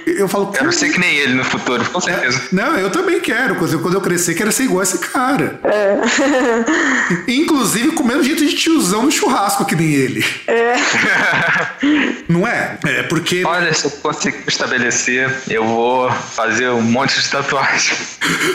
Eu 0.06 0.28
falo, 0.28 0.46
Quero 0.52 0.72
ser 0.72 0.90
que 0.92 0.98
nem 0.98 1.16
ele 1.16 1.34
no 1.34 1.44
futuro, 1.44 1.84
com 1.90 2.00
certeza. 2.00 2.40
Não, 2.52 2.76
eu 2.76 2.90
também 2.90 3.20
quero. 3.20 3.54
Quando 3.56 3.72
eu, 3.72 3.80
quando 3.80 3.94
eu 3.94 4.00
crescer, 4.00 4.34
quero 4.34 4.52
ser 4.52 4.64
igual 4.64 4.80
a 4.80 4.82
esse 4.82 4.98
cara. 4.98 5.60
Inclusive 7.26 7.92
com 7.92 8.02
o 8.02 8.06
mesmo 8.06 8.22
jeito 8.22 8.44
de 8.44 8.54
tiozão 8.54 9.02
no 9.04 9.10
churrasco 9.10 9.64
que 9.64 9.74
nem 9.74 9.92
ele. 9.92 10.24
É, 10.46 10.74
Não 12.28 12.46
é? 12.46 12.78
É 12.84 13.02
porque. 13.04 13.44
Olha, 13.44 13.72
se 13.72 13.84
eu 13.86 13.90
conseguir 13.90 14.44
estabelecer, 14.46 15.30
eu 15.48 15.64
vou 15.64 16.10
fazer 16.10 16.68
um 16.70 16.82
monte 16.82 17.20
de 17.20 17.28
tatuagem. 17.28 17.96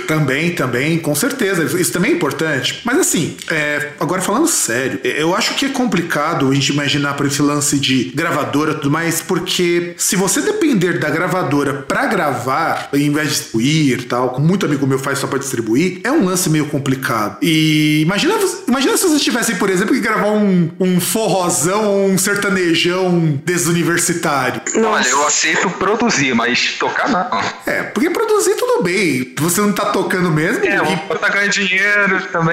Também, 0.08 0.54
também, 0.56 0.98
com 1.00 1.14
certeza. 1.14 1.64
Isso 1.80 1.92
também 1.92 2.12
é 2.12 2.16
importante. 2.16 2.57
Mas 2.84 3.00
assim, 3.00 3.38
é, 3.50 3.92
agora 4.00 4.22
falando 4.22 4.48
sério, 4.48 5.00
eu 5.04 5.36
acho 5.36 5.56
que 5.56 5.66
é 5.66 5.70
complicado 5.70 6.50
a 6.50 6.54
gente 6.54 6.70
imaginar 6.70 7.16
por 7.16 7.26
esse 7.26 7.42
lance 7.42 7.80
de 7.80 8.06
gravadora 8.16 8.72
e 8.72 8.76
tudo 8.76 8.92
mais, 8.92 9.22
porque 9.22 9.94
se 9.98 10.16
você 10.16 10.42
depender 10.42 11.00
da 11.00 11.10
gravadora 11.10 11.74
pra 11.74 12.06
gravar, 12.06 12.90
ao 12.92 13.00
invés 13.00 13.30
de 13.30 13.36
distribuir 13.36 14.00
e 14.00 14.04
tal, 14.04 14.30
como 14.30 14.48
muito 14.48 14.66
amigo 14.66 14.86
meu 14.88 15.00
faz 15.00 15.20
só 15.20 15.28
pra 15.28 15.40
distribuir, 15.40 16.02
é 16.04 16.12
um 16.12 16.26
lance 16.26 16.50
meio 16.50 16.68
complicado. 16.68 17.38
E 17.42 18.02
imagina, 18.02 18.36
imagina 18.68 18.98
se 18.98 19.08
vocês 19.08 19.22
tivessem, 19.22 19.56
por 19.56 19.70
exemplo, 19.70 19.94
que 19.94 20.02
gravar 20.02 20.30
um, 20.30 20.72
um 20.80 21.00
forrozão 21.00 21.86
ou 21.86 22.10
um 22.10 22.18
sertanejão 22.18 23.40
desuniversitário. 23.44 24.62
Olha, 24.76 25.08
eu 25.08 25.28
aceito 25.28 25.70
produzir, 25.72 26.34
mas 26.34 26.74
tocar 26.80 27.10
não. 27.10 27.28
É, 27.66 27.84
porque 27.84 28.10
produzir 28.10 28.56
tudo 28.56 28.84
bem. 28.84 29.34
Você 29.40 29.62
não 29.62 29.74
tá 29.74 29.86
tocando 29.86 30.32
mesmo. 30.32 30.66
É, 30.66 30.78
e 30.78 31.18
tá 31.18 31.30
ganhando 31.30 31.52
dinheiro 31.52 32.22
também. 32.32 32.47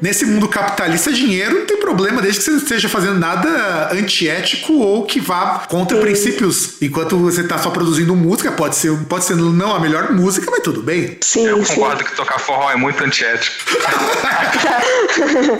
Nesse 0.00 0.24
mundo 0.26 0.48
capitalista, 0.48 1.12
dinheiro 1.12 1.60
não 1.60 1.66
tem 1.66 1.76
problema, 1.78 2.20
desde 2.22 2.38
que 2.40 2.44
você 2.44 2.50
não 2.52 2.58
esteja 2.58 2.88
fazendo 2.88 3.18
nada 3.18 3.90
antiético 3.92 4.72
ou 4.74 5.04
que 5.04 5.20
vá 5.20 5.64
contra 5.68 5.98
princípios. 5.98 6.74
Enquanto 6.80 7.16
você 7.16 7.42
tá 7.44 7.58
só 7.58 7.70
produzindo 7.70 8.14
música, 8.14 8.52
pode 8.52 8.76
ser, 8.76 8.96
pode 9.08 9.24
ser 9.24 9.36
não 9.36 9.74
a 9.74 9.80
melhor 9.80 10.12
música, 10.12 10.50
mas 10.50 10.60
tudo 10.60 10.82
bem. 10.82 11.16
sim, 11.22 11.46
Eu 11.46 11.64
sim. 11.64 11.74
concordo 11.74 12.04
que 12.04 12.14
tocar 12.14 12.38
forró 12.38 12.70
é 12.70 12.76
muito 12.76 13.02
antiético. 13.02 13.56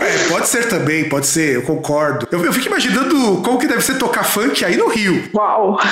É, 0.01 0.27
pode 0.27 0.47
ser 0.49 0.67
também, 0.67 1.07
pode 1.07 1.27
ser, 1.27 1.55
eu 1.55 1.61
concordo. 1.61 2.27
Eu, 2.31 2.43
eu 2.43 2.51
fico 2.51 2.67
imaginando 2.67 3.41
como 3.41 3.57
que 3.57 3.67
deve 3.67 3.81
ser 3.81 3.95
tocar 3.97 4.23
funk 4.23 4.63
aí 4.65 4.75
no 4.75 4.87
Rio. 4.87 5.29
Uau! 5.33 5.79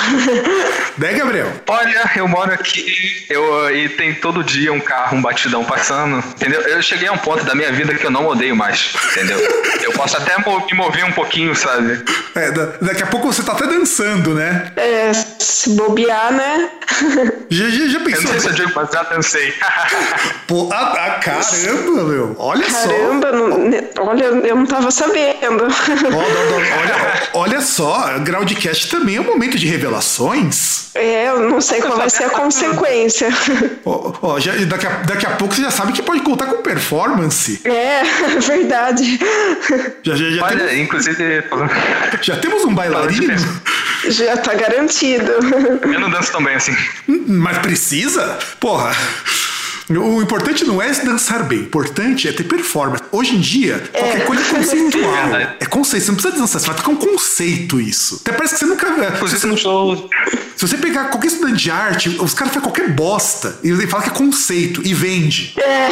Né, 0.96 1.12
Gabriel? 1.12 1.50
Olha, 1.66 2.08
eu 2.14 2.28
moro 2.28 2.52
aqui 2.52 3.24
eu, 3.28 3.74
e 3.74 3.88
tem 3.88 4.14
todo 4.14 4.44
dia 4.44 4.72
um 4.72 4.78
carro, 4.78 5.16
um 5.16 5.22
batidão 5.22 5.64
passando, 5.64 6.18
entendeu? 6.18 6.60
Eu 6.60 6.80
cheguei 6.82 7.08
a 7.08 7.12
um 7.12 7.18
ponto 7.18 7.43
da 7.44 7.54
minha 7.54 7.70
vida 7.72 7.94
que 7.94 8.04
eu 8.04 8.10
não 8.10 8.26
odeio 8.26 8.56
mais, 8.56 8.92
entendeu? 9.12 9.38
Eu 9.82 9.92
posso 9.92 10.16
até 10.16 10.36
me 10.38 10.44
mover 10.76 11.04
um 11.04 11.12
pouquinho, 11.12 11.54
sabe? 11.54 12.02
É, 12.34 12.50
da- 12.50 12.66
daqui 12.80 13.02
a 13.02 13.06
pouco 13.06 13.32
você 13.32 13.42
tá 13.42 13.52
até 13.52 13.66
dançando, 13.66 14.34
né? 14.34 14.72
É, 14.76 15.12
se 15.12 15.70
bobear, 15.70 16.32
né? 16.32 16.70
Já, 17.50 17.64
já, 17.68 17.70
já 17.70 17.84
Eu 17.84 17.92
não 18.00 18.04
pensou? 18.06 18.26
sei 18.30 18.40
se 18.40 18.46
eu 18.48 18.52
digo, 18.52 18.72
mas 18.74 18.90
já 18.90 19.02
dancei. 19.04 19.54
Pô, 20.46 20.68
ah, 20.72 20.94
ah, 20.96 21.10
caramba, 21.20 22.04
meu. 22.04 22.36
Olha 22.38 22.68
só. 22.70 22.88
Caramba, 22.88 23.32
não- 23.32 23.58
ne- 23.58 23.84
olha, 23.98 24.24
eu 24.24 24.56
não 24.56 24.66
tava 24.66 24.90
sabendo. 24.90 25.64
Ó, 25.64 26.18
olha, 26.18 27.28
olha 27.34 27.60
só, 27.60 28.18
Groundcast 28.20 28.88
também 28.88 29.16
é 29.16 29.20
um 29.20 29.24
momento 29.24 29.56
de 29.58 29.66
revelações. 29.66 30.84
É, 30.94 31.28
eu 31.28 31.40
não 31.50 31.60
sei 31.60 31.80
qual 31.80 31.96
vai 31.96 32.08
ser 32.08 32.24
a 32.24 32.30
consequência. 32.30 33.28
Ó, 33.84 34.12
ó, 34.22 34.40
já- 34.40 34.52
daqui, 34.66 34.86
a, 34.86 34.90
daqui 34.90 35.26
a 35.26 35.30
pouco 35.30 35.54
você 35.54 35.62
já 35.62 35.70
sabe 35.70 35.92
que 35.92 36.02
pode 36.02 36.20
contar 36.20 36.46
com 36.46 36.62
performance. 36.62 37.23
É, 37.64 38.02
verdade. 38.40 39.18
Já, 40.02 40.16
já, 40.16 40.30
já, 40.30 40.44
Olha, 40.44 40.56
temos, 40.58 40.72
inclusive, 40.74 41.44
já 42.22 42.36
temos 42.36 42.64
um 42.64 42.74
bailarino, 42.74 43.34
Já 44.08 44.36
tá 44.36 44.54
garantido. 44.54 45.32
eu 45.82 46.00
não 46.00 46.10
danço 46.10 46.32
tão 46.32 46.42
bem 46.42 46.54
assim. 46.54 46.76
mas 47.06 47.58
precisa? 47.58 48.38
Porra. 48.60 48.94
O 49.90 50.22
importante 50.22 50.64
não 50.64 50.80
é 50.80 50.90
dançar 50.92 51.42
bem, 51.42 51.58
o 51.58 51.62
importante 51.64 52.26
é 52.26 52.32
ter 52.32 52.44
performance. 52.44 53.02
Hoje 53.12 53.36
em 53.36 53.40
dia, 53.40 53.82
qualquer 53.92 54.24
coisa 54.24 54.42
é 54.42 54.50
conceitual. 54.50 55.14
É 55.60 55.66
conceito, 55.66 56.04
você 56.04 56.10
não 56.10 56.16
precisa 56.16 56.40
dançar, 56.40 56.60
você 56.60 56.66
vai 56.68 56.76
ficar 56.76 56.90
um 56.90 56.96
conceito 56.96 57.78
isso. 57.78 58.20
Até 58.22 58.32
parece 58.32 58.54
que 58.54 58.60
você 58.60 58.66
nunca. 58.66 58.88
Inclusive 59.14 59.46
no 59.46 59.56
show. 59.58 60.08
Se 60.66 60.70
você 60.70 60.78
pegar 60.78 61.10
qualquer 61.10 61.26
estudante 61.26 61.62
de 61.64 61.70
arte, 61.70 62.08
os 62.08 62.32
caras 62.32 62.54
fazem 62.54 62.62
qualquer 62.62 62.88
bosta. 62.88 63.58
E 63.62 63.68
ele 63.68 63.86
fala 63.86 64.02
que 64.02 64.08
é 64.08 64.12
conceito 64.12 64.80
e 64.82 64.94
vende. 64.94 65.54
É. 65.58 65.88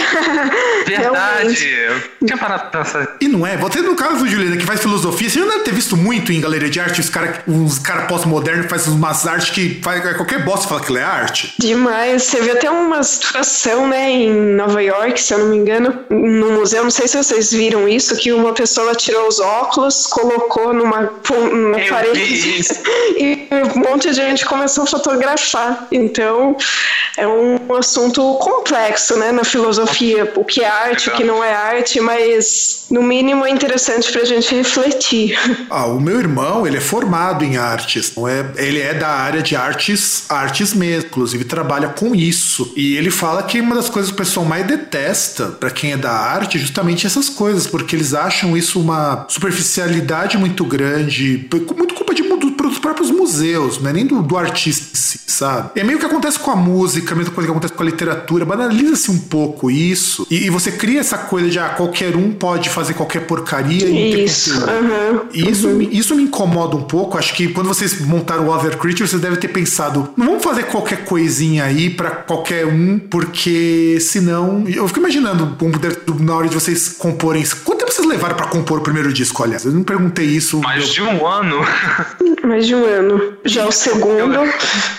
Verdade. 0.86 1.68
Eu 1.68 2.26
tinha 2.26 2.38
parado 2.38 2.70
pra 2.70 2.82
pensar. 2.82 3.16
E 3.20 3.28
não 3.28 3.46
é. 3.46 3.56
Você, 3.58 3.82
no 3.82 3.94
caso, 3.94 4.26
Juliana, 4.26 4.56
que 4.56 4.64
faz 4.64 4.80
filosofia, 4.80 5.28
você 5.28 5.40
já 5.40 5.46
deve 5.46 5.60
ter 5.60 5.74
visto 5.74 5.96
muito 5.96 6.32
em 6.32 6.40
galeria 6.40 6.70
de 6.70 6.80
arte 6.80 7.00
os 7.00 7.10
caras 7.10 7.40
uns 7.46 7.78
cara 7.78 8.02
pós-modernos 8.02 8.66
fazem 8.66 8.94
umas 8.94 9.26
artes 9.26 9.50
que 9.50 9.80
faz 9.82 10.02
qualquer 10.16 10.44
bosta 10.44 10.66
e 10.66 10.68
fala 10.68 10.80
que 10.80 10.96
é 10.96 11.02
arte. 11.02 11.54
Demais. 11.58 12.22
Você 12.22 12.40
viu 12.40 12.54
até 12.54 12.70
uma 12.70 13.02
situação, 13.02 13.88
né, 13.88 14.10
em 14.10 14.54
Nova 14.54 14.82
York, 14.82 15.20
se 15.20 15.34
eu 15.34 15.38
não 15.38 15.48
me 15.48 15.56
engano, 15.56 15.98
no 16.10 16.52
museu, 16.52 16.82
não 16.82 16.90
sei 16.90 17.06
se 17.08 17.16
vocês 17.16 17.52
viram 17.52 17.86
isso, 17.86 18.16
que 18.16 18.32
uma 18.32 18.52
pessoa 18.52 18.94
tirou 18.94 19.28
os 19.28 19.38
óculos, 19.38 20.06
colocou 20.06 20.72
numa, 20.72 21.10
numa 21.52 21.78
parede 21.88 22.62
e 23.18 23.41
um 23.55 23.90
monte 23.90 24.09
de 24.11 24.14
gente 24.14 24.44
começou 24.44 24.84
a 24.84 24.86
fotografar. 24.86 25.86
Então, 25.90 26.57
é 27.16 27.26
um 27.26 27.74
assunto 27.76 28.34
complexo, 28.38 29.18
né, 29.18 29.32
na 29.32 29.44
filosofia, 29.44 30.30
o 30.36 30.44
que 30.44 30.62
é 30.62 30.68
arte, 30.68 31.09
o 31.09 31.12
que 31.12 31.24
não 31.24 31.42
é 31.42 31.53
arte, 31.53 32.00
mas 32.00 32.82
no 32.93 33.03
mínimo 33.03 33.47
é 33.47 33.51
interessante 33.51 34.12
pra 34.12 34.22
gente 34.24 34.55
refletir. 34.55 35.38
Ah, 35.70 35.86
o 35.86 35.99
meu 35.99 36.18
irmão, 36.18 36.66
ele 36.66 36.76
é 36.76 36.80
formado 36.80 37.45
em 37.45 37.57
artes. 37.57 38.12
Não 38.14 38.28
é, 38.28 38.45
ele 38.57 38.78
é 38.78 38.93
da 38.93 39.09
área 39.09 39.40
de 39.40 39.57
artes, 39.57 40.24
artes 40.28 40.74
mesmo. 40.74 41.09
Inclusive, 41.09 41.45
trabalha 41.45 41.88
com 41.88 42.14
isso. 42.14 42.70
E 42.76 42.97
ele 42.97 43.11
fala 43.11 43.43
que 43.43 43.59
uma 43.59 43.74
das 43.74 43.88
coisas 43.88 44.11
que 44.11 44.14
o 44.14 44.18
pessoal 44.18 44.45
mais 44.45 44.66
detesta 44.66 45.47
pra 45.47 45.70
quem 45.70 45.93
é 45.93 45.97
da 45.97 46.12
arte 46.12 46.59
é 46.59 46.61
justamente 46.61 47.07
essas 47.07 47.30
coisas, 47.30 47.66
porque 47.66 47.97
eles 47.97 48.12
acham 48.12 48.55
isso 48.55 48.78
uma 48.78 49.24
superficialidade 49.28 50.36
muito 50.36 50.62
grande, 50.64 51.49
muito 51.74 51.95
culpa 51.95 52.14
de, 52.14 52.22
do, 52.22 52.51
dos 52.51 52.78
próprios 52.78 53.11
museus, 53.11 53.80
não 53.80 53.88
é 53.88 53.93
nem 53.95 54.07
do, 54.07 54.20
do 54.20 54.36
artista 54.36 55.22
sabe? 55.32 55.80
É 55.80 55.84
meio 55.84 55.99
que 55.99 56.05
acontece 56.05 56.38
com 56.38 56.51
a 56.51 56.57
música, 56.57 57.14
a 57.14 57.16
mesma 57.16 57.32
coisa 57.32 57.47
que 57.47 57.51
acontece 57.51 57.72
com 57.72 57.82
a 57.82 57.86
literatura, 57.86 58.45
banaliza-se 58.45 59.11
um 59.11 59.18
pouco 59.18 59.70
isso, 59.70 60.26
e, 60.30 60.47
e 60.47 60.51
você 60.51 60.70
cria 60.70 61.01
essa 61.01 61.18
coisa 61.18 61.49
de, 61.49 61.59
ah, 61.59 61.70
qualquer 61.70 62.14
um 62.16 62.32
pode 62.32 62.68
fazer 62.68 62.82
qualquer 62.95 63.26
porcaria 63.26 63.89
e 63.89 64.24
Isso. 64.24 64.51
E 65.33 65.49
isso, 65.51 65.68
me- 65.68 65.89
isso 65.93 66.14
me 66.16 66.24
incomoda 66.24 66.76
um 66.76 66.83
pouco. 66.83 67.16
Acho 67.16 67.35
que 67.35 67.49
quando 67.49 67.68
vocês 67.68 68.01
montaram 68.01 68.47
o 68.47 68.51
Other 68.51 68.76
Creature, 68.78 69.09
vocês 69.09 69.20
devem 69.22 69.39
ter 69.39 69.49
pensado: 69.49 70.09
não 70.16 70.26
vamos 70.26 70.43
fazer 70.45 70.64
qualquer 70.64 71.05
coisinha 71.05 71.64
aí 71.64 71.91
pra 71.91 72.11
qualquer 72.11 72.66
um, 72.66 72.99
porque 72.99 73.99
senão. 74.01 74.64
Eu 74.66 74.87
fico 74.89 75.01
imaginando 75.01 75.57
na 76.20 76.35
hora 76.35 76.49
de 76.49 76.55
vocês 76.55 76.89
comporem. 76.99 77.45
Quanto 77.64 77.78
tempo 77.80 77.93
vocês 77.93 78.07
levaram 78.07 78.35
pra 78.37 78.47
compor 78.47 78.78
o 78.78 78.83
primeiro 78.83 79.12
disco, 79.12 79.43
aliás? 79.43 79.64
Eu 79.64 79.72
não 79.72 79.83
perguntei 79.85 80.26
isso. 80.26 80.61
Mais 80.61 80.85
eu- 80.87 80.93
de 80.93 81.03
um 81.03 81.26
ano. 81.26 81.59
Mais 82.43 82.66
de 82.66 82.74
um 82.74 82.84
ano. 82.84 83.34
Já 83.45 83.66
o 83.66 83.72
segundo, 83.72 84.38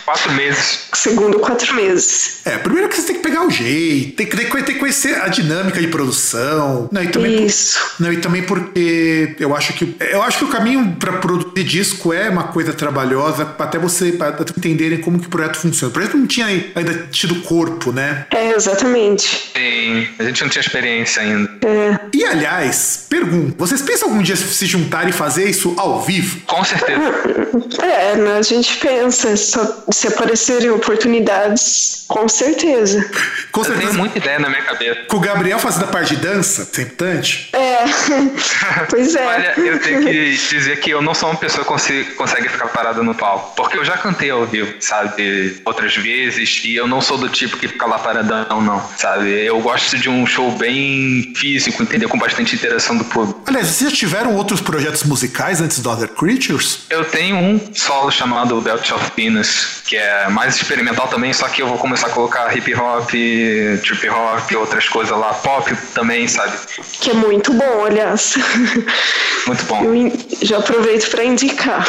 Quatro 0.06 0.32
meses. 0.34 0.80
segundo 0.94 1.40
quatro 1.40 1.74
meses. 1.76 2.42
É, 2.46 2.58
primeiro 2.58 2.90
que 2.90 2.96
você 2.96 3.04
tem 3.08 3.16
que 3.18 3.22
pegar 3.22 3.46
o 3.46 3.50
jeito, 3.50 4.16
tem 4.16 4.26
que, 4.28 4.36
tem 4.38 4.64
que- 4.64 4.74
conhecer 4.76 5.16
a 5.22 5.28
dinâmica 5.28 5.80
de 5.80 5.88
produção. 5.88 6.90
Não, 6.92 7.04
e 7.04 7.08
também 7.08 7.38
por- 7.38 7.46
Isso. 7.46 7.80
Não, 8.00 8.12
e 8.14 8.18
também 8.18 8.44
porque 8.44 9.36
eu 9.40 9.56
acho 9.56 9.74
que 9.74 9.96
eu 10.00 10.22
acho 10.24 10.40
que 10.40 10.46
o 10.46 10.48
caminho 10.48 10.96
para 11.00 11.14
produzir 11.14 11.64
disco 11.64 12.14
é 12.14 12.30
uma 12.30 12.44
coisa 12.46 12.74
trabalhosa, 12.74 13.44
até 13.60 13.78
você 13.78 14.12
pra 14.14 14.30
até 14.30 14.44
entenderem 14.58 15.00
como 15.00 15.20
que 15.20 15.28
o 15.28 15.30
projeto 15.30 15.58
funciona. 15.58 15.90
O 15.90 15.94
projeto 15.94 16.18
não 16.18 16.28
tinha 16.28 16.46
ainda 16.48 17.08
tido 17.12 17.36
corpo, 17.42 17.92
né? 17.92 18.26
É, 18.32 18.52
exatamente. 18.52 19.52
Sim, 19.56 20.08
a 20.20 20.24
gente 20.24 20.42
não 20.42 20.50
tinha 20.50 20.62
experiência 20.62 21.22
ainda. 21.22 21.50
É. 21.66 22.00
E 22.14 22.24
aliás, 22.26 23.06
pergunto, 23.10 23.56
vocês 23.58 23.82
pensam 23.82 24.10
algum 24.10 24.22
dia 24.22 24.36
se 24.36 24.66
juntar 24.66 25.08
e 25.08 25.12
fazer 25.12 25.50
isso 25.50 25.74
ao 25.78 26.02
vivo? 26.02 26.42
Com 26.46 26.64
certeza. 26.64 27.02
É, 27.82 28.16
né, 28.16 28.38
a 28.38 28.42
gente 28.42 28.78
pensa, 28.78 29.36
só 29.36 29.84
se 29.92 30.08
aparecerem 30.08 30.70
oportunidades, 30.70 32.06
com 32.08 32.28
certeza. 32.28 33.04
Com 33.52 33.62
Eu 33.62 33.66
tenho 33.66 33.78
certeza. 33.78 33.98
muita 33.98 34.18
ideia 34.18 34.40
na 34.40 34.50
minha 34.50 34.62
cabeça. 34.64 35.02
Com 35.08 35.18
o 35.18 35.20
Gabriel 35.20 35.60
fazendo 35.60 35.86
a 35.86 35.88
parte 35.88 36.16
de 36.16 36.22
dança, 36.22 36.66
sempre 36.72 36.94
É, 37.54 37.84
pois 38.90 39.16
é. 39.16 39.26
Olha, 39.26 39.54
eu 39.58 39.80
tenho 39.80 40.04
que 40.04 40.38
dizer 40.50 40.80
que 40.80 40.90
eu 40.90 41.02
não 41.02 41.14
sou 41.14 41.30
uma 41.30 41.38
pessoa 41.38 41.66
que 41.66 42.04
consegue 42.16 42.50
ficar 42.50 42.68
parada 42.68 43.02
no 43.04 43.16
palco. 43.16 43.56
Porque 43.56 43.78
eu 43.78 43.86
já 43.86 43.98
cantei 43.98 44.30
ao 44.30 44.46
vivo, 44.46 44.74
sabe? 44.80 45.62
Outras 45.66 45.96
vezes. 45.96 46.62
E 46.64 46.76
eu 46.76 46.88
não 46.88 47.02
sou 47.02 47.18
do 47.18 47.30
tipo 47.30 47.58
que 47.58 47.68
fica 47.68 47.86
lá 47.86 48.00
paradão, 48.00 48.62
não. 48.62 48.82
Sabe? 48.98 49.30
Eu 49.46 49.60
gosto 49.62 49.98
de 49.98 50.10
um 50.10 50.26
show 50.26 50.52
bem 50.52 51.34
físico, 51.36 51.82
entendeu? 51.84 52.10
Com 52.10 52.18
bastante 52.18 52.56
interação 52.56 52.98
do 52.98 53.06
público. 53.06 53.42
Aliás, 53.46 53.68
vocês 53.68 53.90
já 53.92 53.96
tiveram 53.96 54.36
outros 54.36 54.62
projetos 54.62 55.04
musicais 55.04 55.62
antes 55.62 55.80
do 55.80 55.90
Other 55.90 56.10
Creatures? 56.10 56.80
Eu 56.90 57.06
tenho 57.06 57.23
um 57.32 57.60
solo 57.74 58.12
chamado 58.12 58.60
Belt 58.60 58.92
of 58.92 59.12
Venus, 59.16 59.84
que 59.86 59.96
é 59.96 60.28
mais 60.30 60.56
experimental 60.56 61.08
também, 61.08 61.32
só 61.32 61.48
que 61.48 61.62
eu 61.62 61.68
vou 61.68 61.78
começar 61.78 62.08
a 62.08 62.10
colocar 62.10 62.56
hip 62.58 62.74
hop, 62.76 63.10
trip 63.10 64.10
hop, 64.10 64.52
outras 64.58 64.90
coisas 64.90 65.18
lá, 65.18 65.34
pop 65.36 65.74
também, 65.94 66.28
sabe? 66.28 66.58
Que 67.00 67.12
é 67.12 67.14
muito 67.14 67.54
bom, 67.54 67.86
aliás. 67.86 68.36
Muito 69.46 69.66
bom. 69.66 69.84
Eu 69.84 70.12
já 70.42 70.58
aproveito 70.58 71.10
para 71.10 71.24
indicar. 71.24 71.86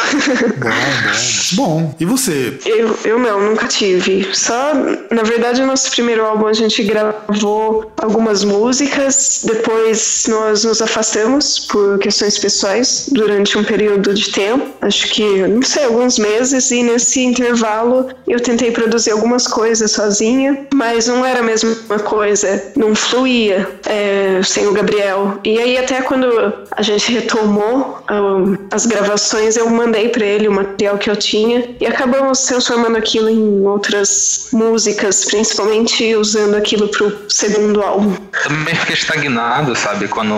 Bom, 1.55 1.55
bom. 1.55 1.65
Bom, 1.65 1.95
e 1.99 2.05
você? 2.05 2.59
Eu, 2.65 2.97
eu 3.03 3.19
não, 3.19 3.39
nunca 3.39 3.67
tive. 3.67 4.29
Só, 4.33 4.73
na 5.09 5.23
verdade, 5.23 5.61
o 5.61 5.65
nosso 5.65 5.89
primeiro 5.91 6.23
álbum 6.23 6.47
a 6.47 6.53
gente 6.53 6.83
gravou 6.83 7.91
algumas 7.97 8.43
músicas, 8.43 9.41
depois 9.43 10.25
nós 10.27 10.63
nos 10.63 10.81
afastamos 10.81 11.59
por 11.59 11.97
questões 11.99 12.37
pessoais 12.37 13.09
durante 13.11 13.57
um 13.57 13.63
período 13.63 14.13
de 14.13 14.31
tempo, 14.31 14.69
acho 14.81 15.09
que, 15.09 15.23
não 15.47 15.61
sei, 15.61 15.85
alguns 15.85 16.17
meses, 16.17 16.71
e 16.71 16.83
nesse 16.83 17.23
intervalo 17.23 18.09
eu 18.27 18.39
tentei 18.39 18.71
produzir 18.71 19.11
algumas 19.11 19.47
coisas 19.47 19.91
sozinha, 19.91 20.67
mas 20.73 21.07
não 21.07 21.25
era 21.25 21.39
a 21.39 21.43
mesma 21.43 21.99
coisa, 21.99 22.71
não 22.75 22.95
fluía 22.95 23.69
é, 23.85 24.41
sem 24.43 24.67
o 24.67 24.73
Gabriel. 24.73 25.39
E 25.43 25.59
aí, 25.59 25.77
até 25.77 26.01
quando 26.01 26.27
a 26.71 26.81
gente 26.81 27.11
retomou 27.11 28.03
ah, 28.07 28.57
as 28.71 28.85
gravações, 28.85 29.55
eu 29.57 29.69
mandei 29.69 30.09
para 30.09 30.25
ele 30.25 30.47
o 30.47 30.51
material 30.51 30.97
que 30.97 31.09
eu 31.09 31.15
tinha 31.15 31.75
e 31.79 31.85
acabamos 31.85 32.39
transformando 32.45 32.97
aquilo 32.97 33.29
em 33.29 33.65
outras 33.65 34.49
músicas, 34.51 35.25
principalmente 35.25 36.15
usando 36.15 36.55
aquilo 36.55 36.87
pro 36.89 37.25
segundo 37.29 37.81
álbum. 37.81 38.15
Também 38.43 38.75
fiquei 38.75 38.95
estagnado, 38.95 39.75
sabe, 39.75 40.07
quando 40.07 40.35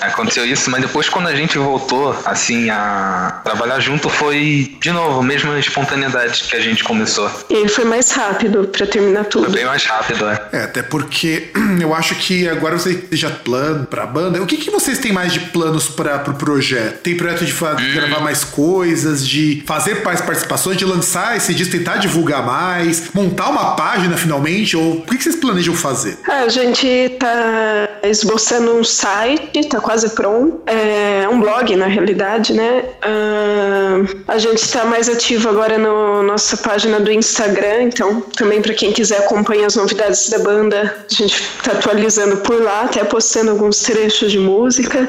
aconteceu 0.00 0.44
isso, 0.46 0.70
mas 0.70 0.80
depois 0.80 1.08
quando 1.08 1.28
a 1.28 1.34
gente 1.34 1.58
voltou, 1.58 2.16
assim, 2.24 2.70
a 2.70 3.40
trabalhar 3.44 3.80
junto, 3.80 4.08
foi 4.08 4.23
de 4.32 4.90
novo, 4.92 5.20
a 5.20 5.22
mesma 5.22 5.58
espontaneidade 5.58 6.44
que 6.44 6.56
a 6.56 6.60
gente 6.60 6.82
começou. 6.84 7.30
E 7.50 7.54
aí 7.56 7.68
foi 7.68 7.84
mais 7.84 8.10
rápido 8.10 8.68
para 8.68 8.86
terminar 8.86 9.22
Foi 9.24 9.30
tudo. 9.30 9.50
bem 9.50 9.64
mais 9.64 9.84
rápido, 9.84 10.26
é. 10.28 10.48
É, 10.52 10.62
até 10.64 10.82
porque 10.82 11.50
eu 11.80 11.94
acho 11.94 12.14
que 12.16 12.48
agora 12.48 12.78
você 12.78 13.04
já 13.12 13.30
plano 13.30 13.86
pra 13.86 14.06
banda. 14.06 14.42
O 14.42 14.46
que, 14.46 14.56
que 14.56 14.70
vocês 14.70 14.98
têm 14.98 15.12
mais 15.12 15.32
de 15.32 15.40
planos 15.40 15.88
para 15.88 16.18
pro 16.18 16.34
projeto? 16.34 17.00
Tem 17.02 17.16
projeto 17.16 17.44
de 17.44 17.54
de 17.54 17.92
gravar 17.92 18.20
mais 18.20 18.44
coisas, 18.44 19.26
de 19.26 19.62
fazer 19.66 20.02
mais 20.04 20.20
participações, 20.20 20.76
de 20.76 20.84
lançar 20.84 21.36
esse 21.36 21.54
disco, 21.54 21.72
tentar 21.72 21.96
divulgar 21.96 22.44
mais, 22.44 23.10
montar 23.14 23.48
uma 23.48 23.74
página 23.76 24.16
finalmente? 24.16 24.76
Ou 24.76 24.98
o 24.98 25.02
que, 25.02 25.16
que 25.16 25.22
vocês 25.22 25.36
planejam 25.36 25.74
fazer? 25.74 26.18
Ah, 26.28 26.42
A 26.44 26.48
gente 26.48 27.10
tá 27.18 27.88
esboçando 28.02 28.72
um 28.76 28.84
site, 28.84 29.68
tá 29.68 29.80
quase 29.80 30.10
pronto. 30.10 30.62
É 30.66 31.26
um 31.28 31.40
blog, 31.40 31.74
na 31.76 31.86
realidade, 31.86 32.52
né? 32.52 32.84
Ah, 33.02 34.02
a 34.26 34.38
gente 34.38 34.68
tá 34.70 34.84
mais 34.84 35.08
ativo 35.08 35.48
agora 35.48 35.78
na 35.78 36.22
nossa 36.22 36.56
página 36.56 37.00
do 37.00 37.10
Instagram, 37.10 37.84
então 37.84 38.20
também 38.36 38.60
para 38.60 38.74
quem 38.74 38.92
quiser 38.92 39.18
acompanhar 39.18 39.66
as 39.66 39.76
novidades 39.76 40.28
da 40.28 40.38
banda, 40.38 41.04
a 41.10 41.14
gente 41.14 41.42
tá 41.62 41.72
atualizando 41.72 42.38
por 42.38 42.62
lá, 42.62 42.82
até 42.82 43.04
postando 43.04 43.50
alguns 43.50 43.80
trechos 43.80 44.32
de 44.32 44.38
música. 44.38 45.08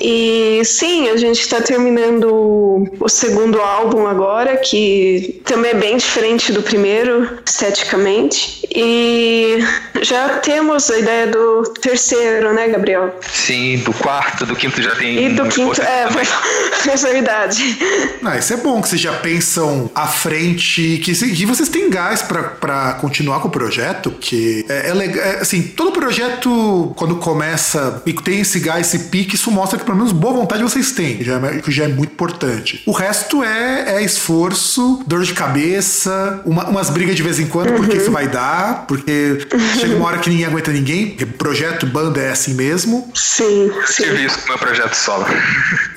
E 0.00 0.60
sim, 0.64 1.08
a 1.08 1.16
gente 1.16 1.40
está 1.40 1.60
terminando 1.60 2.84
o 3.00 3.08
segundo 3.08 3.60
álbum 3.60 4.06
agora, 4.06 4.56
que 4.56 5.40
também 5.44 5.70
é 5.70 5.74
bem 5.74 5.96
diferente 5.96 6.52
do 6.52 6.62
primeiro, 6.62 7.38
esteticamente. 7.46 8.66
E 8.74 9.58
já 10.02 10.40
temos 10.40 10.90
a 10.90 10.98
ideia 10.98 11.26
do 11.28 11.62
terceiro, 11.80 12.52
né, 12.52 12.68
Gabriel? 12.68 13.14
Sim, 13.22 13.78
do 13.78 13.92
quarto, 13.94 14.44
do 14.44 14.54
quinto 14.54 14.82
já 14.82 14.94
tem. 14.96 15.24
E 15.24 15.28
do 15.30 15.46
quinto, 15.48 15.80
é, 15.80 16.04
é 16.92 16.96
verdade. 16.96 17.78
Ah, 18.24 18.36
isso 18.38 18.52
é 18.52 18.56
bom 18.56 18.80
que 18.82 18.88
vocês 18.88 19.00
já 19.00 19.12
pensam 19.14 19.90
à 19.94 20.06
frente, 20.06 21.00
que, 21.04 21.12
que 21.14 21.46
vocês 21.46 21.68
têm 21.68 21.88
gás 21.90 22.22
pra- 22.22 22.42
pra 22.42 22.92
continuar 22.94 23.40
com 23.40 23.48
o 23.48 23.50
projeto, 23.50 24.10
que 24.20 24.64
é, 24.68 24.90
é 24.90 24.94
legal. 24.94 25.24
é, 25.24 25.40
assim, 25.40 25.62
todo 25.62 25.92
projeto, 25.92 26.92
quando 26.96 27.16
começa 27.16 28.02
e 28.04 28.12
tem 28.12 28.40
esse 28.40 28.58
gás, 28.60 28.86
esse 28.88 29.06
pique, 29.08 29.34
isso 29.36 29.50
mostra 29.50 29.78
que 29.78 29.84
pelo 29.84 29.96
menos 29.96 30.12
boa 30.12 30.34
vontade 30.34 30.62
vocês 30.62 30.92
têm, 30.92 31.22
já 31.22 31.36
é, 31.38 31.58
que 31.60 31.70
já 31.70 31.84
é 31.84 31.88
muito 31.88 32.12
importante. 32.12 32.82
O 32.86 32.92
resto 32.92 33.42
é, 33.44 33.96
é 33.96 34.02
esforço, 34.04 35.02
dor 35.06 35.22
de 35.22 35.32
cabeça, 35.32 36.40
uma- 36.44 36.68
umas 36.68 36.90
brigas 36.90 37.14
de 37.16 37.22
vez 37.22 37.38
em 37.38 37.46
quando, 37.46 37.72
porque 37.74 37.96
isso 37.96 38.10
vai 38.10 38.26
dar, 38.28 38.86
porque 38.86 39.46
chega 39.78 39.94
uma 39.96 40.06
hora 40.06 40.18
que 40.18 40.28
ninguém 40.30 40.46
aguenta 40.46 40.72
ninguém, 40.72 41.08
porque 41.10 41.26
projeto, 41.26 41.86
banda 41.86 42.20
é 42.20 42.30
assim 42.30 42.54
mesmo. 42.54 43.10
Sim, 43.14 43.70
Eu 43.74 43.86
sim. 43.86 44.02
tive 44.04 44.24
isso 44.26 44.38
com 44.40 44.48
meu 44.48 44.58
projeto 44.58 44.94
solo. 44.94 45.26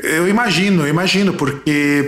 Eu 0.03 0.27
imagino, 0.27 0.83
eu 0.83 0.87
imagino, 0.87 1.33
porque 1.33 1.98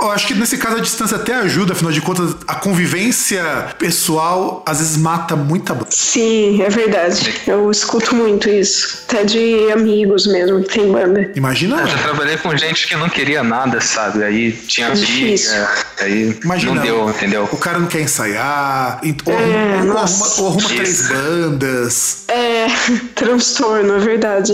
eu 0.00 0.10
acho 0.10 0.26
que 0.26 0.34
nesse 0.34 0.58
caso 0.58 0.76
a 0.76 0.80
distância 0.80 1.16
até 1.16 1.34
ajuda, 1.34 1.72
afinal 1.72 1.92
de 1.92 2.00
contas, 2.00 2.34
a 2.46 2.54
convivência 2.54 3.42
pessoal 3.78 4.62
às 4.66 4.78
vezes 4.78 4.96
mata 4.96 5.34
muita 5.36 5.74
banda. 5.74 5.88
Sim, 5.90 6.62
é 6.62 6.68
verdade. 6.68 7.34
Eu 7.46 7.70
escuto 7.70 8.14
muito 8.14 8.48
isso. 8.48 9.04
Até 9.08 9.24
de 9.24 9.70
amigos 9.72 10.26
mesmo 10.26 10.62
que 10.62 10.68
tem 10.78 10.90
banda. 10.90 11.30
Imagina. 11.34 11.80
Eu 11.80 11.86
já 11.86 11.98
trabalhei 11.98 12.36
com 12.36 12.56
gente 12.56 12.86
que 12.86 12.96
não 12.96 13.08
queria 13.08 13.42
nada, 13.42 13.80
sabe? 13.80 14.22
Aí 14.24 14.52
tinha 14.52 14.88
É 14.88 14.90
briga, 14.94 15.70
aí 16.00 16.38
Imagina. 16.44 16.74
não 16.74 16.82
deu, 16.82 17.10
entendeu? 17.10 17.48
O 17.50 17.56
cara 17.56 17.78
não 17.78 17.86
quer 17.86 18.00
ensaiar, 18.02 19.00
ou, 19.26 19.32
É, 19.32 19.74
arruma, 19.76 19.94
ou 19.94 19.98
arruma, 19.98 20.26
ou 20.38 20.48
arruma 20.48 20.68
três 20.68 21.08
bandas. 21.08 22.24
É, 22.28 22.66
transtorno, 23.14 23.96
é 23.96 23.98
verdade. 23.98 24.52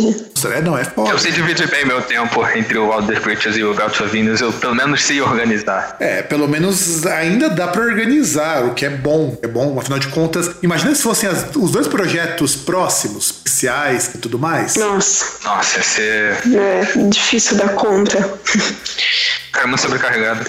É, 0.52 0.60
não, 0.60 0.76
é 0.76 0.84
foda. 0.84 1.10
Eu 1.10 1.18
sei 1.18 1.32
dividir 1.32 1.68
bem 1.68 1.84
meu 1.84 2.00
tempo 2.02 2.46
entre 2.54 2.78
o 2.78 2.92
Alder 2.92 3.20
Creatures 3.20 3.56
e 3.56 3.64
o 3.64 3.74
Gaucho 3.74 4.06
Venus, 4.06 4.40
eu 4.40 4.52
pelo 4.68 4.74
menos 4.74 5.02
sei 5.02 5.20
organizar. 5.22 5.96
É, 5.98 6.22
pelo 6.22 6.46
menos 6.46 7.06
ainda 7.06 7.48
dá 7.48 7.68
pra 7.68 7.80
organizar, 7.82 8.64
o 8.66 8.74
que 8.74 8.84
é 8.84 8.90
bom. 8.90 9.38
É 9.42 9.46
bom, 9.46 9.78
afinal 9.78 9.98
de 9.98 10.08
contas. 10.08 10.50
Imagina 10.62 10.94
se 10.94 11.02
fossem 11.02 11.28
as- 11.28 11.46
os 11.56 11.70
dois 11.70 11.86
projetos 11.88 12.54
próximos, 12.54 13.26
especiais 13.30 14.10
e 14.14 14.18
tudo 14.18 14.38
mais. 14.38 14.76
Nossa, 14.76 15.24
Nossa, 15.44 15.78
ia 15.78 15.82
ser. 15.84 16.38
é 16.54 17.08
difícil 17.08 17.56
dar 17.56 17.70
conta. 17.70 18.18
Cara, 19.58 19.66
muito 19.66 19.80
sobrecarregado. 19.80 20.48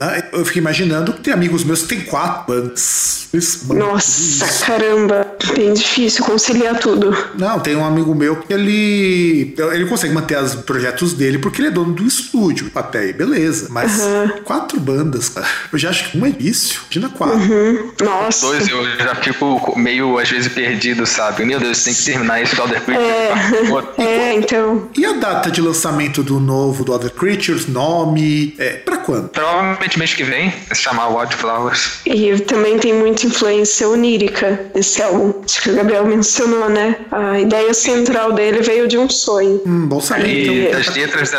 Ah, 0.00 0.20
Eu 0.32 0.44
fiquei 0.44 0.60
imaginando 0.60 1.12
que 1.12 1.20
tem 1.20 1.32
amigos 1.32 1.62
meus 1.62 1.82
que 1.82 1.88
tem 1.88 2.00
quatro 2.00 2.52
bandas. 2.52 3.28
Isso, 3.32 3.72
Nossa, 3.72 4.66
caramba, 4.66 5.26
bem 5.54 5.72
difícil 5.74 6.24
conciliar 6.24 6.78
tudo. 6.78 7.16
Não, 7.38 7.60
tem 7.60 7.76
um 7.76 7.84
amigo 7.84 8.14
meu 8.14 8.36
que 8.36 8.52
ele. 8.52 9.54
Ele 9.72 9.86
consegue 9.86 10.12
manter 10.12 10.38
os 10.42 10.54
projetos 10.56 11.12
dele 11.12 11.38
porque 11.38 11.60
ele 11.60 11.68
é 11.68 11.70
dono 11.70 11.92
do 11.92 12.02
estúdio. 12.04 12.70
Até 12.74 13.00
aí, 13.00 13.12
beleza. 13.12 13.68
Mas 13.70 14.02
quatro 14.44 14.80
bandas, 14.80 15.28
cara. 15.28 15.46
Eu 15.72 15.78
já 15.78 15.90
acho 15.90 16.10
que 16.10 16.18
uma 16.18 16.26
é 16.26 16.30
difícil. 16.30 16.80
Imagina 16.90 17.08
quatro. 17.16 17.94
Nossa. 18.02 18.46
Dois 18.46 18.68
eu 18.68 18.84
já 18.96 19.14
fico 19.16 19.78
meio, 19.78 20.18
às 20.18 20.28
vezes, 20.28 20.52
perdido, 20.52 21.06
sabe? 21.06 21.44
Meu 21.44 21.60
Deus, 21.60 21.84
tem 21.84 21.94
que 21.94 22.04
terminar 22.04 22.42
esse 22.42 22.60
Alder 22.60 22.80
Creatures. 22.82 23.86
É, 23.98 24.34
então. 24.34 24.88
E 24.96 25.04
a 25.04 25.12
data 25.12 25.50
de 25.50 25.60
lançamento 25.60 26.22
do 26.22 26.40
novo 26.40 26.84
do 26.84 26.92
Other 26.92 27.10
Creatures? 27.10 27.66
Nome? 27.66 28.15
É, 28.58 28.70
pra 28.84 28.98
quando? 28.98 29.28
Provavelmente 29.28 29.98
mês 29.98 30.14
que 30.14 30.24
vem, 30.24 30.52
se 30.72 30.82
chamar 30.82 31.08
Wildflowers. 31.08 32.00
E 32.06 32.38
também 32.40 32.78
tem 32.78 32.92
muita 32.94 33.26
influência 33.26 33.88
onírica 33.88 34.60
nesse 34.74 35.02
álbum. 35.02 35.34
Acho 35.44 35.62
que 35.62 35.70
o 35.70 35.74
Gabriel 35.74 36.04
mencionou, 36.06 36.68
né? 36.68 36.96
A 37.12 37.38
ideia 37.40 37.72
central 37.74 38.32
dele 38.32 38.60
veio 38.62 38.86
de 38.88 38.98
um 38.98 39.08
sonho. 39.08 39.60
Hum, 39.66 39.86
bom 39.86 40.00
saber. 40.00 40.26
E 40.28 40.60
Então, 40.68 40.78
das 40.80 40.94
letras 40.94 41.30
da. 41.30 41.38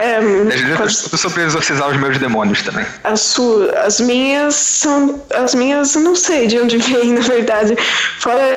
É, 0.00 0.20
Das 0.46 0.60
letras 0.62 0.76
quase- 1.02 1.18
sobre 1.18 1.42
exorcizar 1.42 1.88
os 1.90 1.96
meus 1.98 2.18
demônios 2.18 2.62
também. 2.62 2.86
As, 3.04 3.20
su- 3.20 3.68
as 3.84 4.00
minhas 4.00 4.54
são. 4.54 5.22
As 5.34 5.54
minhas 5.54 5.94
eu 5.94 6.00
não 6.02 6.14
sei 6.16 6.46
de 6.46 6.58
onde 6.58 6.78
vem, 6.92 7.12
na 7.12 7.20
verdade. 7.20 7.76
Fora 8.20 8.55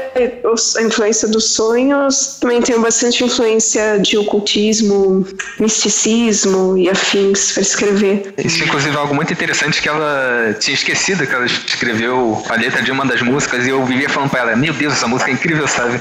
a 0.78 0.82
influência 0.82 1.28
dos 1.28 1.54
sonhos, 1.54 2.38
também 2.40 2.62
tenho 2.62 2.80
bastante 2.82 3.24
influência 3.24 3.98
de 4.00 4.18
ocultismo, 4.18 5.26
misticismo 5.60 6.78
e 6.78 6.90
afins 6.90 7.52
para 7.54 7.62
escrever. 7.62 8.34
Isso, 8.38 8.64
inclusive, 8.64 8.96
é 8.96 9.00
algo 9.00 9.16
muito 9.16 9.32
interessante 9.34 9.82
que 9.82 9.88
ela 9.90 10.56
tinha 10.60 10.74
esquecido 10.76 11.26
que 11.26 11.34
ela 11.34 11.46
escreveu 11.46 12.44
a 12.50 12.56
letra 12.56 12.82
de 12.82 12.92
uma 12.92 13.06
das 13.06 13.22
músicas 13.22 13.66
e 13.66 13.70
eu 13.70 13.84
vivia 13.86 14.10
falando 14.10 14.30
pra 14.30 14.40
ela: 14.42 14.56
Meu 14.56 14.74
Deus, 14.74 14.94
essa 14.94 15.08
música 15.08 15.30
é 15.32 15.34
incrível, 15.34 15.68
sabe? 15.68 16.00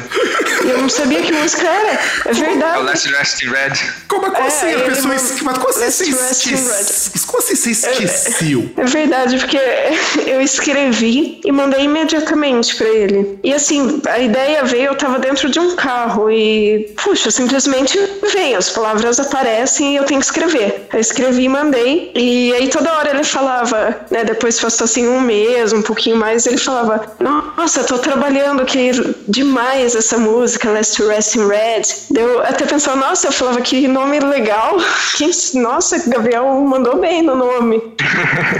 E 0.65 0.71
eu 0.71 0.79
não 0.79 0.89
sabia 0.89 1.23
que 1.23 1.33
música 1.33 1.67
era. 1.67 1.93
É 1.93 1.99
É 2.27 2.31
o 2.33 2.35
verdade. 2.35 2.83
Last 2.83 3.09
Rest 3.09 3.43
in 3.43 3.49
Red. 3.51 3.73
como, 4.09 4.23
como 4.25 4.37
É, 4.37 4.47
assim 4.47 4.75
a 4.75 4.79
pessoa. 4.81 5.15
es- 5.15 5.41
Mas 5.43 5.59
como 5.59 5.73
você 5.73 5.87
esqueceu? 5.87 7.23
Como 7.27 7.43
você 7.43 7.71
esqueceu? 7.71 8.71
É 8.77 8.85
verdade, 8.85 9.39
porque 9.39 9.59
eu 10.27 10.41
escrevi 10.41 11.41
e 11.45 11.53
mandei 11.53 11.85
imediatamente 11.85 12.75
pra 12.77 12.89
ele. 12.89 13.39
E 13.43 13.53
assim, 13.53 14.01
a 14.09 14.19
ideia 14.19 14.65
veio, 14.65 14.87
eu 14.87 14.95
tava 14.95 15.19
dentro 15.19 15.51
de 15.51 15.59
um 15.59 15.77
carro 15.77 16.31
e, 16.31 16.95
puxa, 17.03 17.31
simplesmente 17.31 17.99
vem, 18.33 18.55
as 18.55 18.71
palavras 18.71 19.21
aparecem 19.21 19.93
e 19.93 19.97
eu 19.97 20.05
tenho 20.05 20.21
que 20.21 20.27
escrever. 20.27 20.89
Eu 20.93 21.01
escrevi 21.01 21.45
e 21.45 21.49
mandei. 21.49 22.13
E 22.15 22.53
aí 22.55 22.69
toda 22.69 22.93
hora 22.97 23.11
ele 23.11 23.25
falava, 23.25 24.07
né, 24.11 24.25
depois 24.25 24.61
passou 24.61 24.85
assim 24.85 25.07
um 25.07 25.21
mês, 25.21 25.73
um 25.73 25.83
pouquinho 25.83 26.17
mais, 26.17 26.47
ele 26.47 26.59
falava: 26.59 27.17
Nossa, 27.21 27.85
tô 27.85 27.99
trabalhando 27.99 28.63
aqui 28.63 28.91
demais 29.27 29.95
essa 29.95 30.19
música, 30.19 30.71
Last 30.71 31.03
Rest 31.03 31.37
in 31.37 31.49
Red. 31.49 31.83
Eu 32.15 32.43
até 32.43 32.67
pensava, 32.67 32.97
nossa, 32.97 33.29
eu 33.29 33.33
falava 33.33 33.61
que 33.61 33.89
nome 33.89 34.21
legal. 34.21 34.77
Nossa, 35.55 35.99
Gabriel 36.09 36.47
mandou 36.61 36.99
bem 36.99 37.23
no 37.23 37.35
nome. 37.35 37.83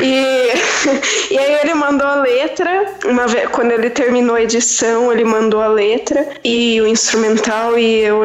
E, 0.01 0.53
e 1.33 1.39
aí 1.39 1.61
ele 1.63 1.75
mandou 1.75 2.07
a 2.07 2.17
letra, 2.17 2.95
uma 3.05 3.27
vez, 3.27 3.49
quando 3.51 3.73
ele 3.73 3.91
terminou 3.91 4.37
a 4.37 4.43
edição, 4.43 5.13
ele 5.13 5.25
mandou 5.29 5.61
a 5.61 5.69
letra 5.69 6.27
e 6.45 6.81
o 6.81 6.87
instrumental 6.87 7.79
e 7.79 8.01
eu, 8.01 8.25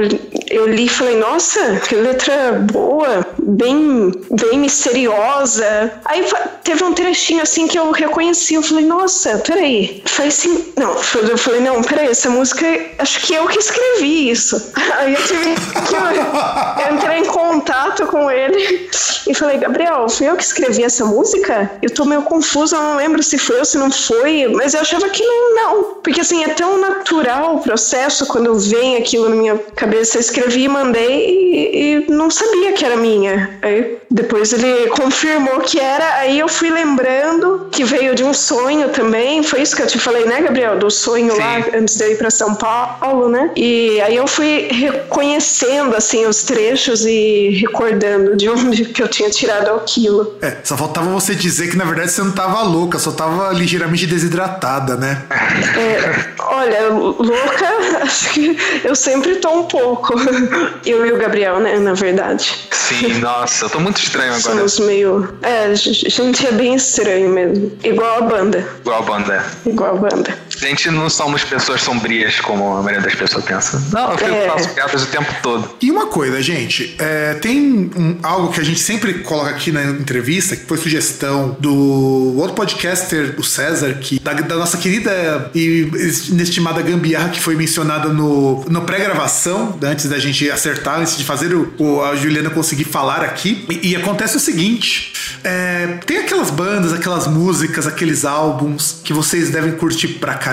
eu 0.49 0.67
li 0.67 0.85
e 0.85 0.89
falei, 0.89 1.17
nossa, 1.17 1.79
que 1.87 1.95
letra 1.95 2.53
boa, 2.71 3.25
bem, 3.45 4.11
bem 4.31 4.59
misteriosa. 4.59 5.93
Aí 6.05 6.25
teve 6.63 6.83
um 6.83 6.93
trechinho 6.93 7.41
assim 7.41 7.67
que 7.67 7.77
eu 7.77 7.91
reconheci, 7.91 8.55
eu 8.55 8.63
falei, 8.63 8.85
nossa, 8.85 9.37
peraí, 9.39 10.01
faz 10.05 10.33
sim. 10.35 10.73
Não, 10.77 10.95
eu 11.27 11.37
falei, 11.37 11.61
não, 11.61 11.81
peraí, 11.81 12.07
essa 12.07 12.29
música, 12.29 12.65
acho 12.99 13.21
que 13.21 13.33
eu 13.33 13.47
que 13.47 13.59
escrevi 13.59 14.29
isso. 14.29 14.71
Aí 14.97 15.13
eu 15.13 15.23
tive 15.23 15.55
que 15.55 15.95
eu 15.95 16.95
entrei 16.95 17.19
em 17.19 17.25
contato 17.25 18.05
com 18.07 18.29
ele 18.29 18.89
e 19.27 19.33
falei, 19.33 19.57
Gabriel, 19.57 20.07
fui 20.09 20.29
eu 20.29 20.35
que 20.35 20.43
escrevi 20.43 20.83
essa 20.83 21.05
música? 21.05 21.71
Eu 21.81 21.89
tô 21.89 22.05
meio 22.05 22.23
confusa, 22.23 22.77
não 22.77 22.97
lembro 22.97 23.21
se 23.21 23.37
foi 23.37 23.59
ou 23.59 23.65
se 23.65 23.77
não 23.77 23.91
foi, 23.91 24.47
mas 24.47 24.73
eu 24.73 24.81
achava 24.81 25.09
que 25.09 25.23
não, 25.23 25.55
não. 25.55 25.83
Porque 25.95 26.21
assim, 26.21 26.43
é 26.43 26.49
tão 26.49 26.79
natural 26.79 27.55
o 27.55 27.59
processo 27.59 28.25
quando 28.27 28.57
vem 28.59 28.97
aquilo 28.97 29.29
na 29.29 29.35
minha 29.35 29.57
cabeça. 29.75 30.17
Eu 30.17 30.21
escrevi 30.21 30.67
mandei 30.67 31.25
e, 31.53 32.05
e 32.07 32.11
não 32.11 32.29
sabia 32.29 32.73
que 32.73 32.85
era 32.85 32.95
minha. 32.97 33.32
Aí 33.61 33.97
depois 34.09 34.53
ele 34.53 34.87
confirmou 34.89 35.59
que 35.61 35.79
era, 35.79 36.15
aí 36.15 36.39
eu 36.39 36.47
fui 36.47 36.69
lembrando 36.69 37.67
que 37.71 37.83
veio 37.83 38.15
de 38.15 38.23
um 38.23 38.33
sonho 38.33 38.89
também. 38.89 39.43
Foi 39.43 39.61
isso 39.61 39.75
que 39.75 39.81
eu 39.81 39.87
te 39.87 39.99
falei, 39.99 40.25
né, 40.25 40.41
Gabriel? 40.41 40.77
Do 40.77 40.89
sonho 40.89 41.35
lá 41.37 41.61
Sim. 41.61 41.77
antes 41.77 41.97
de 41.97 42.03
eu 42.03 42.11
ir 42.11 42.17
pra 42.17 42.29
São 42.29 42.55
Paulo, 42.55 43.29
né? 43.29 43.51
E 43.55 43.99
aí 44.01 44.15
eu 44.15 44.27
fui 44.27 44.67
reconhecendo 44.71 45.95
assim 45.95 46.25
os 46.25 46.43
trechos 46.43 47.05
e 47.05 47.49
recordando 47.61 48.35
de 48.35 48.49
onde 48.49 48.85
que 48.85 49.01
eu 49.01 49.07
tinha 49.07 49.29
tirado 49.29 49.69
aquilo. 49.71 50.37
É, 50.41 50.57
só 50.63 50.77
faltava 50.77 51.09
você 51.09 51.35
dizer 51.35 51.69
que 51.69 51.77
na 51.77 51.85
verdade 51.85 52.11
você 52.11 52.21
não 52.21 52.31
tava 52.31 52.61
louca, 52.63 52.99
só 52.99 53.11
tava 53.11 53.51
ligeiramente 53.53 54.05
desidratada, 54.05 54.95
né? 54.95 55.23
É, 55.31 56.33
olha, 56.39 56.89
louca, 56.89 57.67
acho 58.03 58.29
que 58.31 58.57
eu 58.83 58.95
sempre 58.95 59.35
tô 59.37 59.49
um 59.49 59.63
pouco. 59.63 60.13
Eu 60.85 61.05
e 61.05 61.11
o 61.11 61.17
Gabriel, 61.17 61.59
né, 61.59 61.79
na 61.79 61.93
verdade. 61.93 62.67
Sim, 62.71 63.19
nossa, 63.23 63.65
eu 63.65 63.69
tô 63.69 63.79
muito 63.79 64.01
estranho 64.03 64.33
agora. 64.33 64.41
Somos 64.41 64.79
meio. 64.79 65.33
É, 65.41 65.67
a 65.67 65.73
gente 65.73 66.45
é 66.45 66.51
bem 66.51 66.75
estranho 66.75 67.29
mesmo. 67.29 67.71
Igual 67.81 68.17
a 68.17 68.21
banda. 68.21 68.67
Igual 68.81 68.99
a 68.99 69.01
banda. 69.01 69.45
Igual 69.65 69.95
a 69.95 69.97
banda. 69.97 70.37
A 70.63 70.67
gente 70.69 70.89
não 70.89 71.09
somos 71.09 71.43
pessoas 71.43 71.81
sombrias 71.81 72.39
como 72.39 72.77
a 72.77 72.81
maioria 72.81 73.01
das 73.01 73.15
pessoas 73.15 73.43
pensa. 73.43 73.81
Não, 73.91 74.11
eu 74.11 74.17
fico- 74.17 74.31
É. 74.31 74.47
faço 74.49 74.69
piadas 74.69 75.03
o 75.03 75.05
tempo 75.07 75.33
todo. 75.41 75.69
E 75.81 75.91
uma 75.91 76.07
coisa, 76.07 76.41
gente, 76.41 76.95
é, 76.99 77.33
tem 77.35 77.91
um- 77.95 78.17
algo 78.23 78.51
que 78.53 78.59
a 78.59 78.63
gente 78.63 78.79
sempre 78.79 79.15
coloca 79.15 79.49
aqui 79.49 79.71
na 79.71 79.83
entrevista, 79.83 80.55
que 80.55 80.65
foi 80.65 80.77
sugestão 80.77 81.55
do 81.59 82.37
outro 82.37 82.55
podcaster, 82.55 83.35
o 83.37 83.43
César, 83.43 83.93
que, 83.95 84.19
da, 84.19 84.33
da 84.33 84.55
nossa 84.55 84.77
querida 84.77 85.51
e 85.53 85.89
inestimada 86.29 86.81
gambiarra 86.81 87.29
que 87.29 87.41
foi 87.41 87.55
mencionada 87.55 88.09
no, 88.09 88.63
no 88.69 88.81
pré-gravação, 88.81 89.77
antes 89.83 90.07
da 90.09 90.17
gente 90.19 90.49
acertar, 90.49 90.99
antes 90.99 91.17
de 91.17 91.23
fazer 91.23 91.53
o, 91.53 91.73
o- 91.77 92.01
a 92.03 92.15
Juliana 92.15 92.49
conseguir 92.49 92.85
falar 92.85 93.21
aqui. 93.23 93.65
E, 93.69 93.89
e 93.91 93.95
acontece 93.95 94.37
o 94.37 94.39
seguinte: 94.39 95.13
é, 95.43 95.97
tem 96.05 96.17
aquelas 96.19 96.49
bandas, 96.49 96.93
aquelas 96.93 97.27
músicas, 97.27 97.85
aqueles 97.87 98.23
álbuns 98.25 99.01
que 99.03 99.11
vocês 99.13 99.49
devem 99.49 99.73
curtir 99.73 100.07
pra 100.19 100.35
caramba, 100.35 100.52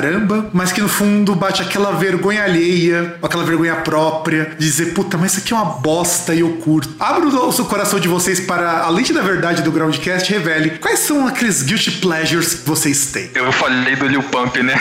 mas 0.53 0.73
que 0.73 0.81
no 0.81 0.89
fundo 0.89 1.35
bate 1.35 1.63
aquela 1.63 1.93
vergonha 1.93 2.43
alheia, 2.45 3.17
aquela 3.23 3.45
vergonha 3.45 3.77
própria, 3.77 4.53
de 4.59 4.65
dizer, 4.65 4.95
puta, 4.95 5.17
mas 5.17 5.33
isso 5.33 5.41
aqui 5.41 5.53
é 5.53 5.57
uma 5.57 5.65
bosta 5.65 6.35
e 6.35 6.41
eu 6.41 6.53
curto. 6.57 6.95
Abra 6.99 7.27
o 7.27 7.53
seu 7.53 7.65
coração 7.65 7.99
de 7.99 8.09
vocês 8.09 8.41
para 8.41 8.83
a 8.83 8.91
lente 8.91 9.13
da 9.13 9.23
verdade 9.23 9.63
do 9.63 9.73
Groundcast 9.73 10.31
revele 10.31 10.71
quais 10.79 11.01
são 11.01 11.27
aqueles 11.27 11.63
guilty 11.63 11.91
pleasures 11.93 12.55
que 12.55 12.69
vocês 12.69 13.07
têm. 13.07 13.31
Eu 13.35 13.53
falei 13.53 13.97
do 13.97 14.07
Lil 14.07 14.23
Pump, 14.25 14.63
né? 14.63 14.75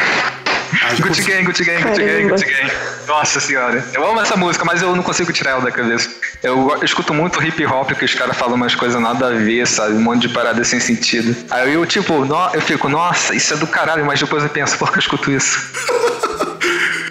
Gucci 1.00 1.24
Gang, 1.24 1.44
Gucci 1.44 1.64
Gang, 1.64 1.82
Gucci 1.84 2.04
Gang, 2.04 2.30
Gucci 2.30 2.46
Gang. 2.46 2.72
Nossa 3.08 3.40
senhora. 3.40 3.84
Eu 3.94 4.08
amo 4.08 4.22
essa 4.22 4.36
música, 4.36 4.64
mas 4.66 4.82
eu 4.82 4.96
não 4.96 5.04
consigo 5.04 5.34
tirar 5.34 5.52
ela 5.52 5.62
da 5.62 5.72
cabeça. 5.72 6.10
Eu, 6.44 6.72
eu 6.78 6.84
escuto 6.84 7.14
muito 7.14 7.42
hip 7.44 7.66
hop 7.66 7.92
que 7.92 8.06
os 8.06 8.14
caras 8.14 8.38
falam 8.38 8.56
umas 8.56 8.76
coisas 8.76 9.02
nada 9.02 9.28
a 9.28 9.32
ver, 9.32 9.66
sabe? 9.68 9.94
Um 9.94 10.02
monte 10.02 10.28
de 10.28 10.30
parada 10.30 10.64
sem 10.64 10.80
sentido. 10.80 11.36
Aí 11.50 11.74
eu, 11.74 11.86
tipo, 11.86 12.26
no, 12.26 12.50
eu 12.54 12.62
fico, 12.62 12.88
nossa, 12.88 13.34
isso 13.36 13.54
é 13.54 13.58
do 13.58 13.68
caralho, 13.68 14.06
mas 14.06 14.20
depois 14.20 14.44
eu 14.44 14.50
penso, 14.50 14.78
por 14.78 14.92
que 14.92 14.98
eu 14.98 15.02
escuto 15.02 15.32
isso? 15.32 15.60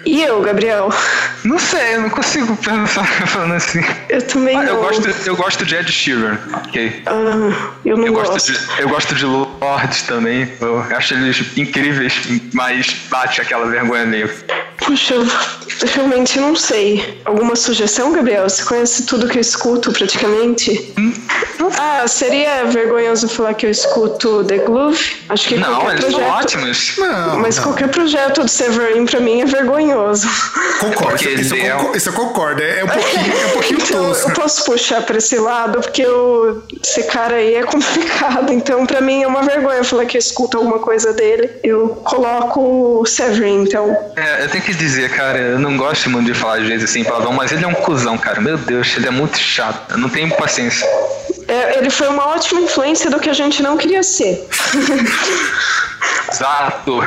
E 0.05 0.23
eu, 0.23 0.41
Gabriel? 0.41 0.89
Não 1.43 1.59
sei, 1.59 1.95
eu 1.95 2.01
não 2.01 2.09
consigo 2.09 2.55
pensar 2.57 3.05
falando 3.27 3.53
assim. 3.53 3.79
Eu 4.09 4.21
também 4.25 4.57
ah, 4.57 4.63
não. 4.63 4.73
Eu 4.73 4.81
gosto, 4.81 5.09
eu 5.27 5.35
gosto 5.35 5.65
de 5.65 5.75
Ed 5.75 5.91
Sheeran, 5.91 6.39
ok. 6.53 7.03
Ah, 7.05 7.75
eu 7.85 7.95
não 7.95 8.07
eu 8.07 8.13
gosto. 8.13 8.31
gosto 8.31 8.51
de, 8.51 8.81
eu 8.81 8.89
gosto 8.89 9.15
de 9.15 9.25
Lorde 9.61 10.03
também. 10.03 10.51
Eu 10.59 10.79
acho 10.79 11.13
eles 11.13 11.57
incríveis, 11.57 12.13
mas 12.53 12.95
bate 13.09 13.41
aquela 13.41 13.65
vergonha 13.69 14.05
nele. 14.05 14.31
Puxa, 14.77 15.15
realmente 15.85 16.39
não 16.39 16.55
sei. 16.55 17.19
Alguma 17.25 17.55
sugestão, 17.55 18.11
Gabriel? 18.11 18.49
Você 18.49 18.63
conhece 18.63 19.03
tudo 19.03 19.27
que 19.27 19.37
eu 19.37 19.41
escuto 19.41 19.91
praticamente? 19.91 20.93
Hum? 20.97 21.13
Ah, 21.77 22.05
seria 22.07 22.65
vergonhoso 22.65 23.27
falar 23.29 23.53
que 23.53 23.65
eu 23.65 23.69
escuto 23.69 24.43
The 24.43 24.57
Groove? 24.59 25.17
Acho 25.29 25.47
que 25.47 25.55
Não, 25.57 25.75
qualquer 25.75 25.91
eles 25.91 26.03
projeto... 26.05 26.19
são 26.27 26.29
ótimos. 26.37 26.93
Não, 26.97 27.39
Mas 27.39 27.55
não. 27.57 27.63
qualquer 27.63 27.89
projeto 27.89 28.41
do 28.41 28.47
Severin 28.49 29.05
pra 29.05 29.19
mim 29.19 29.41
é 29.41 29.45
vergonhoso. 29.45 30.27
Concordo, 30.79 31.09
Porque 31.11 31.29
isso, 31.29 31.41
isso, 31.41 31.55
eu 31.55 31.65
é 31.65 31.71
concordo, 31.71 31.97
isso 31.97 32.09
eu 32.09 32.13
concordo. 32.13 32.61
É, 32.63 32.79
é 32.79 32.83
um 32.83 32.87
pouquinho, 32.87 33.33
é 33.33 33.45
um 33.45 33.49
pouquinho 33.51 33.79
Então, 33.81 34.05
tosco. 34.07 34.29
eu 34.29 34.33
posso 34.35 34.65
puxar 34.65 35.01
pra 35.03 35.17
esse 35.17 35.37
lado, 35.37 35.79
porque 35.81 36.01
eu, 36.01 36.63
esse 36.83 37.03
cara 37.03 37.35
aí 37.35 37.55
é 37.55 37.63
complicado. 37.63 38.51
Então, 38.51 38.85
pra 38.85 38.99
mim 39.01 39.21
é 39.23 39.27
uma 39.27 39.43
vergonha 39.43 39.83
falar 39.83 40.05
que 40.05 40.17
eu 40.17 40.19
escuto 40.19 40.57
alguma 40.57 40.79
coisa 40.79 41.13
dele. 41.13 41.49
Eu 41.63 41.89
coloco 42.03 42.99
o 43.01 43.05
Severin, 43.05 43.63
então. 43.63 43.95
É, 44.15 44.43
eu 44.45 44.49
tenho 44.49 44.63
que 44.63 44.73
dizer, 44.73 45.09
cara, 45.11 45.37
eu 45.37 45.59
não 45.59 45.68
gosto 45.77 46.09
muito 46.09 46.25
de 46.27 46.33
falar 46.33 46.59
às 46.59 46.67
vezes 46.67 46.89
assim, 46.89 47.03
palavrão, 47.03 47.33
mas 47.33 47.51
ele 47.51 47.63
é 47.63 47.67
um 47.67 47.73
cuzão, 47.73 48.17
cara. 48.17 48.41
Meu 48.41 48.57
Deus, 48.57 48.95
ele 48.95 49.07
é 49.07 49.11
muito 49.11 49.37
chato. 49.37 49.91
Eu 49.91 49.97
não 49.97 50.09
tenho 50.09 50.29
paciência. 50.35 50.87
É, 51.47 51.77
ele 51.79 51.89
foi 51.89 52.07
uma 52.07 52.27
ótima 52.27 52.61
influência 52.61 53.09
do 53.09 53.19
que 53.19 53.29
a 53.29 53.33
gente 53.33 53.63
não 53.63 53.75
queria 53.75 54.03
ser. 54.03 54.47
Exato. 56.31 57.01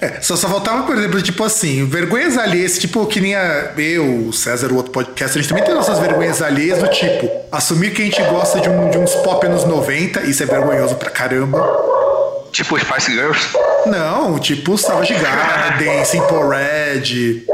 É, 0.00 0.20
só, 0.20 0.34
só 0.34 0.48
faltava, 0.48 0.84
por 0.84 0.96
exemplo, 0.96 1.20
tipo 1.20 1.44
assim, 1.44 1.86
vergonhas 1.86 2.38
alheias, 2.38 2.78
tipo, 2.78 3.04
que 3.06 3.20
nem 3.20 3.34
a, 3.34 3.72
eu, 3.76 4.28
o 4.28 4.32
César, 4.32 4.72
o 4.72 4.76
outro 4.76 4.92
podcast, 4.92 5.38
a 5.38 5.40
gente 5.40 5.48
também 5.48 5.64
tem 5.64 5.74
nossas 5.74 5.98
vergonhas 5.98 6.40
alheias 6.40 6.78
do 6.78 6.88
tipo, 6.88 7.30
assumir 7.52 7.92
que 7.92 8.00
a 8.00 8.04
gente 8.06 8.22
gosta 8.24 8.60
de, 8.60 8.68
um, 8.68 8.88
de 8.88 8.96
uns 8.96 9.14
pop 9.16 9.44
anos 9.46 9.64
90, 9.64 10.22
isso 10.22 10.42
é 10.42 10.46
vergonhoso 10.46 10.94
pra 10.94 11.10
caramba. 11.10 11.58
Tipo 12.50 12.78
Spice 12.78 13.12
Girls. 13.12 13.46
Não, 13.86 14.38
tipo 14.38 14.76
Savage 14.76 15.14
Garden, 15.14 16.04
Simple 16.04 16.48
Red, 16.48 17.44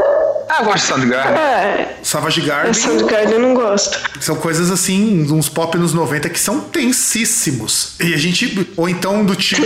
Ah, 0.48 0.58
eu 0.60 0.64
gosto 0.66 0.78
de 0.82 0.82
Soundgarden. 0.92 1.34
É, 1.36 1.96
Savage 2.02 2.40
Garden, 2.42 2.72
Soundgarden 2.72 3.32
eu 3.34 3.40
não 3.40 3.54
gosto. 3.54 3.98
são 4.20 4.36
coisas 4.36 4.70
assim, 4.70 5.26
uns 5.32 5.48
pop 5.48 5.76
anos 5.76 5.92
90 5.92 6.28
que 6.30 6.38
são 6.38 6.60
tensíssimos. 6.60 7.94
E 8.00 8.14
a 8.14 8.16
gente, 8.16 8.68
ou 8.76 8.88
então 8.88 9.24
do 9.24 9.34
tipo, 9.34 9.62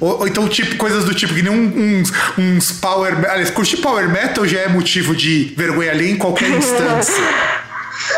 ou, 0.00 0.20
ou 0.20 0.28
então 0.28 0.48
tipo, 0.48 0.76
coisas 0.76 1.04
do 1.04 1.14
tipo 1.14 1.34
que 1.34 1.42
nem 1.42 1.52
um- 1.52 2.00
uns, 2.00 2.12
uns 2.38 2.72
power, 2.72 3.14
aliás, 3.30 3.50
curtir 3.50 3.78
power 3.78 4.08
metal 4.08 4.46
já 4.46 4.60
é 4.60 4.68
motivo 4.68 5.14
de 5.14 5.52
vergonha 5.56 5.90
alheia 5.90 6.10
em 6.12 6.16
qualquer 6.16 6.50
instância. 6.56 7.14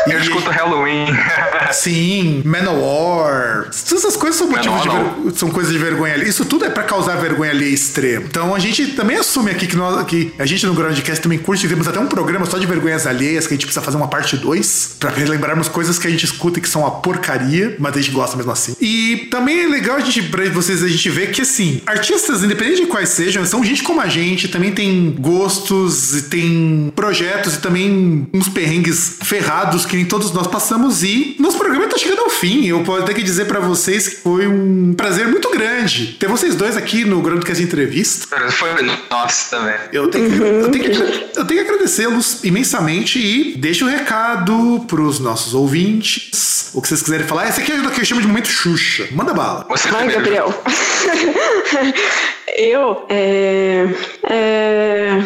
Eu 0.07 0.19
escuto 0.19 0.49
Halloween. 0.49 1.07
Sim, 1.71 2.41
Manowar. 2.45 3.69
Todas 3.87 4.03
essas 4.05 4.15
coisas 4.17 4.37
são 4.37 4.49
motivos 4.49 4.81
ver- 4.83 5.31
são 5.35 5.49
coisas 5.49 5.71
de 5.71 5.77
vergonha 5.79 6.13
alheia. 6.13 6.29
Isso 6.29 6.45
tudo 6.45 6.65
é 6.65 6.69
pra 6.69 6.83
causar 6.83 7.15
vergonha 7.17 7.51
alheia 7.51 7.73
extrema. 7.73 8.25
Então 8.27 8.53
a 8.53 8.59
gente 8.59 8.87
também 8.87 9.17
assume 9.17 9.51
aqui 9.51 9.67
que, 9.67 9.75
nós, 9.75 10.05
que 10.05 10.33
a 10.37 10.45
gente 10.45 10.65
no 10.65 10.73
Groundcast 10.73 11.21
também 11.21 11.39
curte. 11.39 11.67
Temos 11.67 11.87
até 11.87 11.99
um 11.99 12.07
programa 12.07 12.45
só 12.45 12.57
de 12.57 12.65
vergonhas 12.65 13.07
alheias 13.07 13.47
que 13.47 13.53
a 13.53 13.55
gente 13.57 13.65
precisa 13.65 13.83
fazer 13.83 13.97
uma 13.97 14.07
parte 14.07 14.35
2 14.37 14.95
pra 14.99 15.11
lembrarmos 15.11 15.67
coisas 15.67 15.97
que 15.97 16.07
a 16.07 16.09
gente 16.09 16.25
escuta 16.25 16.59
e 16.59 16.61
que 16.61 16.69
são 16.69 16.81
uma 16.81 16.91
porcaria, 16.91 17.75
mas 17.79 17.95
a 17.95 18.01
gente 18.01 18.11
gosta 18.11 18.35
mesmo 18.35 18.51
assim. 18.51 18.75
E 18.81 19.27
também 19.31 19.63
é 19.63 19.67
legal 19.67 19.97
a 19.97 19.99
gente, 19.99 20.23
pra 20.23 20.43
vocês, 20.49 20.83
a 20.83 20.87
gente 20.87 21.09
ver 21.09 21.31
que 21.31 21.41
assim, 21.41 21.81
artistas, 21.85 22.43
independente 22.43 22.81
de 22.81 22.87
quais 22.87 23.09
sejam, 23.09 23.45
são 23.45 23.63
gente 23.63 23.83
como 23.83 24.01
a 24.01 24.07
gente, 24.07 24.47
também 24.47 24.71
tem 24.71 25.15
gostos 25.19 26.15
e 26.17 26.21
tem 26.23 26.91
projetos 26.95 27.55
e 27.55 27.59
também 27.59 28.27
uns 28.33 28.49
perrengues 28.49 29.17
ferrados 29.23 29.70
que 29.85 29.95
nem 29.95 30.05
todos 30.05 30.31
nós 30.31 30.47
passamos 30.47 31.03
e 31.03 31.35
nosso 31.39 31.57
programa 31.57 31.87
tá 31.87 31.97
chegando 31.97 32.19
ao 32.21 32.29
fim. 32.29 32.65
Eu 32.67 32.83
posso 32.83 33.03
ter 33.05 33.13
que 33.13 33.23
dizer 33.23 33.45
pra 33.45 33.59
vocês 33.59 34.07
que 34.07 34.15
foi 34.17 34.47
um 34.47 34.93
prazer 34.93 35.27
muito 35.27 35.49
grande 35.49 36.17
ter 36.19 36.27
vocês 36.27 36.55
dois 36.55 36.75
aqui 36.77 37.03
no 37.05 37.21
Groundcast 37.21 37.61
Entrevista. 37.63 38.27
Foi 38.51 38.69
nossa 39.09 39.57
também. 39.57 39.75
Eu 39.91 40.07
tenho, 40.09 40.29
que- 40.31 40.37
eu 40.41 40.69
tenho 40.71 40.83
que, 40.83 41.39
eu 41.39 41.45
tenho 41.45 41.63
que 41.65 41.69
agradecê-los 41.71 42.43
imensamente 42.43 43.17
e 43.19 43.55
deixo 43.57 43.85
um 43.85 43.89
recado 43.89 44.85
pros 44.87 45.19
nossos 45.19 45.53
ouvintes. 45.53 46.71
O 46.73 46.81
que 46.81 46.87
vocês 46.87 47.01
quiserem 47.01 47.25
falar. 47.27 47.49
Esse 47.49 47.61
aqui 47.61 47.71
é 47.71 47.75
o 47.79 47.89
que 47.91 47.99
eu 48.01 48.05
chamo 48.05 48.21
de 48.21 48.27
momento 48.27 48.47
Xuxa. 48.47 49.07
Manda 49.11 49.33
bala. 49.33 49.65
Você 49.69 49.87
Ai, 49.89 50.07
primeiro. 50.09 50.13
Gabriel. 50.21 50.63
eu, 52.57 53.05
é, 53.09 53.87
é, 54.29 55.23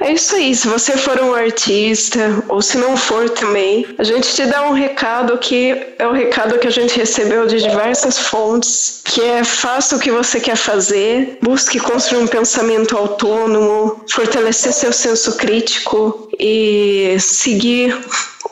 é 0.00 0.12
isso 0.12 0.34
aí. 0.36 0.54
Se 0.54 0.68
você 0.68 0.96
for 0.96 1.20
um 1.20 1.34
artista, 1.34 2.42
ou 2.48 2.62
se 2.62 2.78
não 2.78 2.96
for 2.96 3.28
também, 3.30 3.86
a 3.98 4.04
gente 4.04 4.32
te 4.34 4.46
dá 4.46 4.68
um 4.68 4.72
recado 4.72 5.36
que 5.38 5.94
é 5.98 6.06
o 6.06 6.12
recado 6.12 6.58
que 6.58 6.66
a 6.66 6.70
gente 6.70 6.96
recebeu 6.96 7.46
de 7.46 7.60
diversas 7.60 8.18
fontes, 8.18 9.00
que 9.04 9.20
é 9.20 9.42
faça 9.44 9.96
o 9.96 9.98
que 9.98 10.10
você 10.10 10.40
quer 10.40 10.56
fazer, 10.56 11.38
busque 11.42 11.80
construir 11.80 12.22
um 12.22 12.26
pensamento 12.26 12.96
autônomo, 12.96 14.04
fortalecer 14.10 14.72
seu 14.72 14.92
senso 14.92 15.36
crítico 15.36 16.28
e 16.38 17.16
seguir 17.18 17.96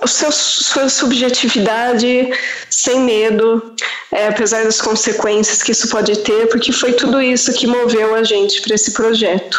seu, 0.04 0.32
sua 0.32 0.88
subjetividade 0.88 2.28
sem 2.68 3.00
medo, 3.00 3.74
é, 4.12 4.28
apesar 4.28 4.64
das 4.64 4.80
consequências 4.80 5.62
que 5.62 5.72
isso 5.72 5.88
pode 5.88 6.18
ter, 6.18 6.48
porque 6.48 6.72
foi 6.72 6.92
tudo 6.92 7.20
isso 7.20 7.52
que 7.52 7.66
moveu 7.66 8.14
a 8.14 8.22
gente 8.22 8.60
para 8.60 8.74
esse 8.74 8.92
projeto. 8.92 9.58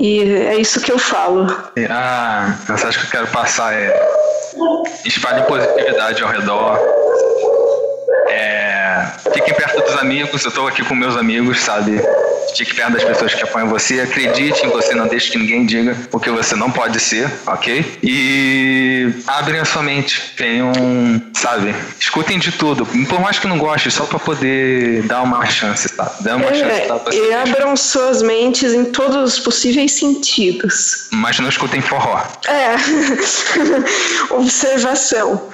E 0.00 0.22
é 0.22 0.56
isso 0.56 0.80
que 0.80 0.90
eu 0.90 0.98
falo. 0.98 1.46
Ah, 1.88 2.58
a 2.66 2.72
mensagem 2.72 3.00
que 3.00 3.06
eu 3.06 3.10
quero 3.10 3.26
passar 3.28 3.72
é 3.74 3.94
espalhe 5.04 5.42
positividade 5.42 6.22
ao 6.22 6.30
redor. 6.30 6.78
É, 9.34 9.38
fiquem 9.38 9.54
perto 9.54 9.82
dos 9.82 9.96
amigos, 10.00 10.44
eu 10.44 10.50
tô 10.50 10.66
aqui 10.66 10.84
com 10.84 10.94
meus 10.94 11.16
amigos, 11.16 11.60
sabe? 11.60 12.00
Fique 12.56 12.74
perto 12.74 12.92
das 12.92 13.02
pessoas 13.04 13.34
que 13.34 13.42
apoiam 13.42 13.68
você, 13.68 14.00
acredite 14.00 14.64
em 14.64 14.68
você, 14.70 14.94
não 14.94 15.08
deixe 15.08 15.30
que 15.32 15.38
ninguém 15.38 15.66
diga 15.66 15.96
o 16.12 16.20
que 16.20 16.30
você 16.30 16.54
não 16.54 16.70
pode 16.70 17.00
ser, 17.00 17.28
ok? 17.46 17.84
E 18.02 19.12
abrem 19.26 19.58
a 19.60 19.64
sua 19.64 19.82
mente, 19.82 20.34
tenham, 20.36 20.72
sabe? 21.34 21.74
Escutem 21.98 22.38
de 22.38 22.52
tudo, 22.52 22.86
por 23.08 23.20
mais 23.20 23.38
que 23.40 23.48
não 23.48 23.58
goste, 23.58 23.90
só 23.90 24.04
pra 24.04 24.18
poder 24.20 25.02
dar 25.04 25.22
uma 25.22 25.44
chance, 25.46 25.88
tá? 25.96 26.14
Dá 26.20 26.36
uma 26.36 26.54
chance, 26.54 26.86
tá? 26.86 26.98
pra 26.98 27.12
É, 27.12 27.16
você 27.16 27.16
e 27.18 27.20
mesmo. 27.22 27.54
abram 27.54 27.76
suas 27.76 28.22
mentes 28.22 28.72
em 28.72 28.84
todos 28.84 29.16
os 29.34 29.40
possíveis 29.40 29.90
sentidos. 29.92 31.08
Mas 31.10 31.40
não 31.40 31.48
escutem 31.48 31.80
forró. 31.80 32.22
É, 32.46 32.76
observação. 34.30 35.48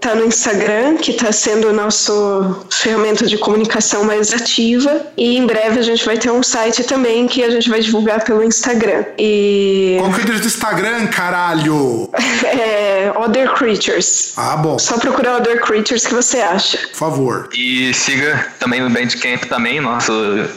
tá 0.00 0.14
no 0.14 0.24
Instagram, 0.24 0.96
que 0.96 1.12
está 1.12 1.32
sendo 1.32 1.68
o 1.68 1.72
nosso 1.72 2.66
ferramenta 2.70 3.26
de 3.26 3.36
comunicação 3.38 4.04
mais 4.04 4.32
ativa. 4.32 5.06
E 5.16 5.36
em 5.36 5.46
breve 5.46 5.78
a 5.80 5.82
gente 5.82 6.04
vai 6.04 6.16
ter 6.16 6.30
um 6.30 6.42
site 6.42 6.84
também 6.84 7.26
que 7.26 7.42
a 7.42 7.50
gente 7.50 7.68
vai 7.68 7.80
divulgar 7.80 8.24
pelo 8.24 8.42
Instagram. 8.42 9.04
E. 9.18 9.96
Qual 9.98 10.10
que 10.10 10.16
é 10.16 10.18
o 10.18 10.22
endereço 10.22 10.42
do 10.42 10.48
Instagram, 10.48 11.06
caralho? 11.08 12.10
é. 12.44 12.88
Other 13.16 13.52
Creatures. 13.54 14.32
Ah, 14.36 14.56
bom. 14.56 14.78
Só 14.78 14.98
procurar 14.98 15.36
Other 15.36 15.60
Creatures 15.60 16.06
que 16.06 16.14
você 16.14 16.38
acha. 16.38 16.78
Por 16.78 16.96
favor. 16.96 17.48
E 17.52 17.92
siga 17.94 18.46
também 18.58 18.80
no 18.80 18.90
Bandcamp 18.90 19.44
também. 19.44 19.80
Nosso, 19.80 20.12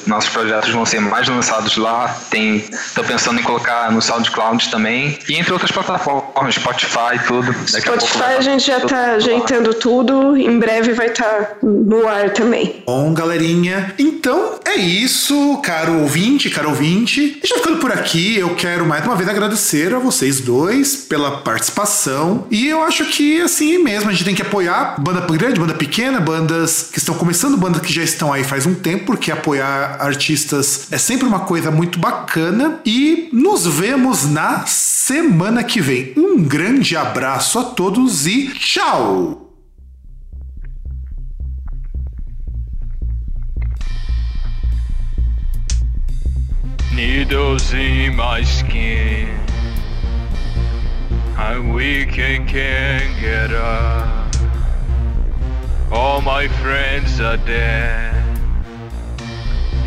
nossos 0.05 0.29
projetos 0.29 0.69
vão 0.69 0.85
ser 0.85 1.01
mais 1.01 1.27
lançados 1.27 1.77
lá. 1.77 2.15
Tem, 2.29 2.69
tô 2.93 3.03
pensando 3.03 3.39
em 3.39 3.43
colocar 3.43 3.60
no 3.91 4.01
SoundCloud 4.01 4.69
também. 4.69 5.17
E 5.27 5.35
entre 5.35 5.51
outras 5.53 5.71
plataformas, 5.71 6.55
Spotify, 6.55 7.19
tudo. 7.27 7.51
Daqui 7.71 7.87
Spotify 7.87 8.23
a, 8.23 8.37
a 8.37 8.41
gente 8.41 8.67
já 8.67 8.79
tá 8.81 9.13
ajeitando 9.13 9.73
tudo. 9.73 10.37
Em 10.37 10.59
breve 10.59 10.93
vai 10.93 11.07
estar 11.07 11.25
tá 11.25 11.57
no 11.61 12.07
ar 12.07 12.29
também. 12.31 12.83
Bom, 12.85 13.13
galerinha. 13.13 13.93
Então 13.97 14.59
é 14.65 14.75
isso, 14.75 15.59
caro 15.63 15.99
ouvinte, 16.01 16.49
caro 16.49 16.69
ouvinte. 16.69 17.39
E 17.43 17.47
já 17.47 17.55
ficando 17.55 17.77
por 17.77 17.91
aqui, 17.91 18.37
eu 18.37 18.55
quero 18.55 18.85
mais 18.85 19.05
uma 19.05 19.15
vez 19.15 19.29
agradecer 19.29 19.93
a 19.93 19.99
vocês 19.99 20.39
dois 20.39 20.95
pela 20.95 21.37
participação. 21.37 22.45
E 22.49 22.67
eu 22.67 22.81
acho 22.83 23.05
que 23.05 23.41
assim 23.41 23.77
mesmo, 23.77 24.09
a 24.09 24.13
gente 24.13 24.25
tem 24.25 24.35
que 24.35 24.41
apoiar 24.41 24.95
banda 24.99 25.21
grande, 25.35 25.59
banda 25.59 25.73
pequena, 25.73 26.19
bandas 26.19 26.89
que 26.91 26.97
estão 26.97 27.15
começando, 27.15 27.57
bandas 27.57 27.81
que 27.81 27.93
já 27.93 28.03
estão 28.03 28.31
aí 28.31 28.43
faz 28.43 28.65
um 28.65 28.73
tempo, 28.73 29.05
porque 29.05 29.31
apoiar 29.31 29.97
artistas 29.99 30.87
é 30.91 30.97
sempre 30.97 31.27
uma 31.27 31.41
coisa 31.41 31.71
muito 31.71 31.99
bacana. 31.99 32.79
E 32.85 33.29
nos 33.51 33.67
vemos 33.67 34.29
na 34.29 34.65
semana 34.65 35.61
que 35.61 35.81
vem. 35.81 36.13
Um 36.15 36.41
grande 36.41 36.95
abraço 36.95 37.59
a 37.59 37.65
todos 37.65 38.25
e 38.25 38.47
tchau! 38.53 39.49
Needles 46.93 47.73
in 47.73 48.15
my 48.15 48.41
skin. 48.45 49.27
I'm 51.37 51.73
weak 51.73 52.19
and 52.19 52.47
can't 52.47 53.19
get 53.19 53.51
up. 53.51 54.31
All 55.91 56.21
my 56.21 56.47
friends 56.61 57.19
are 57.19 57.37
dead. 57.45 58.15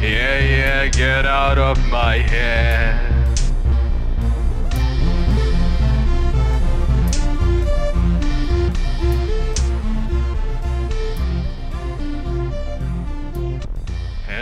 Yeah, 0.03 0.39
yeah, 0.41 0.87
get 0.89 1.25
out 1.25 1.57
of 1.57 1.79
my 1.89 2.19
head. 2.19 3.14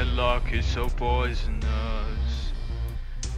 Headlock 0.03 0.53
is 0.53 0.66
so 0.66 0.88
poisonous. 0.88 2.53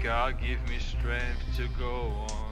God 0.02 0.40
give 0.40 0.66
me 0.66 0.78
strength 0.78 1.44
to 1.58 1.68
go 1.78 2.24
on. 2.30 2.43